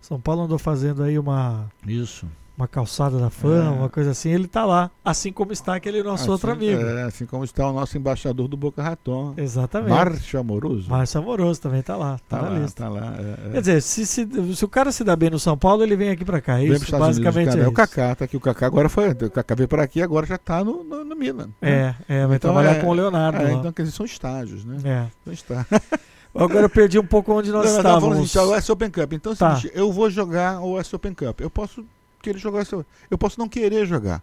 São 0.00 0.20
Paulo 0.20 0.42
andou 0.42 0.58
fazendo 0.58 1.02
aí 1.02 1.18
uma, 1.18 1.68
Isso. 1.84 2.24
Uma 2.58 2.66
calçada 2.66 3.18
da 3.18 3.30
fama, 3.30 3.70
É. 3.76 3.78
uma 3.78 3.88
coisa 3.88 4.10
assim. 4.10 4.30
Ele 4.30 4.48
tá 4.48 4.64
lá, 4.66 4.90
assim 5.04 5.32
como 5.32 5.52
está 5.52 5.76
aquele 5.76 6.02
nosso 6.02 6.24
Assim- 6.24 6.30
outro 6.32 6.50
amigo. 6.50 6.82
É, 6.82 7.04
assim 7.04 7.24
como 7.24 7.44
está 7.44 7.68
o 7.68 7.72
nosso 7.72 7.96
embaixador 7.96 8.48
do 8.48 8.56
Boca 8.56 8.82
Raton. 8.82 9.32
Exatamente. 9.36 9.90
Márcio 9.90 10.40
Amoroso. 10.40 10.90
Márcio 10.90 11.20
Amoroso 11.20 11.60
também 11.60 11.82
tá 11.82 11.96
lá, 11.96 12.18
tá, 12.28 12.36
tá 12.38 12.42
na 12.42 12.48
lá, 12.50 12.58
lista. 12.58 12.82
tá 12.82 12.88
lá. 12.90 13.14
é, 13.16 13.46
é. 13.48 13.50
Quer 13.52 13.60
dizer, 13.60 13.82
se, 13.82 14.04
se, 14.04 14.28
se 14.56 14.64
o 14.64 14.68
cara 14.68 14.90
se 14.90 15.04
dá 15.04 15.14
bem 15.14 15.30
no 15.30 15.38
São 15.38 15.56
Paulo, 15.56 15.84
ele 15.84 15.94
vem 15.94 16.10
aqui 16.10 16.24
pra 16.24 16.40
cá. 16.40 16.54
É 16.54 16.64
Vem 16.66 16.72
isso, 16.72 16.84
Unidos, 16.96 16.98
basicamente 16.98 17.48
cara. 17.50 17.60
é 17.60 17.64
é 17.64 17.68
o. 17.68 17.72
Kaká, 17.72 18.14
tá 18.16 18.24
aqui. 18.24 18.36
O 18.36 18.40
Kaká 18.40 18.66
agora 18.66 18.88
foi. 18.88 19.10
O 19.10 19.30
Kaká 19.30 19.54
veio 19.54 19.68
para 19.68 19.84
aqui 19.84 20.02
agora 20.02 20.26
já 20.26 20.36
tá 20.36 20.64
no, 20.64 20.82
no, 20.82 21.04
no 21.04 21.14
Milan. 21.14 21.50
É, 21.62 21.94
é, 22.08 22.26
vai 22.26 22.36
Então 22.36 22.52
trabalhar 22.52 22.76
é- 22.76 22.80
com 22.80 22.88
o 22.88 22.92
Leonardo 22.92 23.38
É, 23.40 23.52
então, 23.52 23.72
quer 23.72 23.82
dizer, 23.82 23.94
são 23.94 24.04
estágios, 24.04 24.64
né? 24.64 24.78
É. 24.84 25.06
São 25.24 25.32
estágios. 25.32 25.66
Agora 26.34 26.60
eu 26.60 26.68
perdi 26.70 26.98
um 26.98 27.06
pouco 27.06 27.32
onde 27.32 27.50
nós 27.50 27.64
Não, 27.66 27.72
nós 27.74 27.82
tava 27.82 28.00
falando 28.00 28.22
estávamos. 28.24 28.52
assim, 28.52 28.54
o 28.54 28.58
US 28.58 28.70
Open 28.70 28.90
Cup. 28.90 29.12
Então 29.14 29.34
Tá. 29.34 29.56
seguinte, 29.56 29.72
eu 29.74 29.90
vou 29.90 30.10
jogar 30.10 30.60
o 30.60 30.78
US 30.78 30.92
Open 30.92 31.12
Cup. 31.14 31.40
Eu 31.40 31.50
posso 31.50 31.84
o 32.26 32.58
US 32.58 32.72
Open 32.72 32.86
Eu 33.10 33.18
posso 33.18 33.38
não 33.38 33.48
querer 33.48 33.86
jogar. 33.86 34.22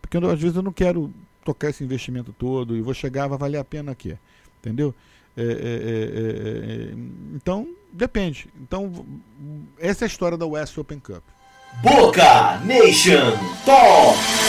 Porque 0.00 0.16
eu, 0.16 0.30
às 0.30 0.40
vezes 0.40 0.56
eu 0.56 0.62
não 0.62 0.72
quero 0.72 1.12
tocar 1.44 1.70
esse 1.70 1.82
investimento 1.82 2.32
todo 2.32 2.76
e 2.76 2.80
vou 2.80 2.94
chegar, 2.94 3.28
vai 3.28 3.38
valer 3.38 3.58
a 3.58 3.64
pena 3.64 3.92
aqui. 3.92 4.16
Entendeu? 4.60 4.94
É, 5.36 5.42
é, 5.42 5.46
é, 5.46 5.50
é, 5.50 6.90
é, 6.90 6.94
então, 7.34 7.68
depende. 7.92 8.48
Então, 8.60 9.06
essa 9.78 10.04
é 10.04 10.06
a 10.06 10.08
história 10.08 10.36
da 10.36 10.46
US 10.46 10.76
Open 10.76 11.00
Cup. 11.00 11.22
Boca 11.82 12.60
Nation 12.64 13.32
Talk. 13.64 14.41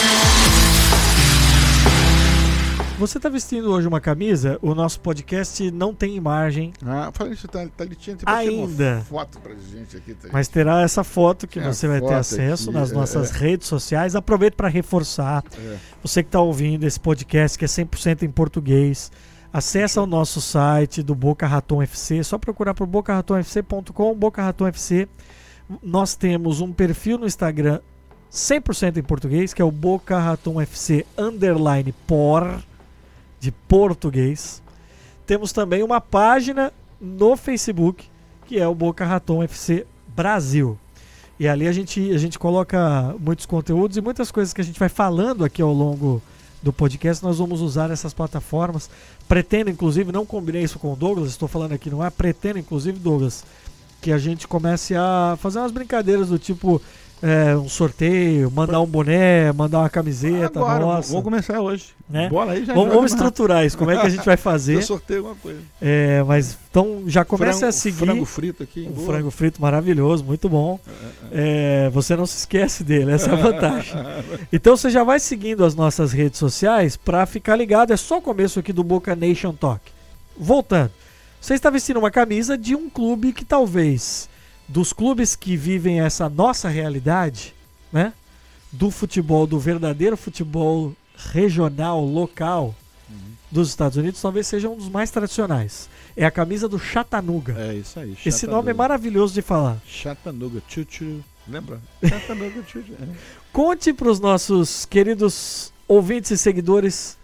Você 2.96 3.18
tá 3.18 3.28
vestindo 3.28 3.72
hoje 3.72 3.88
uma 3.88 4.00
camisa, 4.00 4.56
o 4.62 4.72
nosso 4.72 5.00
podcast 5.00 5.68
não 5.72 5.92
tem 5.92 6.14
imagem, 6.14 6.72
Ah, 6.86 7.10
falei 7.12 7.32
isso, 7.32 7.48
tá, 7.48 7.66
tá 7.76 7.84
tinha 7.86 8.16
Ainda. 8.24 8.94
uma 8.94 9.02
foto 9.02 9.40
pra 9.40 9.52
gente 9.52 9.96
aqui. 9.96 10.14
Tá 10.14 10.28
mas 10.32 10.46
terá 10.46 10.80
essa 10.80 11.02
foto 11.02 11.48
que 11.48 11.58
você 11.58 11.88
vai 11.88 12.00
ter 12.00 12.14
acesso 12.14 12.70
aqui, 12.70 12.78
nas 12.78 12.92
é, 12.92 12.94
nossas 12.94 13.34
é. 13.34 13.38
redes 13.38 13.66
sociais. 13.66 14.14
Aproveito 14.14 14.54
para 14.54 14.68
reforçar, 14.68 15.42
É. 15.58 15.76
você 16.02 16.22
que 16.22 16.28
está 16.28 16.40
ouvindo 16.40 16.84
esse 16.84 17.00
podcast 17.00 17.58
que 17.58 17.64
é 17.64 17.68
100% 17.68 18.22
em 18.22 18.30
português, 18.30 19.10
acessa 19.52 20.00
o 20.00 20.06
nosso 20.06 20.40
site 20.40 21.02
do 21.02 21.16
Boca 21.16 21.48
Raton 21.48 21.82
FC, 21.82 22.18
é 22.18 22.22
só 22.22 22.38
procurar 22.38 22.74
por 22.74 22.86
bocaratonfc.com, 22.86 24.14
Boca 24.14 24.40
Raton 24.40 24.68
FC. 24.68 25.08
Nós 25.82 26.14
temos 26.14 26.60
um 26.60 26.72
perfil 26.72 27.18
no 27.18 27.26
Instagram 27.26 27.80
100% 28.30 28.98
em 28.98 29.02
português, 29.02 29.52
que 29.52 29.60
é 29.60 29.64
o 29.64 29.70
Boca 29.72 30.16
Raton 30.16 30.60
FC 30.60 31.04
underline 31.18 31.92
por 32.06 32.62
de 33.44 33.52
português. 33.52 34.62
Temos 35.26 35.52
também 35.52 35.82
uma 35.82 36.00
página 36.00 36.72
no 36.98 37.36
Facebook, 37.36 38.06
que 38.46 38.58
é 38.58 38.66
o 38.66 38.74
Boca 38.74 39.04
Raton 39.04 39.42
FC 39.42 39.86
Brasil. 40.08 40.78
E 41.38 41.46
ali 41.46 41.68
a 41.68 41.72
gente, 41.72 42.10
a 42.10 42.16
gente 42.16 42.38
coloca 42.38 43.14
muitos 43.20 43.44
conteúdos 43.44 43.98
e 43.98 44.00
muitas 44.00 44.30
coisas 44.30 44.54
que 44.54 44.62
a 44.62 44.64
gente 44.64 44.80
vai 44.80 44.88
falando 44.88 45.44
aqui 45.44 45.60
ao 45.60 45.74
longo 45.74 46.22
do 46.62 46.72
podcast. 46.72 47.22
Nós 47.22 47.38
vamos 47.38 47.60
usar 47.60 47.90
essas 47.90 48.14
plataformas. 48.14 48.88
Pretendo, 49.28 49.68
inclusive, 49.68 50.10
não 50.10 50.24
combinei 50.24 50.62
isso 50.62 50.78
com 50.78 50.94
o 50.94 50.96
Douglas, 50.96 51.28
estou 51.28 51.48
falando 51.48 51.72
aqui, 51.72 51.90
não 51.90 52.02
é? 52.02 52.08
Pretendo, 52.08 52.58
inclusive, 52.58 52.98
Douglas, 52.98 53.44
que 54.00 54.10
a 54.10 54.16
gente 54.16 54.48
comece 54.48 54.94
a 54.96 55.36
fazer 55.38 55.58
umas 55.58 55.72
brincadeiras 55.72 56.28
do 56.28 56.38
tipo 56.38 56.80
é, 57.24 57.56
um 57.56 57.70
sorteio, 57.70 58.50
mandar 58.50 58.82
um 58.82 58.86
boné, 58.86 59.50
mandar 59.50 59.78
uma 59.78 59.88
camiseta 59.88 60.58
Agora, 60.58 60.80
nossa. 60.80 61.08
vamos 61.08 61.24
começar 61.24 61.58
hoje. 61.58 61.86
Né? 62.06 62.28
Bola 62.28 62.52
aí, 62.52 62.66
já 62.66 62.74
Vamos, 62.74 62.94
vamos 62.94 63.12
estruturar 63.12 63.64
isso, 63.64 63.78
como 63.78 63.90
é 63.90 63.98
que 63.98 64.06
a 64.06 64.10
gente 64.10 64.26
vai 64.26 64.36
fazer. 64.36 64.74
Eu 64.76 64.82
sorteio 64.82 65.20
alguma 65.20 65.36
coisa. 65.36 65.58
É, 65.80 66.22
mas 66.24 66.58
então 66.70 67.04
já 67.06 67.24
comece 67.24 67.60
frango, 67.60 67.68
a 67.70 67.72
seguir 67.72 67.96
Frango 67.96 68.24
frito 68.26 68.62
aqui. 68.62 68.86
um 68.86 68.92
boa. 68.92 69.06
frango 69.06 69.30
frito 69.30 69.62
maravilhoso, 69.62 70.22
muito 70.22 70.50
bom. 70.50 70.78
É, 71.32 71.88
você 71.94 72.14
não 72.14 72.26
se 72.26 72.36
esquece 72.36 72.84
dele, 72.84 73.12
essa 73.12 73.30
é 73.30 73.32
a 73.32 73.36
vantagem. 73.36 73.94
Então 74.52 74.76
você 74.76 74.90
já 74.90 75.02
vai 75.02 75.18
seguindo 75.18 75.64
as 75.64 75.74
nossas 75.74 76.12
redes 76.12 76.38
sociais 76.38 76.96
para 76.96 77.24
ficar 77.24 77.56
ligado. 77.56 77.92
É 77.92 77.96
só 77.96 78.18
o 78.18 78.22
começo 78.22 78.60
aqui 78.60 78.72
do 78.72 78.84
Boca 78.84 79.16
Nation 79.16 79.52
Talk. 79.52 79.80
Voltando, 80.36 80.90
você 81.40 81.54
está 81.54 81.70
vestindo 81.70 81.98
uma 81.98 82.10
camisa 82.10 82.56
de 82.58 82.74
um 82.74 82.90
clube 82.90 83.32
que 83.32 83.44
talvez 83.44 84.28
dos 84.68 84.92
clubes 84.92 85.36
que 85.36 85.56
vivem 85.56 86.00
essa 86.00 86.28
nossa 86.28 86.68
realidade, 86.68 87.54
né? 87.92 88.12
Do 88.72 88.90
futebol, 88.90 89.46
do 89.46 89.58
verdadeiro 89.58 90.16
futebol 90.16 90.94
regional, 91.32 92.04
local 92.04 92.74
Uhum. 93.10 93.16
dos 93.50 93.68
Estados 93.68 93.98
Unidos, 93.98 94.20
talvez 94.20 94.46
seja 94.46 94.66
um 94.68 94.76
dos 94.76 94.88
mais 94.88 95.10
tradicionais. 95.10 95.90
É 96.16 96.24
a 96.24 96.30
camisa 96.30 96.66
do 96.66 96.78
Chattanooga. 96.78 97.54
É 97.58 97.74
isso 97.74 98.00
aí. 98.00 98.12
Esse 98.24 98.46
nome 98.46 98.70
é 98.70 98.72
Chattanooga. 98.72 98.74
maravilhoso 98.74 99.34
de 99.34 99.42
falar. 99.42 99.76
Chattanooga, 99.86 100.62
tchu-tchu. 100.66 101.20
Lembra? 101.46 101.80
Chattanooga, 102.02 102.62
tchu-tchu. 102.62 102.94
É. 102.94 103.06
Conte 103.52 103.92
para 103.92 104.08
os 104.08 104.18
nossos 104.18 104.86
queridos 104.86 105.70
ouvintes 105.86 106.30
e 106.30 106.38
seguidores 106.38 107.16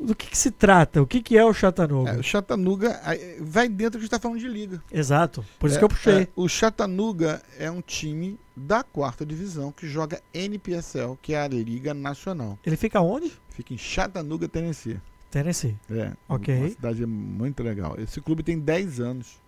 do 0.00 0.14
que, 0.14 0.26
que 0.28 0.38
se 0.38 0.50
trata, 0.50 1.02
o 1.02 1.06
que, 1.06 1.20
que 1.22 1.36
é 1.36 1.44
o 1.44 1.52
Chattanooga. 1.52 2.12
É, 2.12 2.16
o 2.18 2.22
Chattanooga 2.22 3.00
vai 3.40 3.68
dentro 3.68 3.92
que 3.92 3.96
a 3.98 4.00
gente 4.00 4.04
está 4.04 4.18
falando 4.18 4.38
de 4.40 4.48
liga. 4.48 4.82
Exato, 4.90 5.44
por 5.58 5.66
isso 5.66 5.76
É, 5.76 5.78
que 5.78 5.84
eu 5.84 5.88
puxei. 5.88 6.22
é, 6.22 6.28
o 6.34 6.48
Chattanooga 6.48 7.42
é 7.58 7.70
um 7.70 7.80
time 7.82 8.38
da 8.56 8.82
quarta 8.82 9.24
divisão 9.26 9.70
que 9.72 9.86
joga 9.86 10.20
NPSL, 10.32 11.18
que 11.20 11.34
é 11.34 11.42
a 11.42 11.48
Liga 11.48 11.92
Nacional. 11.94 12.58
Ele 12.64 12.76
fica 12.76 13.00
onde? 13.00 13.32
Fica 13.50 13.74
em 13.74 13.78
Chattanooga, 13.78 14.48
Tennessee. 14.48 14.98
Tennessee. 15.30 15.76
É, 15.90 16.12
Ok. 16.28 16.56
uma 16.56 16.68
cidade 16.70 17.06
muito 17.06 17.62
legal. 17.62 17.94
Esse 17.98 18.20
clube 18.20 18.42
tem 18.42 18.58
10 18.58 19.00
anos, 19.00 19.38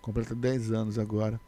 completa 0.00 0.34
10 0.34 0.72
anos 0.72 0.98
agora. 0.98 1.40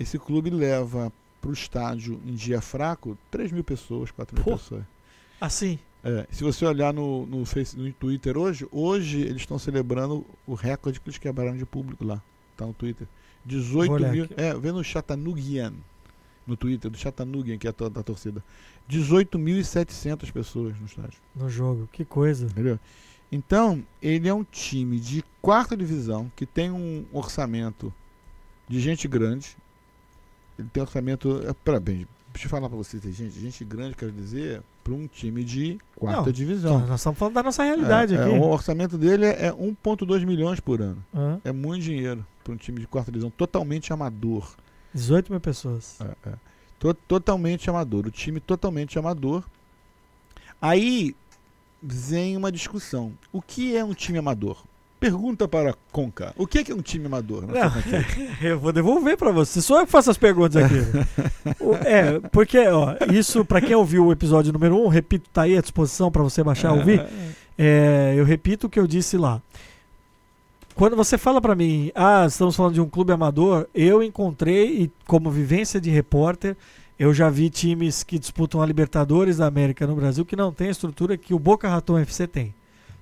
Esse 0.00 0.18
clube 0.18 0.50
leva 0.50 1.12
para 1.40 1.50
o 1.50 1.52
estádio 1.52 2.20
em 2.26 2.34
dia 2.34 2.60
fraco 2.60 3.16
3 3.30 3.52
mil 3.52 3.62
pessoas, 3.62 4.10
4 4.10 4.34
mil 4.34 4.44
Pô. 4.44 4.52
pessoas. 4.56 4.82
Assim. 5.40 5.78
É, 6.04 6.26
se 6.30 6.44
você 6.44 6.66
olhar 6.66 6.92
no, 6.92 7.24
no, 7.24 7.46
face, 7.46 7.74
no 7.78 7.90
Twitter 7.94 8.36
hoje, 8.36 8.68
hoje 8.70 9.22
eles 9.22 9.38
estão 9.42 9.58
celebrando 9.58 10.24
o 10.46 10.52
recorde 10.52 11.00
que 11.00 11.08
eles 11.08 11.16
quebraram 11.16 11.56
de 11.56 11.64
público 11.64 12.04
lá. 12.04 12.22
Tá 12.54 12.66
no 12.66 12.74
Twitter. 12.74 13.08
18 13.46 13.88
Vou 13.88 13.96
olhar 13.96 14.12
mil. 14.12 14.24
aqui. 14.24 14.34
É, 14.36 14.54
vê 14.54 14.70
no 14.70 14.84
Chattanoogian. 14.84 15.72
No 16.46 16.58
Twitter, 16.58 16.90
do 16.90 16.98
Chattanoogian, 16.98 17.56
que 17.56 17.66
é 17.66 17.70
a, 17.70 17.88
da 17.88 18.02
torcida. 18.02 18.44
18.700 18.90 20.30
pessoas 20.30 20.78
no 20.78 20.84
estádio. 20.84 21.18
No 21.34 21.48
jogo. 21.48 21.88
Que 21.90 22.04
coisa. 22.04 22.44
Entendeu? 22.46 22.78
Então, 23.32 23.82
ele 24.02 24.28
é 24.28 24.34
um 24.34 24.44
time 24.44 25.00
de 25.00 25.24
quarta 25.40 25.74
divisão 25.74 26.30
que 26.36 26.44
tem 26.44 26.70
um 26.70 27.06
orçamento 27.12 27.92
de 28.68 28.78
gente 28.78 29.08
grande. 29.08 29.56
Ele 30.58 30.68
tem 30.70 30.82
orçamento. 30.82 31.42
É, 31.48 31.54
pra, 31.54 31.80
bem, 31.80 32.06
deixa 32.34 32.46
eu 32.46 32.50
falar 32.50 32.68
pra 32.68 32.76
vocês, 32.76 33.02
gente. 33.02 33.38
Gente 33.40 33.64
grande, 33.64 33.94
quero 33.96 34.12
dizer, 34.12 34.60
para 34.82 34.92
um 34.92 35.06
time 35.06 35.42
de 35.42 35.78
quarta 35.96 36.22
Não, 36.26 36.32
divisão. 36.32 36.86
Nós 36.86 37.00
estamos 37.00 37.18
falando 37.18 37.34
da 37.34 37.42
nossa 37.42 37.62
realidade 37.62 38.14
É, 38.14 38.18
é, 38.18 38.24
aqui. 38.24 38.30
o 38.38 38.42
orçamento 38.42 38.98
dele 38.98 39.24
é, 39.24 39.46
é 39.46 39.52
1,2 39.52 40.26
milhões 40.26 40.60
por 40.60 40.82
ano. 40.82 41.02
Hã? 41.14 41.40
É 41.44 41.52
muito 41.52 41.82
dinheiro 41.84 42.26
para 42.42 42.52
um 42.52 42.56
time 42.56 42.80
de 42.80 42.86
quarta 42.86 43.10
divisão, 43.10 43.30
totalmente 43.30 43.92
amador. 43.92 44.54
18 44.92 45.30
mil 45.32 45.40
pessoas. 45.40 45.98
É, 46.00 46.28
é. 46.28 46.32
To- 46.78 46.92
totalmente 46.94 47.70
amador. 47.70 48.06
O 48.06 48.10
time 48.10 48.38
totalmente 48.40 48.98
amador. 48.98 49.42
Aí 50.60 51.14
vem 51.82 52.36
uma 52.36 52.50
discussão. 52.52 53.12
O 53.32 53.40
que 53.40 53.76
é 53.76 53.84
um 53.84 53.94
time 53.94 54.18
amador? 54.18 54.62
Pergunta 55.04 55.46
para 55.46 55.72
a 55.72 55.74
Conca. 55.92 56.32
O 56.34 56.46
que 56.46 56.60
é, 56.60 56.64
que 56.64 56.72
é 56.72 56.74
um 56.74 56.80
time 56.80 57.04
amador? 57.04 57.46
Não, 57.46 57.70
concepção? 57.70 58.26
eu 58.40 58.58
vou 58.58 58.72
devolver 58.72 59.18
pra 59.18 59.30
você. 59.30 59.60
Sou 59.60 59.78
eu 59.78 59.84
que 59.84 59.92
faço 59.92 60.10
as 60.10 60.16
perguntas 60.16 60.64
aqui. 60.64 60.76
É, 61.84 62.20
porque, 62.30 62.58
ó, 62.68 62.96
isso, 63.12 63.44
pra 63.44 63.60
quem 63.60 63.74
ouviu 63.74 64.06
o 64.06 64.12
episódio 64.12 64.50
número 64.50 64.76
1, 64.76 64.84
um, 64.84 64.88
repito, 64.88 65.28
tá 65.30 65.42
aí 65.42 65.58
à 65.58 65.60
disposição 65.60 66.10
pra 66.10 66.22
você 66.22 66.42
baixar 66.42 66.74
e 66.74 66.78
ouvir. 66.78 67.04
É, 67.58 68.14
eu 68.16 68.24
repito 68.24 68.66
o 68.66 68.70
que 68.70 68.80
eu 68.80 68.86
disse 68.86 69.18
lá. 69.18 69.42
Quando 70.74 70.96
você 70.96 71.18
fala 71.18 71.38
pra 71.38 71.54
mim, 71.54 71.92
ah, 71.94 72.24
estamos 72.26 72.56
falando 72.56 72.72
de 72.72 72.80
um 72.80 72.88
clube 72.88 73.12
amador, 73.12 73.66
eu 73.74 74.02
encontrei, 74.02 74.84
e 74.84 74.92
como 75.06 75.30
vivência 75.30 75.78
de 75.78 75.90
repórter, 75.90 76.56
eu 76.98 77.12
já 77.12 77.28
vi 77.28 77.50
times 77.50 78.02
que 78.02 78.18
disputam 78.18 78.62
a 78.62 78.66
Libertadores 78.66 79.36
da 79.36 79.46
América 79.46 79.86
no 79.86 79.94
Brasil 79.94 80.24
que 80.24 80.34
não 80.34 80.50
tem 80.50 80.68
a 80.68 80.72
estrutura 80.72 81.18
que 81.18 81.34
o 81.34 81.38
Boca 81.38 81.68
Raton 81.68 81.98
FC 81.98 82.26
tem. 82.26 82.54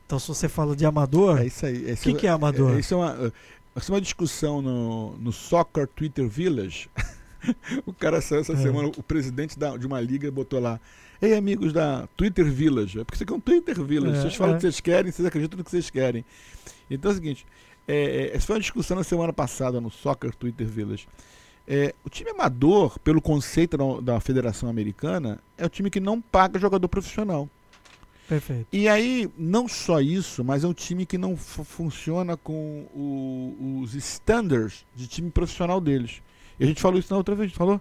Então, 0.07 0.19
se 0.19 0.29
você 0.29 0.49
fala 0.49 0.77
de 0.77 0.85
amador, 0.85 1.41
É 1.41 1.47
isso 1.47 1.65
aí. 1.65 1.93
o 1.93 1.97
que, 1.97 2.15
que 2.15 2.27
é 2.27 2.31
amador? 2.31 2.77
É, 2.77 2.81
isso 2.81 2.95
é 2.95 2.97
uma, 2.97 3.33
isso 3.77 3.91
é 3.91 3.95
uma 3.95 4.01
discussão 4.01 4.61
no, 4.61 5.17
no 5.19 5.33
Soccer 5.33 5.87
Twitter 5.89 6.29
Village. 6.29 6.91
o 7.87 7.93
cara 7.93 8.21
saiu 8.21 8.41
essa 8.43 8.53
É. 8.53 8.57
semana, 8.57 8.89
o 8.89 9.03
presidente 9.03 9.59
da- 9.59 9.77
de 9.77 9.87
uma 9.87 10.01
liga 10.01 10.31
botou 10.31 10.61
lá. 10.61 10.79
Ei, 11.21 11.35
amigos 11.37 11.73
da 11.73 12.07
Twitter 12.17 12.45
Village. 12.45 13.01
É 13.01 13.05
porque 13.05 13.15
isso 13.17 13.23
aqui 13.25 13.33
é 13.33 13.37
um 13.37 13.41
Twitter 13.41 13.81
Village. 13.83 14.19
É, 14.19 14.21
vocês 14.23 14.35
falam 14.35 14.55
é. 14.55 14.57
o 14.57 14.59
que 14.59 14.63
vocês 14.63 14.81
querem, 14.81 15.11
vocês 15.13 15.25
acreditam 15.27 15.57
no 15.57 15.65
que 15.65 15.71
vocês 15.71 15.89
querem. 15.89 16.25
Então 16.91 17.11
é 17.11 17.13
o 17.13 17.15
seguinte: 17.15 17.47
é, 17.87 17.97
é, 18.33 18.37
essa 18.37 18.47
foi 18.47 18.57
uma 18.57 18.61
discussão 18.61 18.97
na 18.97 19.05
semana 19.05 19.33
passada 19.33 19.81
no 19.81 19.91
Soccer 19.91 20.35
Twitter 20.35 20.67
Village. 20.67 21.07
É, 21.67 21.95
o 22.05 22.11
time 22.11 22.31
amador, 22.31 22.99
pelo 22.99 23.23
conceito 23.23 23.77
da, 23.77 24.01
da 24.15 24.21
Federação 24.21 24.69
Americana, 24.69 25.39
é 25.57 25.65
o 25.65 25.69
time 25.69 25.89
que 25.91 26.01
não 26.01 26.21
paga 26.21 26.59
jogador 26.59 26.89
profissional. 26.89 27.49
Perfeito. 28.29 28.67
E 28.73 28.89
aí, 28.89 29.29
não 29.37 29.69
só 29.69 30.01
isso, 30.01 30.43
mas 30.45 30.65
é 30.65 30.67
um 30.69 30.73
time 30.73 31.05
que 31.05 31.19
não 31.19 31.37
fu- 31.37 31.65
funciona 31.65 32.37
com 32.37 32.87
o- 32.95 33.81
os 33.83 33.95
standards 33.95 34.87
de 34.95 35.07
time 35.07 35.31
profissional 35.31 35.81
deles. 35.81 36.23
E 36.59 36.65
a 36.65 36.67
gente 36.67 36.81
falou 36.81 36.99
isso 36.99 37.13
na 37.13 37.19
outra 37.19 37.35
vez, 37.35 37.47
a 37.47 37.49
gente 37.49 37.59
falou 37.59 37.81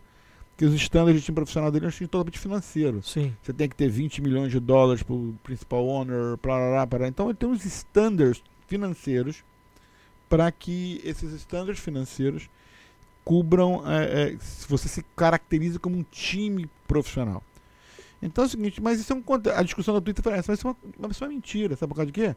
que 0.57 0.65
os 0.65 0.73
standards 0.73 1.21
de 1.21 1.25
time 1.25 1.35
profissional 1.35 1.71
deles 1.71 1.95
são 1.95 2.05
totalmente 2.07 2.37
financeiro. 2.39 3.01
Sim. 3.03 3.33
Você 3.41 3.53
tem 3.53 3.69
que 3.69 3.75
ter 3.75 3.87
20 3.89 4.21
milhões 4.21 4.51
de 4.51 4.59
dólares 4.59 5.03
para 5.03 5.13
o 5.15 5.33
principal 5.43 5.87
owner, 5.87 6.37
parará, 6.37 6.85
parará. 6.85 7.07
Então 7.07 7.27
ele 7.29 7.37
tem 7.37 7.47
uns 7.49 7.63
standards 7.65 8.43
financeiros 8.67 9.43
para 10.27 10.51
que 10.51 11.01
esses 11.03 11.31
standards 11.33 11.81
financeiros 11.83 12.49
cubram, 13.23 13.83
é, 13.89 14.33
é, 14.33 14.37
se 14.39 14.67
você 14.67 14.87
se 14.87 15.03
caracteriza 15.15 15.77
como 15.79 15.97
um 15.97 16.03
time 16.03 16.69
profissional. 16.87 17.43
Então 18.21 18.43
é 18.43 18.47
o 18.47 18.49
seguinte, 18.49 18.81
mas 18.81 18.99
isso 18.99 19.11
é 19.11 19.15
um 19.15 19.23
a 19.55 19.63
discussão 19.63 19.93
da 19.93 20.01
Twitter 20.01 20.23
foi 20.23 20.33
essa, 20.33 20.51
mas 20.51 20.59
isso 20.59 20.67
é 20.67 20.71
uma, 20.71 21.09
isso 21.11 21.23
é 21.23 21.27
uma 21.27 21.33
mentira, 21.33 21.75
sabe 21.75 21.89
por 21.89 21.95
causa 21.95 22.11
de 22.11 22.13
quê? 22.13 22.35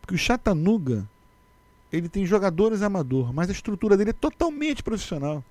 Porque 0.00 0.14
o 0.14 0.18
Chattanooga, 0.18 1.08
ele 1.92 2.08
tem 2.08 2.26
jogadores 2.26 2.82
amador, 2.82 3.32
mas 3.32 3.48
a 3.48 3.52
estrutura 3.52 3.96
dele 3.96 4.10
é 4.10 4.14
totalmente 4.14 4.82
profissional. 4.82 5.44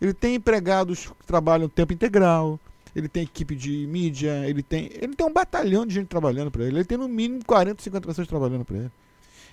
Ele 0.00 0.14
tem 0.14 0.34
empregados 0.36 1.06
que 1.06 1.26
trabalham 1.26 1.68
tempo 1.68 1.92
integral, 1.92 2.58
ele 2.94 3.08
tem 3.08 3.22
equipe 3.22 3.54
de 3.54 3.86
mídia, 3.86 4.48
ele 4.48 4.62
tem, 4.62 4.90
ele 4.94 5.14
tem 5.14 5.26
um 5.26 5.32
batalhão 5.32 5.86
de 5.86 5.94
gente 5.94 6.08
trabalhando 6.08 6.50
para 6.50 6.64
ele, 6.64 6.76
ele 6.78 6.84
tem 6.84 6.98
no 6.98 7.08
mínimo 7.08 7.44
40, 7.44 7.82
50 7.82 8.06
pessoas 8.06 8.26
trabalhando 8.28 8.64
para 8.64 8.76
ele. 8.78 8.90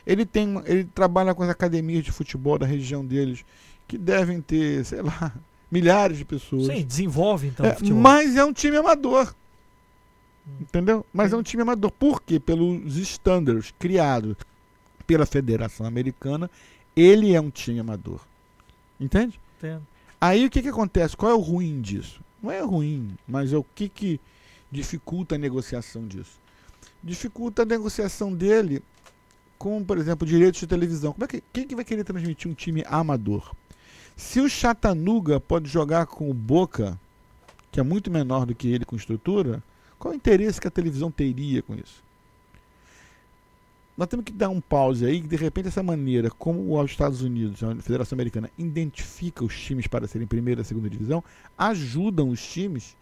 Ele 0.08 0.26
tem, 0.26 0.62
ele 0.66 0.86
trabalha 0.86 1.36
com 1.36 1.44
as 1.44 1.50
academias 1.50 2.04
de 2.04 2.12
futebol 2.12 2.58
da 2.58 2.66
região 2.66 3.06
deles, 3.06 3.44
que 3.88 3.98
devem 3.98 4.42
ter, 4.42 4.84
sei 4.86 5.02
lá, 5.02 5.34
milhares 5.72 6.18
de 6.18 6.26
pessoas. 6.26 6.66
Sim, 6.66 6.84
desenvolve 6.86 7.48
então 7.48 7.66
É, 7.66 7.74
o 7.74 7.76
futebol. 7.76 8.00
mas 8.02 8.36
é 8.36 8.44
um 8.44 8.54
time 8.54 8.78
amador. 8.78 9.34
Entendeu? 10.60 11.06
Mas 11.14 11.34
é 11.34 11.38
um 11.38 11.44
time 11.44 11.62
amador. 11.62 11.92
Por 11.92 12.22
quê? 12.22 12.40
Pelos 12.40 12.96
standards 12.98 13.74
criados 13.78 14.36
pela 15.06 15.26
Federação 15.26 15.86
Americana, 15.86 16.50
ele 16.96 17.34
é 17.34 17.42
um 17.42 17.50
time 17.50 17.80
amador. 17.80 18.22
Entende? 19.00 19.40
Entendo. 19.58 19.82
Aí 20.22 20.46
o 20.46 20.50
que, 20.50 20.62
que 20.62 20.68
acontece? 20.68 21.16
Qual 21.16 21.32
é 21.32 21.36
o 21.36 21.40
ruim 21.40 21.82
disso? 21.82 22.22
Não 22.42 22.52
é 22.52 22.62
ruim, 22.62 23.16
mas 23.28 23.54
é 23.54 23.58
o 23.58 23.64
que, 23.64 23.90
que 23.90 24.20
dificulta 24.72 25.36
a 25.36 25.38
negociação 25.38 26.06
disso. 26.08 26.40
Dificulta 27.04 27.64
a 27.64 27.66
negociação 27.66 28.34
dele 28.34 28.84
com, 29.58 29.84
por 29.84 29.98
exemplo, 29.98 30.28
direitos 30.28 30.60
de 30.60 30.68
televisão. 30.68 31.14
Como 31.14 31.24
é 31.24 31.28
que, 31.28 31.44
quem 31.52 31.68
que 31.68 31.76
vai 31.76 31.86
querer 31.86 32.04
transmitir 32.04 32.50
um 32.52 32.54
time 32.54 32.84
amador? 32.88 33.54
Se 34.16 34.40
o 34.42 34.50
Chattanooga 34.50 35.40
pode 35.40 35.70
jogar 35.70 36.06
com 36.06 36.30
o 36.30 36.34
Boca, 36.34 37.00
que 37.72 37.80
é 37.80 37.84
muito 37.84 38.12
menor 38.12 38.46
do 38.46 38.54
que 38.54 38.68
ele 38.70 38.86
com 38.86 38.96
estrutura, 38.96 39.64
qual 40.00 40.14
o 40.14 40.16
interesse 40.16 40.60
que 40.60 40.68
a 40.68 40.72
televisão 40.72 41.12
teria 41.12 41.62
com 41.62 41.76
isso? 41.76 42.02
Nós 43.98 44.08
temos 44.08 44.24
que 44.24 44.32
dar 44.32 44.48
um 44.48 44.62
pause 44.62 45.06
aí, 45.06 45.20
que 45.22 45.28
de 45.28 45.36
repente 45.36 45.68
essa 45.68 45.84
maneira 45.84 46.32
como 46.32 46.80
os 46.80 46.90
Estados 46.90 47.22
Unidos, 47.22 47.62
a 47.62 47.76
Federação 47.76 48.16
Americana, 48.16 48.50
identifica 48.58 49.44
os 49.44 49.54
times 49.54 49.88
para 49.88 50.08
serem 50.08 50.26
primeira 50.26 50.62
e 50.62 50.64
segunda 50.64 50.90
divisão, 50.90 51.22
ajudam 51.58 52.30
os 52.30 52.42
times 52.42 52.96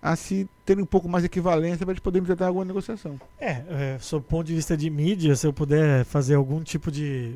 a 0.00 0.16
se 0.16 0.48
terem 0.64 0.82
um 0.82 0.86
pouco 0.86 1.06
mais 1.06 1.22
de 1.22 1.26
equivalência 1.26 1.84
para 1.84 1.92
eles 1.92 2.00
poderem 2.00 2.26
tentar 2.26 2.46
alguma 2.46 2.64
negociação. 2.64 3.20
É, 3.38 3.62
é, 3.68 3.98
sob 4.00 4.24
o 4.24 4.28
ponto 4.28 4.46
de 4.46 4.54
vista 4.54 4.74
de 4.74 4.88
mídia, 4.88 5.36
se 5.36 5.46
eu 5.46 5.52
puder 5.52 6.06
fazer 6.06 6.36
algum 6.36 6.62
tipo 6.62 6.90
de. 6.90 7.34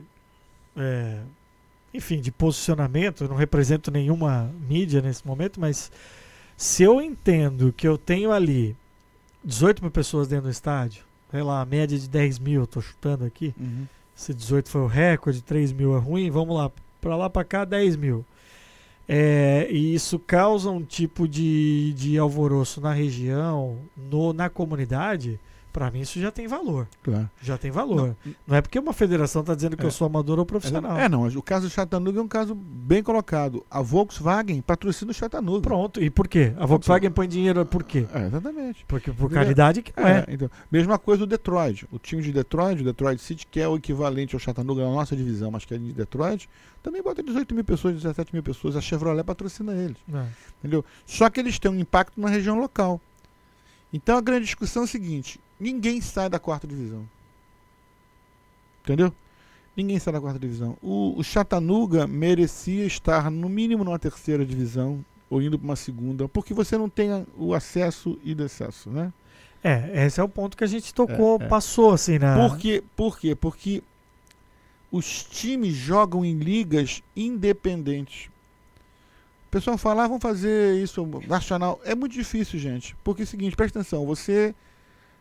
é, 0.75 1.18
enfim, 1.92 2.18
de 2.18 2.33
posicionamento, 2.33 3.25
eu 3.25 3.29
não 3.29 3.37
represento 3.37 3.90
nenhuma 3.90 4.51
mídia 4.66 5.03
nesse 5.03 5.27
momento, 5.27 5.61
mas 5.61 5.92
se 6.57 6.83
eu 6.83 7.03
entendo 7.03 7.75
que 7.77 7.87
eu 7.87 7.98
tenho 7.98 8.33
ali 8.33 8.75
18 9.44 9.83
mil 9.83 9.90
pessoas 9.90 10.28
dentro 10.28 10.44
do 10.44 10.50
estádio, 10.50 11.05
sei 11.31 11.42
lá, 11.42 11.61
a 11.61 11.66
média 11.66 11.98
de 11.98 12.09
10 12.09 12.38
mil, 12.38 12.66
tô 12.66 12.81
chutando 12.81 13.24
aqui, 13.24 13.55
se 14.14 14.33
18 14.35 14.68
foi 14.68 14.81
o 14.83 14.87
recorde, 14.87 15.42
3 15.42 15.72
mil 15.72 15.96
é 15.96 15.98
ruim, 15.98 16.31
vamos 16.31 16.57
lá, 16.57 16.70
pra 17.00 17.16
lá 17.16 17.28
pra 17.31 17.44
cá, 17.44 17.64
10 17.64 17.96
mil. 17.96 18.24
É, 19.09 19.66
e 19.70 19.94
isso 19.94 20.18
causa 20.18 20.70
um 20.70 20.83
tipo 20.83 21.26
de, 21.26 21.92
de 21.94 22.16
alvoroço 22.18 22.81
na 22.81 22.92
região, 22.92 23.78
no, 23.96 24.33
na 24.33 24.48
comunidade, 24.48 25.40
pra 25.72 25.90
mim 25.90 26.00
isso 26.00 26.20
já 26.20 26.30
tem 26.30 26.46
valor. 26.46 26.87
Claro. 27.02 27.28
Já 27.40 27.56
tem 27.56 27.70
valor. 27.70 28.14
Não, 28.46 28.56
é 28.56 28.61
porque 28.61 28.78
uma 28.78 28.92
federação 28.92 29.42
tá 29.42 29.54
dizendo 29.54 29.76
que 29.76 29.82
É. 29.82 29.87
eu 29.87 29.90
sou 29.90 30.06
amador 30.06 30.38
ou 30.38 30.44
profissional. 30.46 30.96
É, 30.98 31.08
não, 31.08 31.22
mas 31.22 31.35
o 31.35 31.42
caso 31.42 31.66
do 31.66 31.70
Chattanooga 31.72 32.18
é 32.18 32.22
um 32.22 32.28
caso 32.28 32.54
bem 32.54 33.02
colocado. 33.02 33.64
A 33.70 33.80
Volkswagen 33.80 34.61
patrocina 34.61 35.11
o 35.11 35.14
Chattanooga. 35.14 35.62
Pronto. 35.62 36.02
E 36.02 36.11
por 36.11 36.28
quê? 36.28 36.52
A 36.58 36.66
Volkswagen 36.66 37.11
põe 37.11 37.26
dinheiro 37.26 37.64
por 37.64 37.82
quê? 37.85 38.06
É, 38.14 38.26
exatamente. 38.26 38.85
Porque 38.87 39.11
por 39.11 39.30
caridade 39.30 39.82
que 39.82 39.92
não 39.96 40.06
é. 40.06 40.24
É, 40.28 40.35
então, 40.35 40.50
mesma 40.70 40.98
coisa 40.98 41.24
o 41.24 41.26
Detroit. 41.26 41.87
O 41.90 41.98
time 41.98 42.22
de 42.22 42.32
Detroit, 42.32 42.80
o 42.80 42.85
Detroit 42.85 43.20
City, 43.20 43.46
que 43.46 43.61
é 43.61 43.66
o 43.68 43.76
equivalente 43.76 44.34
ao 44.36 44.40
Chattanooga 44.40 44.82
na 44.84 44.90
nossa 44.90 45.16
divisão, 45.16 45.51
mas 45.51 45.64
que 45.64 45.74
é 45.74 45.78
de 45.78 45.92
Detroit, 45.92 46.49
também 46.82 47.03
bota 47.03 47.22
18 47.22 47.55
mil 47.55 47.64
pessoas, 47.64 47.94
17 47.94 48.32
mil 48.32 48.42
pessoas. 48.42 48.76
A 48.76 48.80
Chevrolet 48.80 49.24
patrocina 49.24 49.72
eles. 49.72 49.97
É. 50.12 50.24
Entendeu? 50.59 50.84
Só 51.07 51.30
que 51.30 51.40
eles 51.40 51.59
têm 51.59 51.70
um 51.70 51.78
impacto 51.78 52.20
na 52.20 52.28
região 52.28 52.59
local. 52.59 53.01
Então 53.93 54.16
a 54.16 54.20
grande 54.20 54.47
discussão 54.47 54.82
é 54.82 54.84
o 54.84 54.88
seguinte: 54.88 55.38
ninguém 55.61 56.01
sai 56.01 56.28
da 56.28 56.38
quarta 56.38 56.66
divisão. 56.66 57.07
Entendeu? 58.82 59.12
Ninguém 59.76 59.99
sai 59.99 60.12
da 60.12 60.20
quarta 60.20 60.38
divisão. 60.38 60.76
O, 60.82 61.18
o 61.18 61.22
Chattanooga 61.24 62.07
merecia 62.07 62.84
estar 62.84 63.30
no 63.30 63.49
mínimo 63.49 63.84
numa 63.84 63.99
terceira 63.99 64.45
divisão 64.45 65.05
ou 65.30 65.40
indo 65.40 65.59
para 65.59 65.64
uma 65.64 65.76
segunda, 65.76 66.28
porque 66.28 66.53
você 66.53 66.76
não 66.76 66.90
tem 66.90 67.26
o 67.38 67.55
acesso 67.55 68.18
e 68.22 68.34
decesso, 68.34 68.90
né? 68.90 69.12
É, 69.64 70.05
esse 70.05 70.20
é 70.20 70.22
o 70.22 70.28
ponto 70.28 70.57
que 70.57 70.64
a 70.64 70.66
gente 70.66 70.93
tocou, 70.93 71.38
É, 71.40 71.45
é. 71.45 71.49
passou 71.49 71.93
assim 71.93 72.18
na. 72.18 72.36
Por 72.36 72.59
quê? 72.59 72.82
Por 72.97 73.18
quê? 73.18 73.34
Porque 73.34 73.82
os 74.90 75.22
times 75.24 75.74
jogam 75.74 76.24
em 76.24 76.34
ligas 76.34 77.03
independentes. 77.16 78.28
Pessoal 79.53 79.76
fala, 79.78 80.05
ah, 80.05 80.09
vamos 80.09 80.22
fazer 80.22 80.82
isso 80.82 81.07
nacional. 81.28 81.80
É 81.84 81.94
muito 81.94 82.12
difícil, 82.12 82.59
gente. 82.59 82.96
Porque 83.05 83.22
é 83.22 83.24
o 83.24 83.26
seguinte, 83.26 83.55
presta 83.55 83.78
atenção, 83.80 84.05
você. 84.07 84.55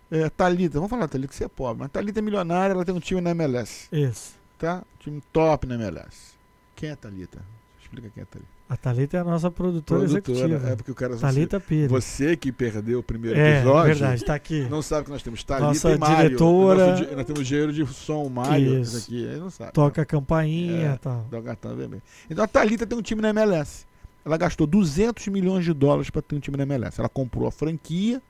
É, 0.09 0.29
Thalita, 0.29 0.73
vamos 0.75 0.89
falar, 0.89 1.07
Thalita, 1.07 1.29
que 1.29 1.35
você 1.37 1.45
é 1.45 1.47
pobre, 1.47 1.83
mas 1.83 1.91
Thalita 1.91 2.19
é 2.19 2.21
milionária, 2.21 2.73
ela 2.73 2.83
tem 2.83 2.93
um 2.93 2.99
time 2.99 3.21
na 3.21 3.29
MLS. 3.31 3.87
Isso. 3.91 4.33
Tá? 4.57 4.83
Time 4.99 5.21
top 5.31 5.65
na 5.67 5.75
MLS. 5.75 6.33
Quem 6.75 6.89
é 6.89 6.95
Thalita? 6.95 7.39
Explica 7.81 8.09
quem 8.09 8.23
é 8.23 8.25
Thalita. 8.25 8.49
A 8.67 8.77
Thalita 8.77 9.17
é 9.17 9.19
a 9.19 9.23
nossa 9.23 9.51
produtora, 9.51 10.03
executiva. 10.03 10.69
É 10.69 10.75
porque 10.77 10.91
o 10.91 10.95
cara 10.95 11.17
Thalita 11.17 11.59
Pires. 11.59 11.89
Você 11.89 12.37
que 12.37 12.51
perdeu 12.53 12.99
o 12.99 13.03
primeiro 13.03 13.37
é, 13.37 13.57
episódio. 13.59 13.95
verdade, 13.95 14.23
tá 14.25 14.33
aqui. 14.33 14.61
Não 14.69 14.81
sabe 14.81 15.05
que 15.05 15.11
nós 15.11 15.21
temos 15.23 15.43
Thalita 15.43 15.67
Nossa 15.67 15.91
e 15.91 15.97
Mário. 15.97 16.15
diretora. 16.29 16.91
Nosso, 16.91 17.15
nós 17.15 17.25
temos 17.25 17.41
engenheiro 17.41 17.73
de 17.73 17.85
som, 17.87 18.29
Mário. 18.29 18.79
Isso. 18.81 18.97
Aqui, 18.97 19.25
não 19.37 19.49
sabe. 19.49 19.73
Toca 19.73 20.01
a 20.01 20.05
campainha 20.05 20.91
É. 20.91 20.95
e 20.95 20.97
tal. 20.99 21.25
Dá 21.29 21.39
o 21.39 21.43
cartão 21.43 21.75
vermelho. 21.75 22.01
Então 22.29 22.43
a 22.45 22.47
Thalita 22.47 22.87
tem 22.87 22.97
um 22.97 23.01
time 23.01 23.21
na 23.21 23.29
MLS. 23.29 23.85
Ela 24.25 24.37
gastou 24.37 24.67
200 24.67 25.27
milhões 25.27 25.65
de 25.65 25.73
dólares 25.73 26.09
para 26.09 26.21
ter 26.21 26.35
um 26.35 26.39
time 26.39 26.57
na 26.57 26.63
MLS. 26.63 26.99
Ela 26.99 27.09
comprou 27.09 27.47
a 27.47 27.51
franquia, 27.51 28.21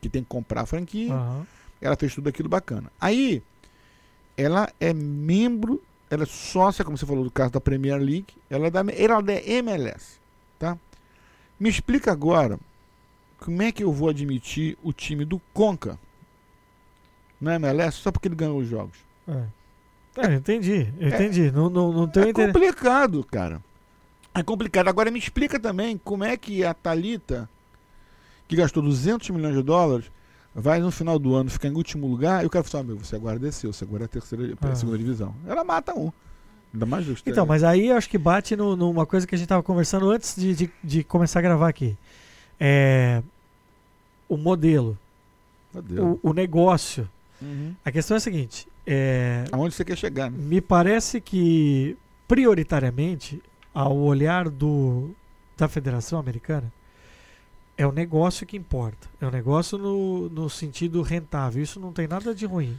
que 0.00 0.08
tem 0.08 0.22
que 0.22 0.28
comprar 0.28 0.62
a 0.62 0.66
franquia. 0.66 1.12
Aham. 1.12 1.46
Ela 1.80 1.96
fez 1.96 2.14
tudo 2.14 2.28
aquilo 2.28 2.48
bacana. 2.48 2.90
Aí, 3.00 3.42
ela 4.36 4.70
é 4.78 4.92
membro, 4.92 5.82
ela 6.10 6.24
é 6.24 6.26
sócia, 6.26 6.84
como 6.84 6.96
você 6.96 7.06
falou 7.06 7.24
do 7.24 7.30
caso 7.30 7.52
da 7.52 7.60
Premier 7.60 7.98
League, 7.98 8.34
ela 8.50 8.66
é 8.66 8.70
da, 8.70 8.80
ela 8.80 9.18
é 9.18 9.22
da 9.22 9.50
MLS, 9.52 10.18
tá? 10.58 10.76
Me 11.58 11.68
explica 11.68 12.12
agora 12.12 12.58
como 13.38 13.62
é 13.62 13.72
que 13.72 13.82
eu 13.82 13.92
vou 13.92 14.08
admitir 14.08 14.76
o 14.82 14.92
time 14.92 15.24
do 15.24 15.40
Conca 15.54 15.98
na 17.40 17.54
MLS 17.54 17.98
só 17.98 18.12
porque 18.12 18.28
ele 18.28 18.34
ganhou 18.34 18.58
os 18.58 18.68
jogos. 18.68 18.98
É. 19.26 19.44
É, 20.16 20.26
eu 20.26 20.34
entendi, 20.34 20.92
eu 20.98 21.08
entendi. 21.08 21.50
Não, 21.50 21.70
não, 21.70 21.92
não 21.92 22.08
tenho 22.08 22.28
é 22.28 22.32
complicado, 22.32 23.24
cara. 23.24 23.62
É 24.34 24.42
complicado. 24.42 24.88
Agora 24.88 25.10
me 25.10 25.18
explica 25.18 25.58
também 25.58 25.98
como 25.98 26.24
é 26.24 26.36
que 26.36 26.64
a 26.64 26.72
Thalita, 26.72 27.48
que 28.48 28.56
gastou 28.56 28.82
200 28.82 29.28
milhões 29.30 29.54
de 29.56 29.62
dólares, 29.62 30.10
vai 30.54 30.78
no 30.80 30.90
final 30.90 31.18
do 31.18 31.34
ano 31.34 31.50
ficar 31.50 31.68
em 31.68 31.74
último 31.74 32.06
lugar 32.06 32.42
e 32.42 32.46
o 32.46 32.50
cara 32.50 32.64
fala 32.64 32.82
assim, 32.84 32.90
"Ah, 32.92 32.94
meu, 32.94 33.04
você 33.04 33.16
agora 33.16 33.38
desceu, 33.38 33.72
você 33.72 33.84
agora 33.84 34.04
é 34.04 34.06
a 34.06 34.08
terceira, 34.08 34.56
Ah. 34.60 34.74
segunda 34.74 34.98
divisão. 34.98 35.34
Ela 35.46 35.64
mata 35.64 35.94
um. 35.94 36.12
Ainda 36.72 36.86
mais 36.86 37.04
justo. 37.04 37.28
Então, 37.28 37.44
mas 37.44 37.64
aí 37.64 37.88
eu 37.88 37.96
acho 37.96 38.08
que 38.08 38.16
bate 38.18 38.54
no- 38.54 38.76
numa 38.76 39.04
coisa 39.04 39.26
que 39.26 39.34
a 39.34 39.38
gente 39.38 39.48
tava 39.48 39.62
conversando 39.62 40.08
antes 40.10 40.36
de, 40.36 40.54
de, 40.54 40.70
de 40.84 41.02
começar 41.04 41.40
a 41.40 41.42
gravar 41.42 41.68
aqui. 41.68 41.96
É. 42.58 43.22
O 44.28 44.36
modelo, 44.36 44.96
o, 46.22 46.30
o 46.30 46.32
negócio. 46.32 47.08
Uhum. 47.42 47.74
A 47.84 47.90
questão 47.90 48.14
é 48.14 48.18
a 48.18 48.20
seguinte: 48.20 48.68
é, 48.86 49.44
Aonde 49.50 49.74
você 49.74 49.84
quer 49.84 49.96
chegar, 49.98 50.30
né? 50.30 50.38
me 50.38 50.60
parece 50.60 51.20
que, 51.20 51.96
prioritariamente, 52.28 53.42
ao 53.74 53.96
olhar 53.96 54.48
do, 54.48 55.10
da 55.56 55.68
Federação 55.68 56.18
Americana, 56.18 56.72
é 57.76 57.86
o 57.86 57.92
negócio 57.92 58.46
que 58.46 58.56
importa. 58.56 59.08
É 59.20 59.26
o 59.26 59.30
negócio 59.30 59.78
no, 59.78 60.28
no 60.28 60.50
sentido 60.50 61.00
rentável. 61.02 61.62
Isso 61.62 61.80
não 61.80 61.92
tem 61.92 62.06
nada 62.06 62.34
de 62.34 62.44
ruim. 62.46 62.78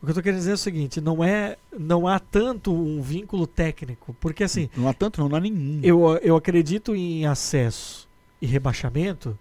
que 0.00 0.06
eu 0.06 0.10
estou 0.10 0.22
querendo 0.22 0.38
dizer 0.38 0.52
é 0.52 0.54
o 0.54 0.58
seguinte: 0.58 1.00
não, 1.00 1.22
é, 1.24 1.56
não 1.78 2.06
há 2.06 2.18
tanto 2.18 2.72
um 2.72 3.00
vínculo 3.02 3.46
técnico. 3.46 4.14
Porque, 4.20 4.44
assim, 4.44 4.68
Não 4.76 4.88
há 4.88 4.94
tanto, 4.94 5.20
não, 5.20 5.28
não 5.28 5.36
há 5.36 5.40
nenhum. 5.40 5.80
eu, 5.82 6.16
eu 6.22 6.36
acredito 6.36 6.94
em 6.94 7.26
acesso 7.26 8.06
e 8.40 8.46
rebaixamento, 8.46 9.36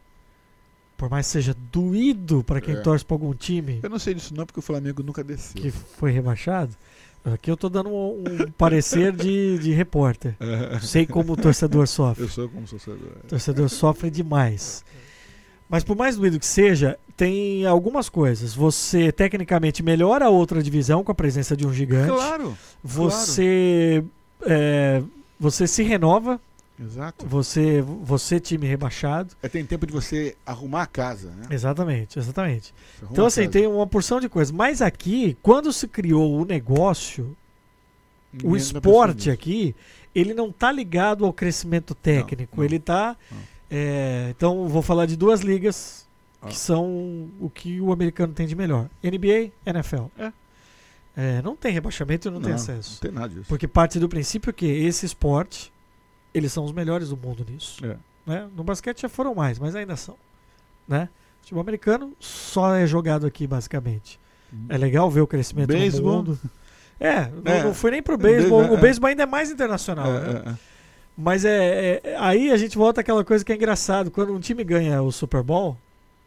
por 0.97 1.09
mais 1.09 1.27
seja 1.27 1.55
doído 1.71 2.41
para 2.43 2.61
quem 2.61 2.75
É. 2.75 2.79
torce 2.81 3.03
para 3.03 3.15
algum 3.15 3.33
time 3.33 3.79
Eu 3.83 3.89
não 3.89 3.99
sei 3.99 4.13
disso 4.13 4.33
não, 4.33 4.45
porque 4.45 4.59
o 4.59 4.63
Flamengo 4.63 5.03
nunca 5.03 5.23
desceu. 5.23 5.61
que 5.61 5.69
foi 5.71 6.11
rebaixado. 6.11 6.73
Aqui 7.33 7.49
eu 7.49 7.57
tô 7.57 7.69
dando 7.69 7.89
um, 7.89 8.23
um 8.23 8.51
parecer 8.51 9.11
de, 9.11 9.57
de 9.57 9.71
repórter. 9.71 10.35
Sei 10.81 11.05
como 11.07 11.33
o 11.33 11.37
torcedor 11.37 11.87
sofre. 11.87 12.23
Eu 12.23 12.29
sou 12.29 12.47
como 12.47 12.67
torcedor. 12.67 13.09
O 13.23 13.27
torcedor 13.27 13.69
sofre 13.69 14.11
demais. 14.11 14.85
Mas 15.67 15.83
por 15.83 15.97
mais 15.97 16.15
doído 16.15 16.39
que 16.39 16.45
seja, 16.45 16.99
tem 17.17 17.65
algumas 17.65 18.09
coisas. 18.09 18.53
Você 18.53 19.11
tecnicamente 19.11 19.81
melhora 19.81 20.25
a 20.25 20.29
outra 20.29 20.61
divisão 20.61 21.03
com 21.03 21.11
a 21.11 21.15
presença 21.15 21.57
de 21.57 21.65
um 21.65 21.73
gigante. 21.73 22.11
Claro, 22.11 22.55
Você 22.83 24.03
é, 24.45 25.01
você 25.39 25.67
se 25.67 25.81
renova. 25.81 26.39
Exato. 26.79 27.25
Você 27.27 27.81
você 27.81 28.39
time 28.39 28.65
rebaixado. 28.67 29.35
É, 29.41 29.47
tem 29.49 29.65
tempo 29.65 29.85
de 29.87 29.93
você 29.93 30.35
arrumar 30.45 30.83
a 30.83 30.87
casa, 30.87 31.29
né? 31.31 31.47
Exatamente, 31.49 32.17
exatamente. 32.19 32.73
Então 33.11 33.25
assim 33.25 33.49
tem 33.49 33.67
uma 33.67 33.87
porção 33.87 34.19
de 34.19 34.27
coisas. 34.29 34.51
Mas 34.51 34.81
aqui, 34.81 35.37
quando 35.41 35.71
se 35.71 35.87
criou 35.87 36.39
o 36.39 36.45
negócio 36.45 37.35
Ninguém 38.33 38.47
o 38.47 38.51
não 38.51 38.57
esporte 38.57 39.29
aqui, 39.31 39.75
ele 40.13 40.33
não 40.33 40.49
está 40.49 40.71
ligado 40.71 41.25
ao 41.25 41.31
crescimento 41.33 41.93
técnico. 41.95 42.57
não, 42.57 42.63
ele 42.65 42.75
está. 42.77 43.15
não. 43.31 43.37
então, 44.29 44.67
vou 44.67 44.81
falar 44.81 45.05
de 45.05 45.15
duas 45.15 45.41
ligas 45.41 46.05
Ah. 46.41 46.47
que 46.47 46.57
são 46.57 47.29
o 47.39 47.49
que 47.49 47.79
o 47.81 47.91
americano 47.91 48.33
tem 48.33 48.45
de 48.47 48.55
melhor: 48.55 48.89
NBA, 49.03 49.51
NFL. 49.65 50.05
É. 50.17 50.31
É, 51.17 51.41
não 51.41 51.55
tem 51.55 51.71
rebaixamento 51.71 52.27
e 52.27 52.31
não, 52.31 52.41
tem 52.41 52.49
Não 52.49 52.55
acesso. 52.57 52.99
tem 52.99 53.09
nada 53.09 53.29
disso. 53.29 53.45
Porque 53.47 53.67
parte 53.69 53.97
do 53.99 54.09
princípio 54.09 54.51
que 54.53 54.65
esse 54.65 55.05
esporte, 55.05 55.71
eles 56.37 56.51
são 56.51 56.63
os 56.65 56.71
melhores 56.71 57.09
do 57.09 57.17
mundo 57.17 57.45
nisso. 57.49 57.83
É. 57.85 57.95
Né? 58.25 58.47
No 58.55 58.63
basquete 58.63 59.01
já 59.01 59.09
foram 59.09 59.33
mais, 59.35 59.57
mas 59.59 59.75
ainda 59.75 59.95
são. 59.95 60.15
Né? 60.87 61.09
O 61.37 61.41
futebol 61.41 61.61
americano 61.61 62.13
só 62.19 62.75
é 62.75 62.85
jogado 62.87 63.25
aqui, 63.25 63.45
basicamente. 63.47 64.19
É 64.69 64.77
legal 64.77 65.09
ver 65.11 65.21
o 65.21 65.27
crescimento 65.27 65.67
Beisebol. 65.67 66.23
do 66.23 66.31
mundo. 66.31 66.39
É, 66.99 67.27
não, 67.43 67.51
É. 67.51 67.63
não 67.63 67.73
fui 67.73 67.91
nem 67.91 68.01
pro 68.01 68.17
beisebol. 68.17 68.63
É, 68.63 68.67
é. 68.67 68.71
O 68.71 68.77
beisebol 68.77 69.09
ainda 69.09 69.23
é 69.23 69.25
mais 69.25 69.51
internacional. 69.51 70.11
né? 70.11 70.19
É, 70.45 70.49
é, 70.49 70.51
é. 70.51 70.55
Mas 71.17 71.45
é, 71.45 72.01
é- 72.03 72.15
aí 72.19 72.51
a 72.51 72.57
gente 72.57 72.77
volta 72.77 73.01
àquela 73.01 73.23
coisa 73.23 73.43
que 73.43 73.51
é 73.51 73.55
engraçado. 73.55 74.09
Quando 74.11 74.33
um 74.33 74.39
time 74.39 74.63
ganha 74.63 75.01
o 75.01 75.11
Super 75.11 75.41
Bowl, 75.43 75.77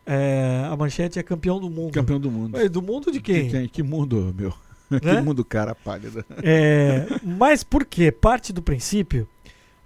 é, 0.06 0.66
a 0.70 0.76
manchete 0.76 1.18
é 1.18 1.22
campeão 1.22 1.58
do 1.60 1.68
mundo. 1.70 1.92
Campeão 1.92 2.20
do 2.20 2.30
mundo. 2.30 2.68
Do 2.68 2.82
mundo 2.82 3.10
de 3.10 3.20
quem? 3.20 3.48
Que, 3.48 3.68
que 3.68 3.82
mundo, 3.82 4.34
meu. 4.36 4.52
Né? 4.90 5.00
que 5.00 5.20
mundo 5.20 5.44
cara 5.44 5.74
pálida. 5.74 6.24
É, 6.42 7.06
mas 7.22 7.62
por 7.62 7.84
quê? 7.84 8.10
Parte 8.10 8.54
do 8.54 8.62
princípio, 8.62 9.28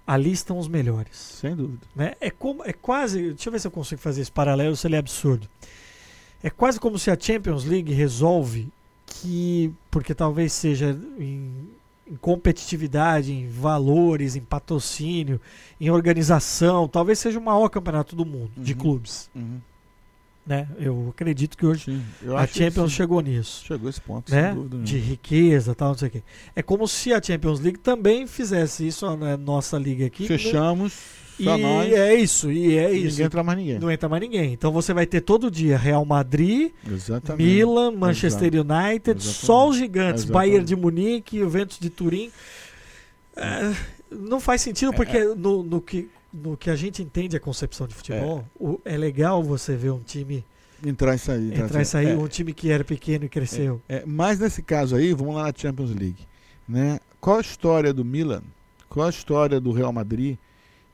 ali 0.05 0.31
estão 0.31 0.57
os 0.57 0.67
melhores. 0.67 1.17
Sem 1.17 1.55
dúvida. 1.55 1.85
né? 1.95 2.13
É, 2.19 2.29
como, 2.29 2.63
é 2.65 2.73
quase. 2.73 3.29
Deixa 3.29 3.49
eu 3.49 3.51
ver 3.51 3.59
se 3.59 3.67
eu 3.67 3.71
consigo 3.71 4.01
fazer 4.01 4.21
esse 4.21 4.31
paralelo, 4.31 4.75
se 4.75 4.85
ele 4.87 4.95
é 4.95 4.99
absurdo. 4.99 5.47
É 6.41 6.49
quase 6.49 6.79
como 6.79 6.99
se 6.99 7.09
a 7.09 7.17
Champions 7.19 7.63
League 7.63 7.93
resolve 7.93 8.67
que, 9.05 9.71
porque 9.89 10.13
talvez 10.13 10.51
seja 10.51 10.97
em, 11.17 11.69
em 12.05 12.15
competitividade, 12.17 13.31
em 13.31 13.47
valores, 13.47 14.35
em 14.35 14.41
patrocínio, 14.41 15.39
em 15.79 15.89
organização, 15.89 16.87
talvez 16.87 17.19
seja 17.19 17.39
o 17.39 17.41
maior 17.43 17.69
campeonato 17.69 18.15
do 18.15 18.25
mundo 18.25 18.51
de 18.57 18.73
Uhum. 18.73 18.79
clubes. 18.79 19.29
Uhum. 19.33 19.59
Né? 20.45 20.67
Eu 20.77 21.07
acredito 21.09 21.57
que 21.57 21.65
hoje 21.65 21.85
Sim, 21.85 22.03
a 22.35 22.45
Champions 22.45 22.91
chegou 22.91 23.21
nisso. 23.21 23.63
chegou 23.65 23.89
esse 23.89 24.01
ponto, 24.01 24.29
Né? 24.29 24.47
sem 24.47 24.55
dúvida. 24.55 24.83
De 24.83 24.97
riqueza 24.97 25.73
tal, 25.73 25.89
não 25.91 25.97
sei 25.97 26.09
o 26.09 26.11
quê. 26.11 26.23
É 26.53 26.61
como 26.61 26.85
se 26.85 27.13
a 27.13 27.21
Champions 27.23 27.61
League 27.61 27.79
também 27.79 28.27
fizesse 28.27 28.85
isso 28.85 29.15
na 29.15 29.37
nossa 29.37 29.77
liga 29.77 30.05
aqui. 30.05 30.27
Fechamos, 30.27 30.93
E 31.39 31.45
nós. 31.45 31.93
é 31.93 32.13
isso, 32.15 32.51
e 32.51 32.77
é 32.77 32.93
e 32.93 32.97
isso. 32.97 33.07
ninguém 33.11 33.25
entra 33.25 33.41
mais 33.41 33.57
ninguém. 33.57 33.79
Não 33.79 33.89
entra 33.89 34.09
mais 34.09 34.21
ninguém. 34.21 34.51
Então 34.51 34.69
você 34.73 34.93
vai 34.93 35.05
ter 35.05 35.21
todo 35.21 35.49
dia 35.49 35.77
Real 35.77 36.03
Madrid, 36.03 36.71
Exatamente. 36.91 37.41
Milan, 37.47 37.91
Manchester 37.91 38.51
United, 38.53 39.11
Exatamente. 39.11 39.23
só 39.23 39.69
os 39.69 39.77
gigantes, 39.77 40.23
Exatamente. 40.25 40.31
Bayern 40.51 40.65
de 40.65 40.75
Munique, 40.75 41.39
Juventus 41.39 41.79
de 41.79 41.89
Turim. 41.89 42.29
É, 43.35 43.73
não 44.11 44.39
faz 44.41 44.61
sentido 44.61 44.93
porque 44.93 45.17
É. 45.17 45.25
no, 45.35 45.63
no 45.63 45.81
que, 45.81 46.09
no 46.33 46.57
que 46.57 46.69
a 46.69 46.75
gente 46.75 47.01
entende 47.03 47.37
a 47.37 47.39
concepção 47.39 47.87
de 47.87 47.93
futebol, 47.93 48.43
o- 48.59 48.79
é, 48.83 48.97
legal 48.97 49.43
você 49.43 49.75
ver 49.75 49.91
um 49.91 49.99
time 49.99 50.43
Entrar 50.85 51.15
e 51.15 51.19
sair. 51.19 51.53
entrar 51.59 51.81
e 51.81 51.85
sair, 51.85 52.09
É, 52.09 52.17
um 52.17 52.27
time 52.27 52.51
que 52.53 52.69
era 52.71 52.83
pequeno 52.83 53.25
e 53.25 53.29
cresceu. 53.29 53.81
é, 53.87 54.03
mas 54.05 54.39
nesse 54.39 54.61
caso 54.63 54.95
aí, 54.95 55.13
vamos 55.13 55.35
lá 55.35 55.43
na 55.43 55.53
Champions 55.55 55.91
League. 55.91 56.27
Né? 56.67 56.99
Qual 57.21 57.37
a 57.37 57.41
história 57.41 57.93
do 57.93 58.03
Milan? 58.03 58.41
Qual 58.89 59.05
a 59.05 59.09
história 59.09 59.59
do 59.59 59.71
Real 59.71 59.93
Madrid? 59.93 60.37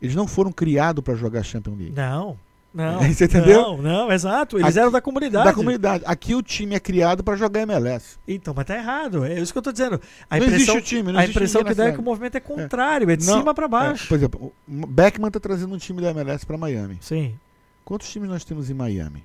Eles 0.01 0.15
não 0.15 0.27
foram 0.27 0.51
criados 0.51 1.03
para 1.03 1.15
jogar 1.15 1.43
Champions 1.43 1.77
League. 1.77 1.93
Não. 1.95 2.37
Não, 2.73 3.01
Você 3.11 3.25
entendeu? 3.25 3.61
Não, 3.61 3.77
não, 3.81 4.11
exato. 4.11 4.57
Eles 4.57 4.67
Aqui- 4.69 4.79
eram 4.79 4.91
da 4.91 5.01
comunidade. 5.01 5.45
Da 5.45 5.53
comunidade. 5.53 6.03
Aqui 6.05 6.35
o 6.35 6.41
time 6.43 6.75
é 6.75 6.79
criado 6.79 7.23
para 7.23 7.35
jogar 7.35 7.61
MLS. 7.61 8.17
Então, 8.27 8.53
mas 8.55 8.65
tá 8.65 8.75
errado. 8.75 9.25
É 9.25 9.39
isso 9.39 9.51
que 9.51 9.57
eu 9.57 9.63
tô 9.63 9.71
dizendo. 9.71 9.99
A 10.29 10.37
não 10.37 10.45
impressão, 10.45 10.75
existe 10.75 10.77
o 10.77 10.81
time. 10.81 11.11
Não 11.11 11.19
a 11.19 11.25
impressão 11.25 11.63
que 11.63 11.73
dá 11.73 11.87
é 11.87 11.91
que 11.91 11.99
o 11.99 12.03
movimento 12.03 12.35
é 12.35 12.39
contrário, 12.39 13.09
é, 13.09 13.15
de 13.15 13.25
Não, 13.25 13.39
cima 13.39 13.53
pra 13.55 13.65
É, 13.65 13.69
baixo. 13.69 14.07
por 14.07 14.15
exemplo, 14.17 14.53
o 14.67 14.87
Beckman 14.87 15.29
está 15.29 15.39
trazendo 15.39 15.73
um 15.73 15.77
time 15.79 15.99
da 16.01 16.11
MLS 16.11 16.45
para 16.45 16.57
Miami. 16.57 16.97
Sim. 17.01 17.35
Quantos 17.83 18.07
times 18.11 18.29
nós 18.29 18.43
temos 18.45 18.69
em 18.69 18.73
Miami? 18.75 19.23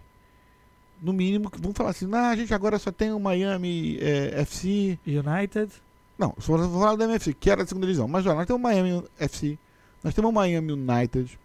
No 1.03 1.12
mínimo, 1.12 1.51
vamos 1.59 1.76
falar 1.76 1.90
assim, 1.90 2.09
ah, 2.14 2.30
a 2.30 2.36
gente 2.36 2.55
agora 2.55 2.78
só 2.78 2.90
tem 2.90 3.12
o 3.12 3.20
Miami 3.20 3.99
é, 4.01 4.40
FC. 4.40 4.99
United. 5.07 5.70
Não, 6.18 6.32
só 6.38 6.57
vou 6.57 6.80
falar 6.80 6.97
da 6.97 7.05
MFC, 7.05 7.34
que 7.34 7.51
era 7.51 7.62
da 7.62 7.68
segunda 7.68 7.86
divisão. 7.86 8.09
Mas 8.09 8.24
olha, 8.24 8.36
nós 8.36 8.47
temos 8.47 8.61
o 8.61 8.62
Miami 8.62 9.05
FC, 9.18 9.59
nós 10.03 10.14
temos 10.14 10.30
o 10.30 10.32
Miami 10.32 10.72
United, 10.72 11.38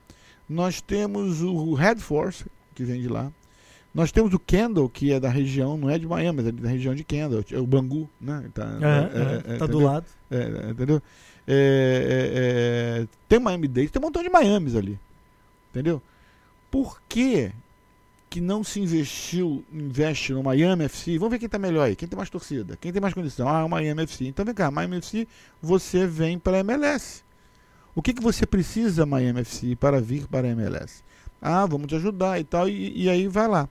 nós 0.49 0.81
temos 0.81 1.41
o 1.41 1.73
Red 1.73 1.97
Force, 1.97 2.45
que 2.73 2.83
vem 2.83 2.99
de 3.01 3.07
lá. 3.07 3.31
Nós 3.93 4.11
temos 4.11 4.33
o 4.33 4.39
Kendall, 4.39 4.89
que 4.89 5.11
é 5.11 5.19
da 5.19 5.29
região, 5.29 5.77
não 5.77 5.89
é 5.89 5.97
de 5.97 6.07
Miami, 6.07 6.37
mas 6.37 6.47
é 6.47 6.51
da 6.51 6.69
região 6.69 6.95
de 6.95 7.03
Kendall, 7.03 7.43
é 7.51 7.57
o 7.57 7.65
Bangu, 7.65 8.09
né? 8.19 8.49
Tá, 8.53 8.63
Aham, 8.63 9.09
aham, 9.13 9.57
tá 9.57 9.65
do 9.65 9.79
lado. 9.79 10.05
É, 10.29 10.37
é, 10.37 10.69
entendeu? 10.71 11.01
É, 11.47 13.01
é, 13.01 13.01
é, 13.03 13.07
tem 13.27 13.39
Miami 13.39 13.67
Dade, 13.67 13.89
tem 13.89 13.99
um 13.99 14.05
montão 14.05 14.21
de 14.21 14.29
Miamis 14.29 14.75
ali. 14.75 14.99
Entendeu? 15.71 16.01
Por 16.69 17.01
que, 17.09 17.51
que 18.29 18.39
não 18.39 18.63
se 18.63 18.79
investiu, 18.79 19.63
investe 19.73 20.33
no 20.33 20.43
Miami 20.43 20.85
FC? 20.85 21.17
Vamos 21.17 21.31
ver 21.31 21.39
quem 21.39 21.47
está 21.47 21.57
melhor 21.57 21.87
aí, 21.87 21.95
quem 21.95 22.07
tem 22.07 22.17
mais 22.17 22.29
torcida, 22.29 22.77
quem 22.79 22.91
tem 22.91 23.01
mais 23.01 23.13
condição. 23.13 23.47
Ah, 23.47 23.65
o 23.65 23.69
Miami 23.69 24.03
FC. 24.03 24.25
Então 24.27 24.45
vem 24.45 24.53
cá, 24.53 24.69
Miami 24.69 24.97
FC, 24.97 25.27
você 25.61 26.05
vem 26.05 26.37
para 26.37 26.57
a 26.57 26.59
MLS. 26.59 27.23
O 27.99 28.01
que, 28.01 28.13
que 28.13 28.23
você 28.23 28.45
precisa, 28.45 29.05
Miami 29.05 29.41
FC, 29.41 29.75
para 29.75 29.99
vir 29.99 30.25
para 30.25 30.47
a 30.47 30.51
MLS? 30.51 31.03
Ah, 31.41 31.65
vamos 31.65 31.87
te 31.87 31.95
ajudar 31.95 32.39
e 32.39 32.45
tal, 32.45 32.69
e, 32.69 33.03
e 33.03 33.09
aí 33.09 33.27
vai 33.27 33.45
lá. 33.45 33.67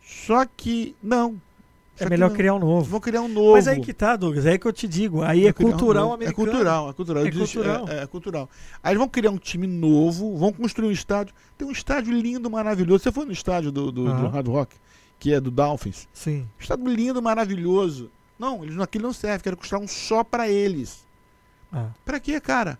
Só 0.00 0.46
que 0.46 0.94
não. 1.02 1.42
É 1.98 2.08
melhor 2.08 2.30
não. 2.30 2.36
criar 2.36 2.54
um 2.54 2.60
novo. 2.60 2.84
Vão 2.88 3.00
criar 3.00 3.20
um 3.20 3.26
novo. 3.26 3.54
Mas 3.54 3.66
aí 3.66 3.80
que 3.80 3.92
tá, 3.92 4.14
Douglas, 4.14 4.46
é 4.46 4.52
aí 4.52 4.58
que 4.60 4.66
eu 4.66 4.72
te 4.72 4.86
digo. 4.86 5.22
Aí 5.22 5.40
é 5.40 5.44
Vão 5.46 5.54
criar 5.54 5.66
um 5.66 5.70
cultural 5.72 6.02
novo. 6.04 6.14
americano. 6.14 6.48
É 6.48 6.52
cultural, 6.52 6.88
é 6.88 6.92
cultural. 6.92 7.26
É 7.26 7.30
cultural. 7.32 7.88
É, 7.88 8.02
é 8.02 8.06
cultural. 8.06 8.50
Aí 8.80 8.96
vão 8.96 9.08
criar 9.08 9.32
um 9.32 9.38
time 9.38 9.66
novo, 9.66 10.36
vão 10.36 10.52
construir 10.52 10.86
um 10.86 10.92
estádio. 10.92 11.34
Tem 11.58 11.66
um 11.66 11.72
estádio 11.72 12.12
lindo, 12.12 12.48
maravilhoso. 12.48 13.02
Você 13.02 13.10
foi 13.10 13.26
no 13.26 13.32
estádio 13.32 13.72
do, 13.72 13.90
do, 13.90 14.04
do. 14.04 14.28
Hard 14.28 14.46
Rock, 14.46 14.76
que 15.18 15.34
é 15.34 15.40
do 15.40 15.50
Dolphins. 15.50 16.06
Sim. 16.12 16.46
Estádio 16.60 16.86
lindo, 16.86 17.20
maravilhoso. 17.20 18.08
Não, 18.38 18.62
eles 18.62 18.78
aquilo 18.78 19.06
não 19.06 19.12
serve, 19.12 19.42
quero 19.42 19.56
construir 19.56 19.82
um 19.82 19.88
só 19.88 20.22
pra 20.22 20.48
eles. 20.48 21.04
Ah. 21.72 21.88
Pra 22.04 22.20
quê, 22.20 22.40
cara? 22.40 22.78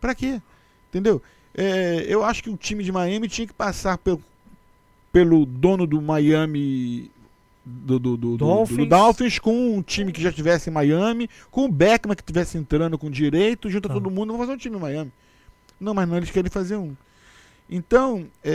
Pra 0.00 0.14
quê? 0.14 0.40
Entendeu? 0.88 1.22
É, 1.54 2.04
eu 2.08 2.24
acho 2.24 2.42
que 2.42 2.50
o 2.50 2.56
time 2.56 2.82
de 2.84 2.90
Miami 2.92 3.28
tinha 3.28 3.46
que 3.46 3.52
passar 3.52 3.98
pelo, 3.98 4.22
pelo 5.12 5.44
dono 5.44 5.86
do 5.86 6.00
Miami. 6.00 7.10
Do, 7.64 7.98
do, 7.98 8.16
do, 8.16 8.30
do- 8.32 8.36
Dolphins. 8.38 8.76
do 8.78 8.86
Dolphins 8.86 9.38
com 9.38 9.76
um 9.76 9.82
time 9.82 10.12
que 10.12 10.22
já 10.22 10.32
tivesse 10.32 10.70
em 10.70 10.72
Miami, 10.72 11.28
com 11.50 11.66
o 11.66 11.68
Beckman 11.70 12.16
que 12.16 12.22
estivesse 12.22 12.56
entrando 12.56 12.96
com 12.98 13.10
direito, 13.10 13.68
junta 13.70 13.86
Tá. 13.88 13.94
todo 13.94 14.10
mundo, 14.10 14.28
vamos 14.32 14.40
fazer 14.40 14.52
um 14.54 14.56
time 14.56 14.76
em 14.76 14.80
Miami. 14.80 15.12
Não, 15.78 15.92
mas 15.94 16.08
não, 16.08 16.16
eles 16.16 16.30
querem 16.30 16.50
fazer 16.50 16.76
um. 16.76 16.96
Então, 17.68 18.26
é, 18.42 18.50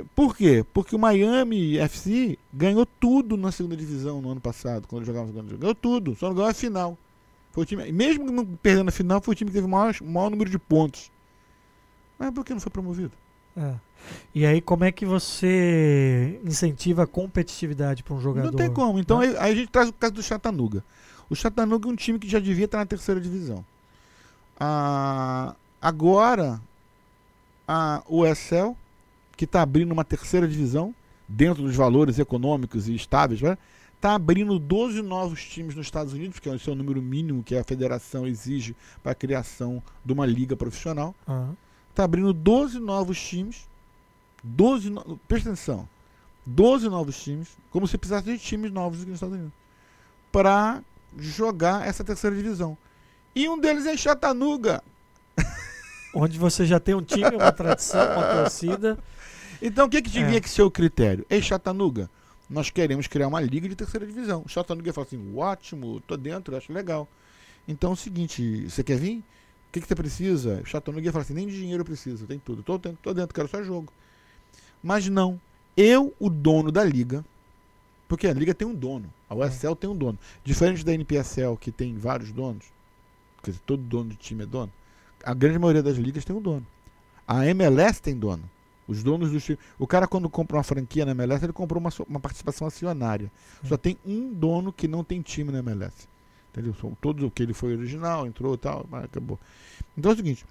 é, 0.00 0.04
por 0.14 0.36
quê? 0.36 0.64
Porque 0.74 0.94
o 0.94 0.98
Miami 0.98 1.78
FC 1.78 2.36
ganhou 2.52 2.84
tudo 2.84 3.36
na 3.36 3.50
segunda 3.50 3.76
divisão 3.76 4.20
no 4.20 4.30
ano 4.30 4.40
passado, 4.40 4.86
quando 4.86 5.04
jogava 5.06 5.26
na 5.26 5.32
segunda 5.32 5.44
divisão. 5.48 5.60
Ganhou 5.60 5.74
tudo, 5.74 6.16
só 6.16 6.26
não 6.28 6.34
ganhou 6.34 6.50
a 6.50 6.54
final. 6.54 6.98
Foi 7.58 7.64
o 7.64 7.66
time, 7.66 7.90
mesmo 7.90 8.46
perdendo 8.62 8.88
a 8.88 8.92
final, 8.92 9.20
foi 9.20 9.32
o 9.32 9.34
time 9.34 9.50
que 9.50 9.54
teve 9.54 9.66
o 9.66 9.68
maior, 9.68 9.92
maior 10.00 10.30
número 10.30 10.48
de 10.48 10.60
pontos. 10.60 11.10
Mas 12.16 12.30
por 12.30 12.44
que 12.44 12.52
não 12.52 12.60
foi 12.60 12.70
promovido? 12.70 13.10
É. 13.56 13.74
E 14.32 14.46
aí, 14.46 14.60
como 14.60 14.84
é 14.84 14.92
que 14.92 15.04
você 15.04 16.40
incentiva 16.44 17.02
a 17.02 17.06
competitividade 17.06 18.04
para 18.04 18.14
um 18.14 18.20
jogador? 18.20 18.52
Não 18.52 18.56
tem 18.56 18.72
como. 18.72 19.00
Então 19.00 19.18
né? 19.18 19.26
aí, 19.26 19.36
aí 19.38 19.52
a 19.52 19.54
gente 19.56 19.70
traz 19.72 19.88
o 19.88 19.92
caso 19.92 20.12
do 20.12 20.22
Chattanooga. 20.22 20.84
O 21.28 21.34
Chattanooga 21.34 21.88
é 21.88 21.92
um 21.92 21.96
time 21.96 22.16
que 22.16 22.28
já 22.28 22.38
devia 22.38 22.66
estar 22.66 22.78
na 22.78 22.86
terceira 22.86 23.20
divisão. 23.20 23.64
Ah, 24.60 25.56
agora, 25.82 26.60
a, 27.66 28.04
o 28.06 28.24
ESL, 28.24 28.76
que 29.36 29.46
está 29.46 29.62
abrindo 29.62 29.90
uma 29.90 30.04
terceira 30.04 30.46
divisão, 30.46 30.94
dentro 31.26 31.64
dos 31.64 31.74
valores 31.74 32.20
econômicos 32.20 32.88
e 32.88 32.94
estáveis, 32.94 33.40
está 33.98 34.14
abrindo 34.14 34.58
12 34.60 35.02
novos 35.02 35.44
times 35.44 35.74
nos 35.74 35.86
Estados 35.86 36.12
Unidos, 36.12 36.38
que 36.38 36.48
é 36.48 36.52
o 36.52 36.58
seu 36.58 36.74
número 36.74 37.02
mínimo 37.02 37.42
que 37.42 37.56
a 37.56 37.64
federação 37.64 38.26
exige 38.26 38.74
para 39.02 39.10
a 39.12 39.14
criação 39.14 39.82
de 40.04 40.12
uma 40.12 40.24
liga 40.24 40.56
profissional. 40.56 41.14
Está 41.90 42.04
abrindo 42.04 42.32
12 42.32 42.78
novos 42.78 43.20
times. 43.20 43.66
12 44.42 44.90
no... 44.90 45.18
Presta 45.26 45.50
atenção. 45.50 45.88
12 46.46 46.88
novos 46.88 47.20
times, 47.22 47.48
como 47.70 47.86
se 47.88 47.98
precisasse 47.98 48.24
de 48.24 48.38
times 48.38 48.70
novos 48.72 49.00
aqui 49.00 49.10
nos 49.10 49.16
Estados 49.16 49.34
Unidos, 49.34 49.52
para 50.32 50.80
jogar 51.18 51.86
essa 51.86 52.02
terceira 52.04 52.34
divisão. 52.34 52.78
E 53.34 53.48
um 53.48 53.58
deles 53.58 53.84
é 53.84 53.96
Chattanooga. 53.96 54.82
onde 56.14 56.38
você 56.38 56.64
já 56.64 56.78
tem 56.80 56.94
um 56.94 57.02
time, 57.02 57.34
uma 57.36 57.52
tradição, 57.52 58.00
uma 58.12 58.22
torcida. 58.34 58.96
Então 59.60 59.86
o 59.86 59.90
que, 59.90 60.00
que 60.00 60.08
devia 60.10 60.38
É. 60.38 60.40
que 60.40 60.48
ser 60.48 60.62
o 60.62 60.70
critério? 60.70 61.26
Ei, 61.28 61.42
Chattanooga, 61.42 62.08
nós 62.48 62.70
queremos 62.70 63.06
criar 63.06 63.28
uma 63.28 63.40
liga 63.40 63.68
de 63.68 63.76
terceira 63.76 64.06
divisão. 64.06 64.42
O 64.44 64.48
Chattanooga 64.48 64.92
fala 64.92 65.06
assim: 65.06 65.36
ótimo, 65.36 66.00
tô 66.00 66.16
dentro, 66.16 66.56
acho 66.56 66.72
legal. 66.72 67.08
Então 67.66 67.90
é 67.90 67.92
o 67.92 67.96
seguinte: 67.96 68.68
você 68.68 68.82
quer 68.82 68.98
vir? 68.98 69.18
O 69.18 69.72
que, 69.72 69.80
que 69.80 69.86
você 69.86 69.94
precisa? 69.94 70.60
O 70.62 70.66
Chattanooga 70.66 71.12
fala 71.12 71.22
assim: 71.22 71.34
nem 71.34 71.46
dinheiro 71.46 71.82
eu 71.82 71.84
preciso, 71.84 72.26
tem 72.26 72.38
tudo. 72.38 72.62
Tô 72.62 72.78
dentro, 72.78 72.98
tô 73.02 73.12
dentro, 73.12 73.34
quero 73.34 73.48
só 73.48 73.62
jogo. 73.62 73.92
Mas 74.82 75.08
não. 75.08 75.40
Eu, 75.76 76.14
o 76.18 76.28
dono 76.28 76.72
da 76.72 76.82
liga, 76.82 77.24
porque 78.08 78.26
a 78.26 78.32
liga 78.32 78.54
tem 78.54 78.66
um 78.66 78.74
dono, 78.74 79.12
a 79.28 79.34
USL 79.34 79.76
tem 79.76 79.88
um 79.88 79.96
dono. 79.96 80.18
Diferente 80.42 80.84
da 80.84 80.92
NPSL, 80.92 81.56
que 81.56 81.70
tem 81.70 81.96
vários 81.96 82.32
donos, 82.32 82.64
quer 83.42 83.52
dizer, 83.52 83.62
todo 83.64 83.82
dono 83.82 84.10
de 84.10 84.16
time 84.16 84.42
é 84.42 84.46
dono, 84.46 84.72
a 85.22 85.34
grande 85.34 85.58
maioria 85.58 85.82
das 85.82 85.96
ligas 85.96 86.24
tem 86.24 86.34
um 86.34 86.40
dono. 86.40 86.66
A 87.26 87.46
MLS 87.46 88.00
tem 88.00 88.16
dono. 88.16 88.42
Os 88.88 89.02
donos 89.02 89.30
do 89.30 89.38
time. 89.38 89.58
O 89.78 89.86
cara, 89.86 90.08
quando 90.08 90.30
compra 90.30 90.56
uma 90.56 90.62
franquia 90.64 91.04
na 91.04 91.12
MLS, 91.12 91.44
ele 91.44 91.52
comprou 91.52 91.78
uma, 91.78 91.90
uma 92.08 92.18
participação 92.18 92.66
acionária. 92.66 93.30
Só 93.62 93.76
tem 93.76 93.98
um 94.04 94.32
dono 94.32 94.72
que 94.72 94.88
não 94.88 95.04
tem 95.04 95.20
time 95.20 95.52
na 95.52 95.58
MLS. 95.58 96.08
Entendeu? 96.50 96.74
São 96.80 96.96
todos 96.98 97.22
o 97.22 97.30
que 97.30 97.42
ele 97.42 97.52
foi 97.52 97.76
original, 97.76 98.26
entrou 98.26 98.54
e 98.54 98.58
tal, 98.58 98.86
mas 98.90 99.04
acabou. 99.04 99.38
Então 99.96 100.10
é 100.10 100.14
o 100.14 100.16
seguinte: 100.16 100.44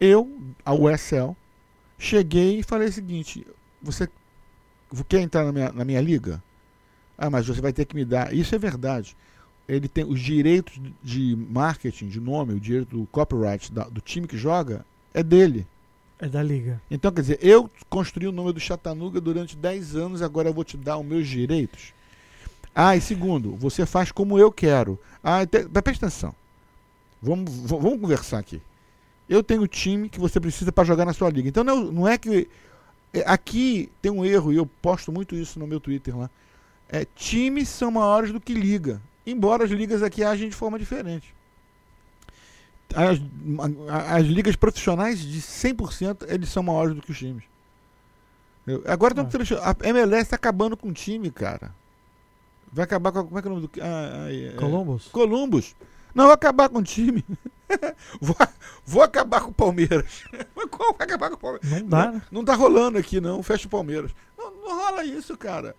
eu, 0.00 0.36
a 0.64 0.74
USL, 0.74 1.36
cheguei 1.98 2.58
e 2.58 2.62
falei 2.64 2.88
o 2.88 2.92
seguinte: 2.92 3.46
você 3.80 4.08
quer 5.08 5.20
entrar 5.20 5.44
na 5.44 5.52
minha, 5.52 5.72
na 5.72 5.84
minha 5.84 6.00
liga? 6.00 6.42
Ah, 7.16 7.30
mas 7.30 7.46
você 7.46 7.60
vai 7.60 7.72
ter 7.72 7.84
que 7.84 7.94
me 7.94 8.04
dar. 8.04 8.34
Isso 8.34 8.54
é 8.54 8.58
verdade. 8.58 9.16
Ele 9.68 9.88
tem 9.88 10.04
os 10.04 10.20
direitos 10.20 10.78
de 11.02 11.34
marketing, 11.34 12.08
de 12.08 12.20
nome, 12.20 12.54
o 12.54 12.60
direito 12.60 12.96
do 12.96 13.06
copyright 13.06 13.72
da- 13.72 13.88
do 13.88 14.00
time 14.00 14.26
que 14.26 14.36
joga, 14.36 14.84
é 15.14 15.22
dele. 15.22 15.66
É 16.18 16.28
da 16.28 16.42
liga. 16.42 16.80
Então, 16.90 17.12
quer 17.12 17.20
dizer, 17.20 17.38
eu 17.42 17.70
construí 17.90 18.26
o 18.26 18.32
nome 18.32 18.52
do 18.52 18.60
Chattanooga 18.60 19.20
durante 19.20 19.54
10 19.56 19.96
anos, 19.96 20.22
agora 20.22 20.48
eu 20.48 20.54
vou 20.54 20.64
te 20.64 20.76
dar 20.76 20.96
os 20.96 21.04
meus 21.04 21.28
direitos. 21.28 21.92
Ah, 22.74 22.96
e 22.96 23.00
segundo, 23.00 23.54
você 23.56 23.84
faz 23.84 24.10
como 24.10 24.38
eu 24.38 24.50
quero. 24.50 24.98
Ah, 25.22 25.44
te- 25.46 25.66
mas 25.72 25.82
presta 25.82 26.06
atenção. 26.06 26.34
Vamos, 27.22 27.50
vamos 27.70 28.00
conversar 28.00 28.38
aqui. 28.38 28.60
Eu 29.28 29.42
tenho 29.42 29.62
o 29.62 29.66
time 29.68 30.08
que 30.08 30.20
você 30.20 30.38
precisa 30.38 30.70
para 30.72 30.84
jogar 30.84 31.04
na 31.04 31.12
sua 31.12 31.28
liga. 31.30 31.48
Então 31.48 31.64
não, 31.64 31.84
não 31.90 32.08
é 32.08 32.16
que. 32.16 32.48
é, 33.12 33.22
Aqui 33.26 33.90
tem 34.00 34.12
um 34.12 34.24
erro, 34.24 34.52
e 34.52 34.56
eu 34.56 34.66
posto 34.66 35.10
muito 35.10 35.34
isso 35.34 35.58
no 35.58 35.66
meu 35.66 35.80
Twitter 35.80 36.16
lá. 36.16 36.30
É, 36.88 37.04
times 37.16 37.68
são 37.68 37.90
maiores 37.90 38.30
do 38.32 38.40
que 38.40 38.54
liga. 38.54 39.00
Embora 39.26 39.64
as 39.64 39.70
ligas 39.70 40.02
aqui 40.02 40.22
agem 40.22 40.48
de 40.48 40.54
forma 40.54 40.78
diferente. 40.78 41.34
As, 42.94 43.18
as 44.16 44.26
ligas 44.26 44.56
profissionais 44.56 45.20
de 45.20 45.40
100% 45.40 46.26
eles 46.28 46.48
são 46.48 46.62
maiores 46.62 46.94
do 46.94 47.02
que 47.02 47.10
os 47.10 47.18
times. 47.18 47.44
Entendeu? 48.62 48.82
Agora 48.90 49.14
Ah. 49.16 49.22
estamos 49.22 49.52
a 49.52 49.76
MLS 49.88 50.22
está 50.22 50.36
acabando 50.36 50.76
com 50.76 50.88
o 50.88 50.92
time, 50.92 51.30
cara. 51.30 51.74
Vai 52.72 52.84
acabar 52.84 53.12
com 53.12 53.24
como 53.24 53.38
é 53.38 53.42
que 53.42 53.48
é 53.48 53.50
o 53.50 53.54
nome 53.54 53.66
do 53.66 53.80
ah, 53.80 54.24
ah, 54.26 54.32
é- 54.32 54.52
Columbus? 54.56 55.08
Columbus. 55.08 55.76
Não, 56.14 56.24
vai 56.24 56.34
acabar 56.34 56.68
com 56.68 56.78
o 56.78 56.82
time. 56.82 57.24
vou, 58.20 58.36
vou 58.84 59.02
acabar 59.02 59.40
com 59.42 59.50
o 59.50 59.54
Palmeiras. 59.54 60.24
Mas 60.56 60.66
qual 60.70 60.94
vai 60.94 61.06
acabar 61.06 61.28
com 61.30 61.36
o 61.36 61.38
Palmeiras? 61.38 61.70
Não 61.70 61.88
dá, 61.88 62.12
né? 62.12 62.22
Não 62.30 62.44
tá 62.44 62.54
rolando 62.54 62.98
aqui, 62.98 63.20
não. 63.20 63.42
Fecha 63.42 63.66
o 63.66 63.70
Palmeiras. 63.70 64.12
Não, 64.36 64.50
não 64.50 64.78
rola 64.84 65.04
isso, 65.04 65.36
cara. 65.36 65.76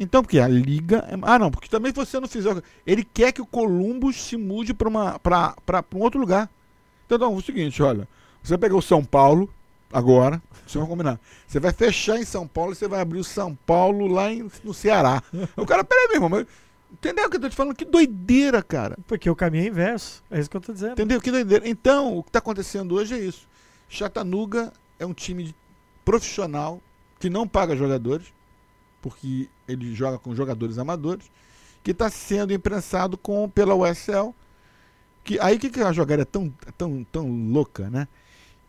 Então, 0.00 0.22
porque 0.22 0.38
a 0.40 0.48
liga. 0.48 1.04
é- 1.10 1.18
Ah, 1.22 1.38
não, 1.38 1.50
porque 1.50 1.68
também 1.68 1.92
você 1.92 2.18
não 2.18 2.26
fizer. 2.26 2.62
Ele 2.86 3.04
quer 3.04 3.32
que 3.32 3.42
o 3.42 3.46
Columbus 3.46 4.16
se 4.20 4.36
mude 4.36 4.72
para 4.72 4.88
um 5.94 5.98
outro 6.00 6.18
lugar. 6.18 6.48
Então, 7.06 7.18
não, 7.18 7.34
é 7.34 7.36
o 7.36 7.40
seguinte, 7.42 7.82
olha. 7.82 8.08
Você 8.42 8.50
vai 8.54 8.58
pegar 8.58 8.76
o 8.76 8.82
São 8.82 9.04
Paulo, 9.04 9.52
agora, 9.92 10.42
vocês 10.66 10.74
vão 10.80 10.86
combinar. 10.86 11.20
Você 11.46 11.60
vai 11.60 11.72
fechar 11.72 12.18
em 12.18 12.24
São 12.24 12.46
Paulo 12.48 12.72
e 12.72 12.76
você 12.76 12.88
vai 12.88 13.00
abrir 13.00 13.18
o 13.18 13.24
São 13.24 13.54
Paulo 13.54 14.06
lá 14.06 14.32
em- 14.32 14.50
no 14.64 14.72
Ceará. 14.72 15.22
o 15.56 15.66
cara, 15.66 15.84
peraí, 15.84 16.06
meu 16.08 16.16
irmão, 16.16 16.30
mas. 16.30 16.46
Entendeu 16.92 17.26
o 17.26 17.30
que 17.30 17.36
eu 17.36 17.40
tô 17.42 17.48
te 17.48 17.54
falando? 17.54 17.76
Que 17.76 17.84
doideira, 17.84 18.62
cara. 18.64 18.96
Porque 19.06 19.30
o 19.30 19.36
caminho 19.36 19.64
é 19.64 19.68
inverso. 19.68 20.24
É 20.28 20.40
isso 20.40 20.50
que 20.50 20.56
eu 20.56 20.60
tô 20.60 20.72
dizendo. 20.72 20.92
Entendeu? 20.92 21.20
Que 21.20 21.30
doideira. 21.30 21.68
Então, 21.68 22.16
o 22.18 22.22
que 22.22 22.30
está 22.30 22.40
acontecendo 22.40 22.96
hoje 22.96 23.14
é 23.14 23.18
isso. 23.18 23.46
Chattanooga 23.88 24.72
é 24.98 25.06
um 25.06 25.12
time 25.14 25.54
profissional 26.04 26.80
que 27.20 27.30
não 27.30 27.46
paga 27.46 27.76
jogadores, 27.76 28.32
porque 29.00 29.48
ele 29.66 29.94
joga 29.94 30.18
com 30.18 30.34
jogadores 30.34 30.78
amadores, 30.78 31.30
que 31.82 31.92
está 31.92 32.10
sendo 32.10 32.52
imprensado 32.52 33.16
com, 33.16 33.48
pela 33.48 33.74
USL. 33.74 34.34
Que, 35.24 35.38
aí 35.40 35.56
o 35.56 35.58
que, 35.60 35.70
que 35.70 35.80
a 35.80 35.92
jogada 35.92 36.22
é 36.22 36.24
tão, 36.24 36.52
tão, 36.76 37.04
tão 37.04 37.28
louca, 37.50 37.88
né? 37.90 38.06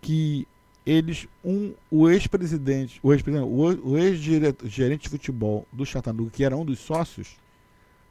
Que 0.01 0.47
eles, 0.85 1.27
um, 1.43 1.73
o 1.89 2.09
ex-presidente, 2.09 2.99
o 3.03 3.13
ex-presidente, 3.13 3.47
o, 3.49 3.91
o 3.91 3.97
ex-gerente 3.97 5.03
de 5.03 5.09
futebol 5.09 5.67
do 5.71 5.85
Chattanooga, 5.85 6.31
que 6.31 6.43
era 6.43 6.55
um 6.57 6.65
dos 6.65 6.79
sócios, 6.79 7.35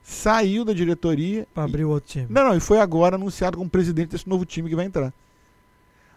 saiu 0.03 0.65
da 0.65 0.73
diretoria 0.73 1.47
Pra 1.53 1.65
e- 1.65 1.67
abrir 1.67 1.85
o 1.85 1.91
outro 1.91 2.11
time. 2.11 2.27
não, 2.31 2.45
não, 2.45 2.57
e 2.57 2.61
foi 2.61 2.79
agora 2.81 3.17
anunciado 3.17 3.57
como 3.59 3.69
presidente 3.69 4.11
desse 4.11 4.29
novo 4.29 4.45
time 4.45 4.69
que 4.69 4.77
vai 4.77 4.87
entrar. 4.87 5.13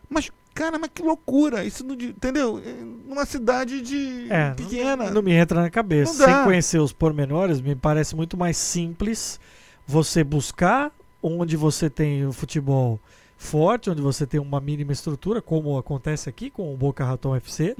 Mas, 0.09 0.29
cara, 0.53 0.77
mas 0.79 0.89
que 0.93 1.01
loucura! 1.01 1.63
Isso 1.65 1.83
não, 1.83 1.95
de- 1.95 2.07
entendeu? 2.09 2.61
É 2.65 2.73
Numa 3.07 3.25
cidade 3.25 3.81
de 3.81 4.27
É, 4.31 4.51
pequena. 4.51 5.11
Não 5.11 5.21
me 5.21 5.31
entra 5.33 5.61
na 5.61 5.69
cabeça. 5.69 6.25
Não. 6.27 6.33
Sem 6.35 6.43
conhecer 6.45 6.79
os 6.79 6.91
pormenores, 6.93 7.61
me 7.61 7.75
parece 7.75 8.15
muito 8.15 8.35
mais 8.37 8.57
simples 8.57 9.39
você 9.85 10.23
buscar 10.23 10.91
onde 11.21 11.55
você 11.55 11.89
tem 11.89 12.25
o 12.25 12.33
futebol 12.33 12.99
forte, 13.37 13.89
onde 13.89 14.01
você 14.01 14.25
tem 14.25 14.39
uma 14.39 14.59
mínima 14.61 14.91
estrutura, 14.93 15.41
como 15.41 15.77
acontece 15.77 16.29
aqui 16.29 16.49
com 16.49 16.73
o 16.73 16.77
Boca 16.77 17.03
Raton 17.05 17.35
FC, 17.35 17.75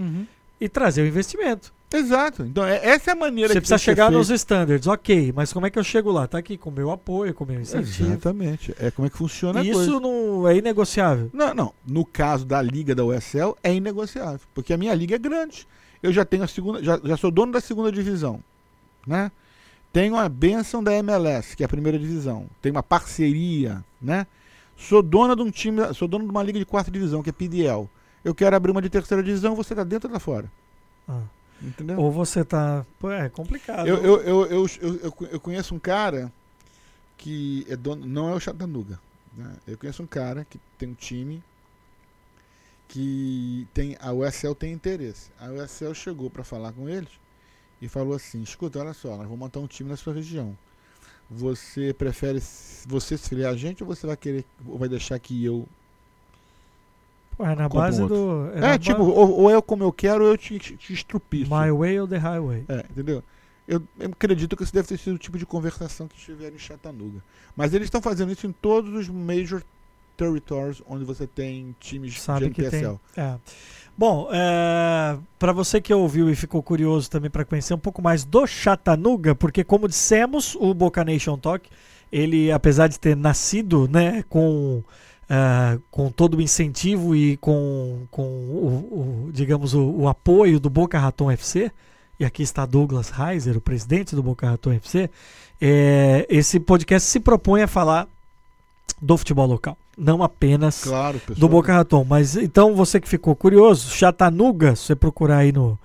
e 0.63 0.69
trazer 0.69 1.01
o 1.01 1.05
investimento. 1.05 1.73
Exato. 1.93 2.43
Então, 2.43 2.65
é- 2.65 2.83
essa 2.83 3.11
é 3.11 3.13
a 3.13 3.15
maneira 3.15 3.49
Você 3.49 3.55
que 3.55 3.59
precisa 3.61 3.77
chegar 3.77 4.09
nos 4.09 4.29
standards, 4.31 4.87
ok, 4.87 5.31
mas 5.35 5.53
como 5.53 5.65
é 5.67 5.69
que 5.69 5.77
eu 5.77 5.83
chego 5.83 6.11
lá? 6.11 6.25
Tá 6.25 6.37
aqui 6.39 6.57
com 6.57 6.69
o 6.69 6.73
meu 6.73 6.89
apoio, 6.89 7.33
com 7.33 7.43
o 7.43 7.47
meu 7.47 7.59
incentivo. 7.61 8.09
Exatamente. 8.09 8.73
É 8.79 8.89
como 8.89 9.05
é 9.05 9.09
que 9.11 9.17
funciona 9.17 9.59
a 9.59 9.63
E 9.63 9.71
coisa. 9.71 9.91
isso 9.91 9.99
não 9.99 10.47
é 10.47 10.57
inegociável. 10.57 11.29
Não, 11.33 11.53
não. 11.53 11.73
No 11.85 12.03
caso 12.05 12.45
da 12.45 12.61
liga 12.61 12.95
da 12.95 13.03
USL, 13.03 13.55
é 13.61 13.73
inegociável. 13.75 14.39
Porque 14.55 14.73
a 14.73 14.77
minha 14.77 14.95
liga 14.95 15.15
é 15.15 15.19
grande. 15.19 15.67
Eu 16.01 16.11
já 16.11 16.25
tenho 16.25 16.43
a 16.43 16.47
segunda. 16.47 16.81
Já, 16.81 16.99
já 17.03 17.15
sou 17.17 17.29
dono 17.29 17.51
da 17.51 17.61
segunda 17.61 17.91
divisão. 17.91 18.43
Né? 19.05 19.31
Tenho 19.91 20.15
a 20.15 20.27
benção 20.27 20.83
da 20.83 20.93
MLS, 20.95 21.55
que 21.55 21.61
é 21.61 21.65
a 21.65 21.69
primeira 21.69 21.99
divisão. 21.99 22.47
Tenho 22.61 22.73
uma 22.73 22.81
parceria, 22.83 23.83
né? 24.01 24.25
Sou 24.75 25.03
dona 25.03 25.35
de 25.35 25.43
um 25.43 25.51
time. 25.51 25.93
Sou 25.93 26.07
dono 26.07 26.25
de 26.25 26.31
uma 26.31 26.41
liga 26.41 26.57
de 26.57 26.65
quarta 26.65 26.89
divisão, 26.89 27.21
que 27.21 27.29
é 27.29 27.33
PDL. 27.33 27.87
Eu 28.23 28.33
quero 28.33 28.55
abrir 28.55 28.71
uma 28.71 28.81
de 28.81 28.89
terceira 28.89 29.21
divisão, 29.21 29.55
você 29.55 29.75
tá 29.75 29.83
dentro 29.83 30.07
ou 30.07 30.13
tá 30.13 30.19
fora. 30.19 30.49
Ah. 31.07 31.23
Entendeu? 31.61 31.97
Ou 31.99 32.11
você 32.11 32.43
tá. 32.43 32.85
Pô, 32.99 33.09
é 33.11 33.29
complicado. 33.29 33.87
Eu, 33.87 33.97
eu, 33.97 34.21
eu, 34.21 34.45
eu, 34.47 34.67
eu, 34.81 35.27
eu- 35.31 35.39
conheço 35.39 35.73
um 35.73 35.79
cara 35.79 36.31
que 37.17 37.65
é 37.69 37.75
dono, 37.75 38.05
não 38.05 38.29
é 38.29 38.35
o 38.35 38.39
Chattanooga. 38.39 38.99
Né? 39.35 39.55
Eu 39.67 39.77
conheço 39.77 40.03
um 40.03 40.07
cara 40.07 40.45
que 40.45 40.59
tem 40.77 40.89
um 40.89 40.93
time 40.93 41.41
que 42.87 43.67
tem 43.73 43.97
a 43.99 44.11
USL 44.13 44.53
tem 44.53 44.73
interesse. 44.73 45.31
A 45.39 45.49
USL 45.49 45.93
chegou 45.93 46.29
para 46.29 46.43
falar 46.43 46.73
com 46.73 46.89
eles 46.89 47.09
e 47.81 47.87
falou 47.87 48.13
assim: 48.15 48.41
escuta, 48.41 48.79
olha 48.79 48.93
só, 48.93 49.09
nós 49.11 49.19
vamos 49.25 49.39
montar 49.39 49.59
um 49.59 49.67
time 49.67 49.89
na 49.89 49.97
sua 49.97 50.13
região. 50.13 50.57
Você 51.29 51.93
prefere 51.93 52.41
você 52.85 53.17
se 53.17 53.29
filiar 53.29 53.53
a 53.53 53.57
gente 53.57 53.81
ou 53.83 53.87
você 53.87 54.05
vai 54.05 54.17
querer 54.17 54.45
ou 54.67 54.77
vai 54.77 54.89
deixar 54.89 55.17
que 55.17 55.43
eu 55.43 55.67
Pô, 57.37 57.43
é 57.45 57.55
na 57.55 57.63
Compra 57.69 57.79
base 57.85 58.05
do. 58.05 58.51
é, 58.55 58.59
na 58.61 58.77
tipo 58.79 58.97
ba- 58.99 59.03
ou, 59.11 59.39
ou 59.41 59.51
eu 59.51 59.61
como 59.61 59.83
eu 59.83 59.91
quero 59.91 60.23
ou 60.23 60.29
eu 60.31 60.37
te, 60.37 60.59
te 60.59 60.93
estrupiço 60.93 61.49
My 61.53 61.71
way 61.71 61.99
or 61.99 62.07
the 62.07 62.17
highway. 62.17 62.63
É, 62.67 62.85
entendeu? 62.89 63.23
Eu, 63.67 63.81
eu 63.99 64.09
acredito 64.11 64.55
que 64.57 64.63
isso 64.63 64.73
deve 64.73 64.87
ter 64.87 64.97
sido 64.97 65.15
o 65.15 65.17
tipo 65.19 65.37
de 65.37 65.45
conversação 65.45 66.07
que 66.07 66.17
estiveram 66.17 66.55
em 66.55 66.59
Chattanooga. 66.59 67.23
Mas 67.55 67.73
eles 67.73 67.85
estão 67.87 68.01
fazendo 68.01 68.31
isso 68.31 68.45
em 68.45 68.51
todos 68.51 68.93
os 68.93 69.07
major 69.09 69.63
territories 70.17 70.81
onde 70.87 71.03
você 71.05 71.25
tem 71.25 71.75
times 71.79 72.21
Sabe 72.21 72.47
de 72.47 72.51
que 72.51 72.61
tem. 72.69 72.81
NPSL. 72.83 72.99
É. 73.17 73.35
Bom, 73.97 74.27
é, 74.31 75.17
para 75.39 75.51
você 75.53 75.79
que 75.79 75.93
ouviu 75.93 76.29
e 76.29 76.35
ficou 76.35 76.61
curioso 76.61 77.09
também 77.09 77.29
para 77.31 77.45
conhecer 77.45 77.73
um 77.73 77.79
pouco 77.79 78.01
mais 78.01 78.23
do 78.25 78.45
Chattanooga, 78.45 79.33
porque 79.35 79.63
como 79.63 79.87
dissemos, 79.87 80.55
o 80.59 80.73
Boca 80.73 81.03
Nation 81.03 81.37
Talk, 81.37 81.69
ele 82.11 82.51
apesar 82.51 82.87
de 82.87 82.99
ter 82.99 83.15
nascido, 83.15 83.87
né, 83.87 84.23
com 84.29 84.83
ah, 85.29 85.77
com 85.89 86.09
todo 86.09 86.37
o 86.37 86.41
incentivo 86.41 87.15
e 87.15 87.37
com, 87.37 88.05
com 88.11 88.23
o, 88.23 89.27
o, 89.27 89.31
digamos 89.31 89.73
o, 89.73 89.83
o 89.83 90.07
apoio 90.07 90.59
do 90.59 90.69
Boca 90.69 90.99
Raton 90.99 91.31
FC, 91.31 91.71
e 92.19 92.25
aqui 92.25 92.43
está 92.43 92.65
Douglas 92.65 93.09
Reiser, 93.09 93.57
o 93.57 93.61
presidente 93.61 94.15
do 94.15 94.23
Boca 94.23 94.49
Raton 94.49 94.73
FC, 94.73 95.09
é, 95.61 96.25
esse 96.29 96.59
podcast 96.59 97.09
se 97.09 97.19
propõe 97.19 97.61
a 97.61 97.67
falar 97.67 98.07
do 99.01 99.17
futebol 99.17 99.47
local, 99.47 99.77
não 99.97 100.21
apenas 100.23 100.83
Claro, 100.83 101.21
do 101.37 101.47
Boca 101.47 101.73
Raton. 101.73 102.03
Mas 102.03 102.35
então 102.35 102.75
você 102.75 102.99
que 102.99 103.07
ficou 103.07 103.35
curioso, 103.35 103.89
Chattanooga, 103.91 104.75
se 104.75 104.83
você 104.83 104.95
procurar 104.95 105.37
aí 105.37 105.51
no, 105.51 105.79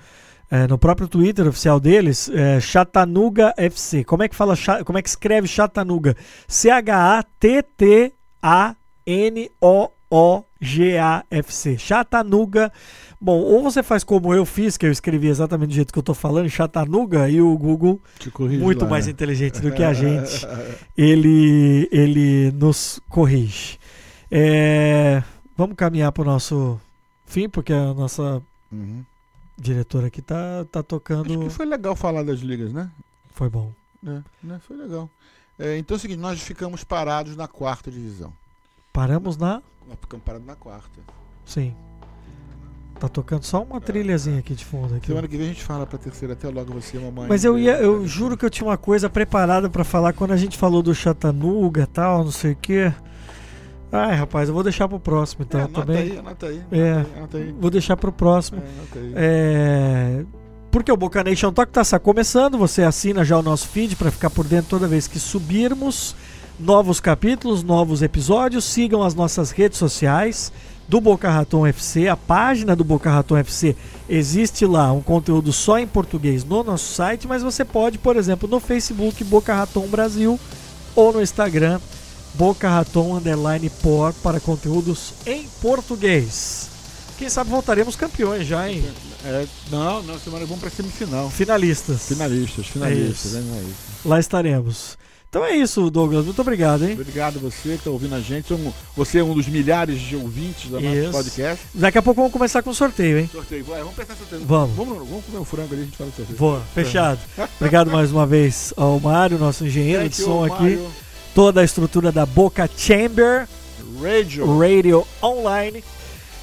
é, 0.51 0.67
no 0.67 0.79
próprio 0.79 1.09
Twitter 1.09 1.47
oficial 1.47 1.79
deles, 1.79 2.29
é, 2.29 2.61
Chattanooga 2.61 3.55
FC. 3.57 4.05
Como 4.05 4.23
é 4.23 4.29
que 4.29 4.37
fala? 4.37 4.55
Como 4.85 4.99
é 4.99 5.03
que 5.03 5.09
escreve 5.09 5.47
Chattanooga? 5.47 6.17
C 6.47 6.71
H 6.71 7.19
A 7.19 7.23
T 7.23 7.63
T 7.63 8.13
A 8.43 8.75
N 9.11 9.51
O 9.61 9.89
O 10.11 10.43
G 10.61 10.99
A 10.99 11.25
F 11.31 11.53
C. 11.53 11.79
Chattanooga. 11.79 12.71
Bom, 13.21 13.39
ou 13.41 13.63
você 13.63 13.83
faz 13.83 14.05
como 14.05 14.33
eu 14.35 14.45
fiz, 14.45 14.77
que 14.77 14.87
eu 14.87 14.93
escrevi 14.93 15.27
exatamente 15.29 15.71
do 15.71 15.75
jeito 15.75 15.93
que 15.93 15.99
eu 15.99 16.03
tô 16.03 16.15
falando, 16.15 16.49
Chattanooga, 16.49 17.29
e 17.29 17.41
o 17.41 17.57
Google, 17.59 18.01
muito 18.61 18.85
lá, 18.85 18.91
mais 18.91 19.07
né? 19.07 19.13
inteligente 19.13 19.61
do 19.61 19.73
que 19.73 19.83
a 19.83 19.93
gente, 19.93 20.47
ele, 20.97 21.89
ele 21.91 22.53
nos 22.53 23.01
corrige. 23.09 23.79
É, 24.31 25.23
vamos 25.57 25.75
caminhar 25.75 26.13
para 26.13 26.23
o 26.23 26.25
nosso 26.27 26.81
fim, 27.27 27.49
porque 27.49 27.73
a 27.73 27.95
nossa 27.95 28.43
Uhum. 28.71 29.03
diretora 29.57 30.09
aqui 30.09 30.21
tá, 30.21 30.65
tá 30.71 30.83
tocando. 30.83 31.27
Acho 31.27 31.39
que 31.41 31.51
foi 31.51 31.65
legal 31.67 31.97
falar 31.97 32.23
das 32.23 32.41
ligas, 32.41 32.73
né? 32.73 32.91
Foi 33.33 33.49
bom. 33.49 33.73
É, 34.07 34.21
né? 34.43 34.61
Foi 34.67 34.77
legal. 34.77 35.09
É, 35.59 35.77
então 35.79 35.95
é 35.95 35.99
o 35.99 36.01
seguinte, 36.01 36.21
nós 36.21 36.41
ficamos 36.41 36.85
parados 36.85 37.35
na 37.35 37.49
quarta 37.49 37.91
divisão. 37.91 38.33
Paramos 38.99 39.37
na. 39.37 39.63
Ficamos 40.01 40.25
parados 40.25 40.45
na 40.45 40.57
quarta. 40.57 41.01
Sim. 41.45 41.73
Tá 42.99 43.09
tocando 43.09 43.45
só 43.45 43.63
uma 43.63 43.81
trilhazinha 43.81 44.41
aqui 44.41 44.57
de 44.57 44.65
fundo. 44.65 44.97
Aqui. 44.97 45.07
Semana 45.07 45.29
que 45.29 45.37
vem 45.37 45.47
a 45.47 45.49
gente 45.51 45.63
fala 45.63 45.87
pra 45.87 45.97
terceira. 45.97 46.35
Até 46.35 46.49
logo 46.49 46.75
você, 46.75 46.99
mamãe. 46.99 47.29
Mas 47.29 47.45
eu 47.45 47.57
ia, 47.57 47.77
eu 47.77 48.05
juro 48.09 48.37
que 48.37 48.45
eu 48.45 48.51
tinha 48.51 48.67
uma 48.67 48.77
coisa 48.77 49.09
preparada 49.09 49.71
pra 49.71 49.85
falar 49.85 50.15
quando 50.15 50.33
a 50.33 50.37
gente 50.37 50.59
falou 50.59 50.83
do 50.83 50.93
Chattanooga 50.93 51.83
e 51.83 51.87
tal, 51.87 52.25
não 52.25 52.33
sei 52.33 52.55
o 52.55 52.57
quê. 52.57 52.93
Ai, 53.93 54.17
rapaz, 54.17 54.49
eu 54.49 54.55
vou 54.55 54.65
deixar 54.65 54.89
pro 54.89 54.99
próximo 54.99 55.45
então 55.49 55.61
é, 55.61 55.63
anota 55.63 55.81
também. 55.81 56.03
aí, 56.03 56.19
anota 56.19 56.47
aí. 56.47 56.63
É. 56.73 56.91
Anota 56.91 57.09
aí, 57.09 57.19
anota 57.19 57.39
aí. 57.39 57.53
Vou 57.53 57.71
deixar 57.71 57.97
pro 57.97 58.11
próximo. 58.11 58.61
É, 58.61 58.79
anota 58.81 58.99
aí. 58.99 59.13
É, 59.15 60.25
Porque 60.73 60.91
o 60.91 60.97
Boca 60.97 61.23
Nation 61.23 61.53
Talk 61.53 61.71
tá 61.71 61.85
começando, 62.01 62.59
você 62.59 62.83
assina 62.83 63.25
já 63.25 63.39
o 63.39 63.43
nosso 63.43 63.69
feed 63.69 63.95
para 63.95 64.11
ficar 64.11 64.29
por 64.29 64.45
dentro 64.45 64.71
toda 64.71 64.89
vez 64.89 65.07
que 65.07 65.21
subirmos 65.21 66.17
novos 66.59 67.01
capítulos, 67.01 67.63
novos 67.63 68.03
episódios. 68.03 68.65
Sigam 68.65 69.03
as 69.03 69.15
nossas 69.15 69.51
redes 69.51 69.79
sociais 69.79 70.53
do 70.89 71.01
Boca 71.01 71.31
Raton 71.31 71.67
FC, 71.67 72.09
a 72.09 72.17
página 72.17 72.75
do 72.75 72.83
Boca 72.83 73.11
Raton 73.11 73.37
FC. 73.37 73.77
Existe 74.09 74.65
lá 74.65 74.91
um 74.93 75.03
conteúdo 75.03 75.53
só 75.53 75.79
em 75.79 75.87
português 75.87 76.45
no 76.45 76.65
nosso 76.65 76.95
site, 76.95 77.29
mas 77.29 77.43
você 77.43 77.65
pode, 77.65 77.99
por 77.99 78.17
exemplo, 78.17 78.49
no 78.49 78.59
Facebook 78.59 79.23
Boca 79.25 79.55
Raton 79.55 79.87
Brasil 79.87 80.41
ou 80.97 81.13
no 81.13 81.23
Instagram 81.23 81.79
Boca 82.35 82.69
Raton 82.69 83.17
Underline 83.17 83.69
Por 83.83 84.13
para 84.15 84.41
conteúdos 84.41 85.13
em 85.27 85.47
português. 85.61 86.71
Quem 87.19 87.29
sabe 87.29 87.51
voltaremos 87.51 87.97
campeões 87.97 88.47
já, 88.47 88.71
hein? 88.71 88.83
É, 89.25 89.47
não, 89.71 90.03
não, 90.05 90.19
semana 90.21 90.47
vamos 90.47 90.61
pra 90.61 90.71
semifinal. 90.71 91.29
Finalistas. 91.29 92.07
Finalistas, 92.07 92.67
finalistas, 92.67 93.25
isso. 93.25 93.37
é, 93.37 93.41
não 93.41 93.57
é 93.57 93.61
isso. 93.63 93.75
Lá 94.05 94.21
estaremos. 94.21 94.97
Então 95.31 95.45
é 95.45 95.55
isso, 95.55 95.91
Douglas. 95.91 96.25
Muito 96.25 96.41
obrigado, 96.41 96.85
hein? 96.87 96.93
Obrigado 96.93 97.39
você 97.39 97.77
que 97.77 97.85
tá 97.85 97.91
ouvindo 97.91 98.15
a 98.15 98.21
gente. 98.21 98.55
Você 98.97 99.19
é 99.19 99.23
um 99.23 99.35
dos 99.35 99.47
milhares 99.47 100.01
de 100.01 100.17
ouvintes 100.17 100.71
nosso 100.71 100.87
Isso. 100.87 101.11
podcast. 101.11 101.67
Daqui 101.75 101.99
a 101.99 102.03
pouco 102.03 102.23
vamos 102.23 102.33
começar 102.33 102.63
com 102.63 102.71
o 102.71 102.75
sorteio, 102.75 103.19
hein? 103.19 103.29
Sorteio, 103.31 103.63
vai, 103.65 103.81
vamos 103.81 103.95
pensar 103.95 104.17
sorteio. 104.17 104.43
Vamos. 104.47 104.75
Vamos, 104.75 105.07
vamos 105.07 105.25
comer 105.27 105.39
um 105.39 105.45
frango 105.45 105.75
ali, 105.75 105.83
a 105.83 105.85
gente 105.85 105.97
fala 105.99 106.11
sorteio. 106.17 106.39
Boa, 106.39 106.63
fechado. 106.75 107.21
Obrigado 107.61 107.91
mais 107.91 108.11
uma 108.11 108.27
vez 108.27 108.73
ao 108.75 108.99
Mário, 108.99 109.39
nosso 109.39 109.67
engenheiro 109.67 110.05
Thank 110.05 110.17
de 110.17 110.23
you, 110.23 110.29
som 110.29 110.45
aqui. 110.45 110.63
Mário. 110.63 110.91
Toda 111.35 111.61
a 111.61 111.65
estrutura 111.65 112.11
da 112.11 112.25
Boca 112.25 112.69
Chamber 112.75 113.47
Radio. 114.01 114.59
Radio 114.59 115.07
Online. 115.23 115.85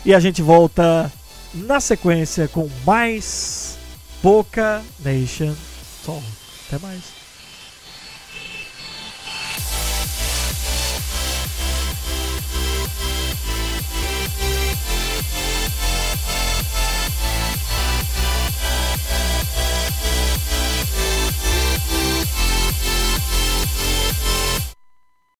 E 0.06 0.14
a 0.14 0.20
gente 0.20 0.44
volta 0.44 1.12
na 1.56 1.80
sequência 1.80 2.48
com 2.48 2.70
mais 2.86 3.80
Boca 4.22 4.84
Nation 5.04 5.56
Talk. 6.06 6.24
Até 6.68 6.78
mais. 6.86 7.15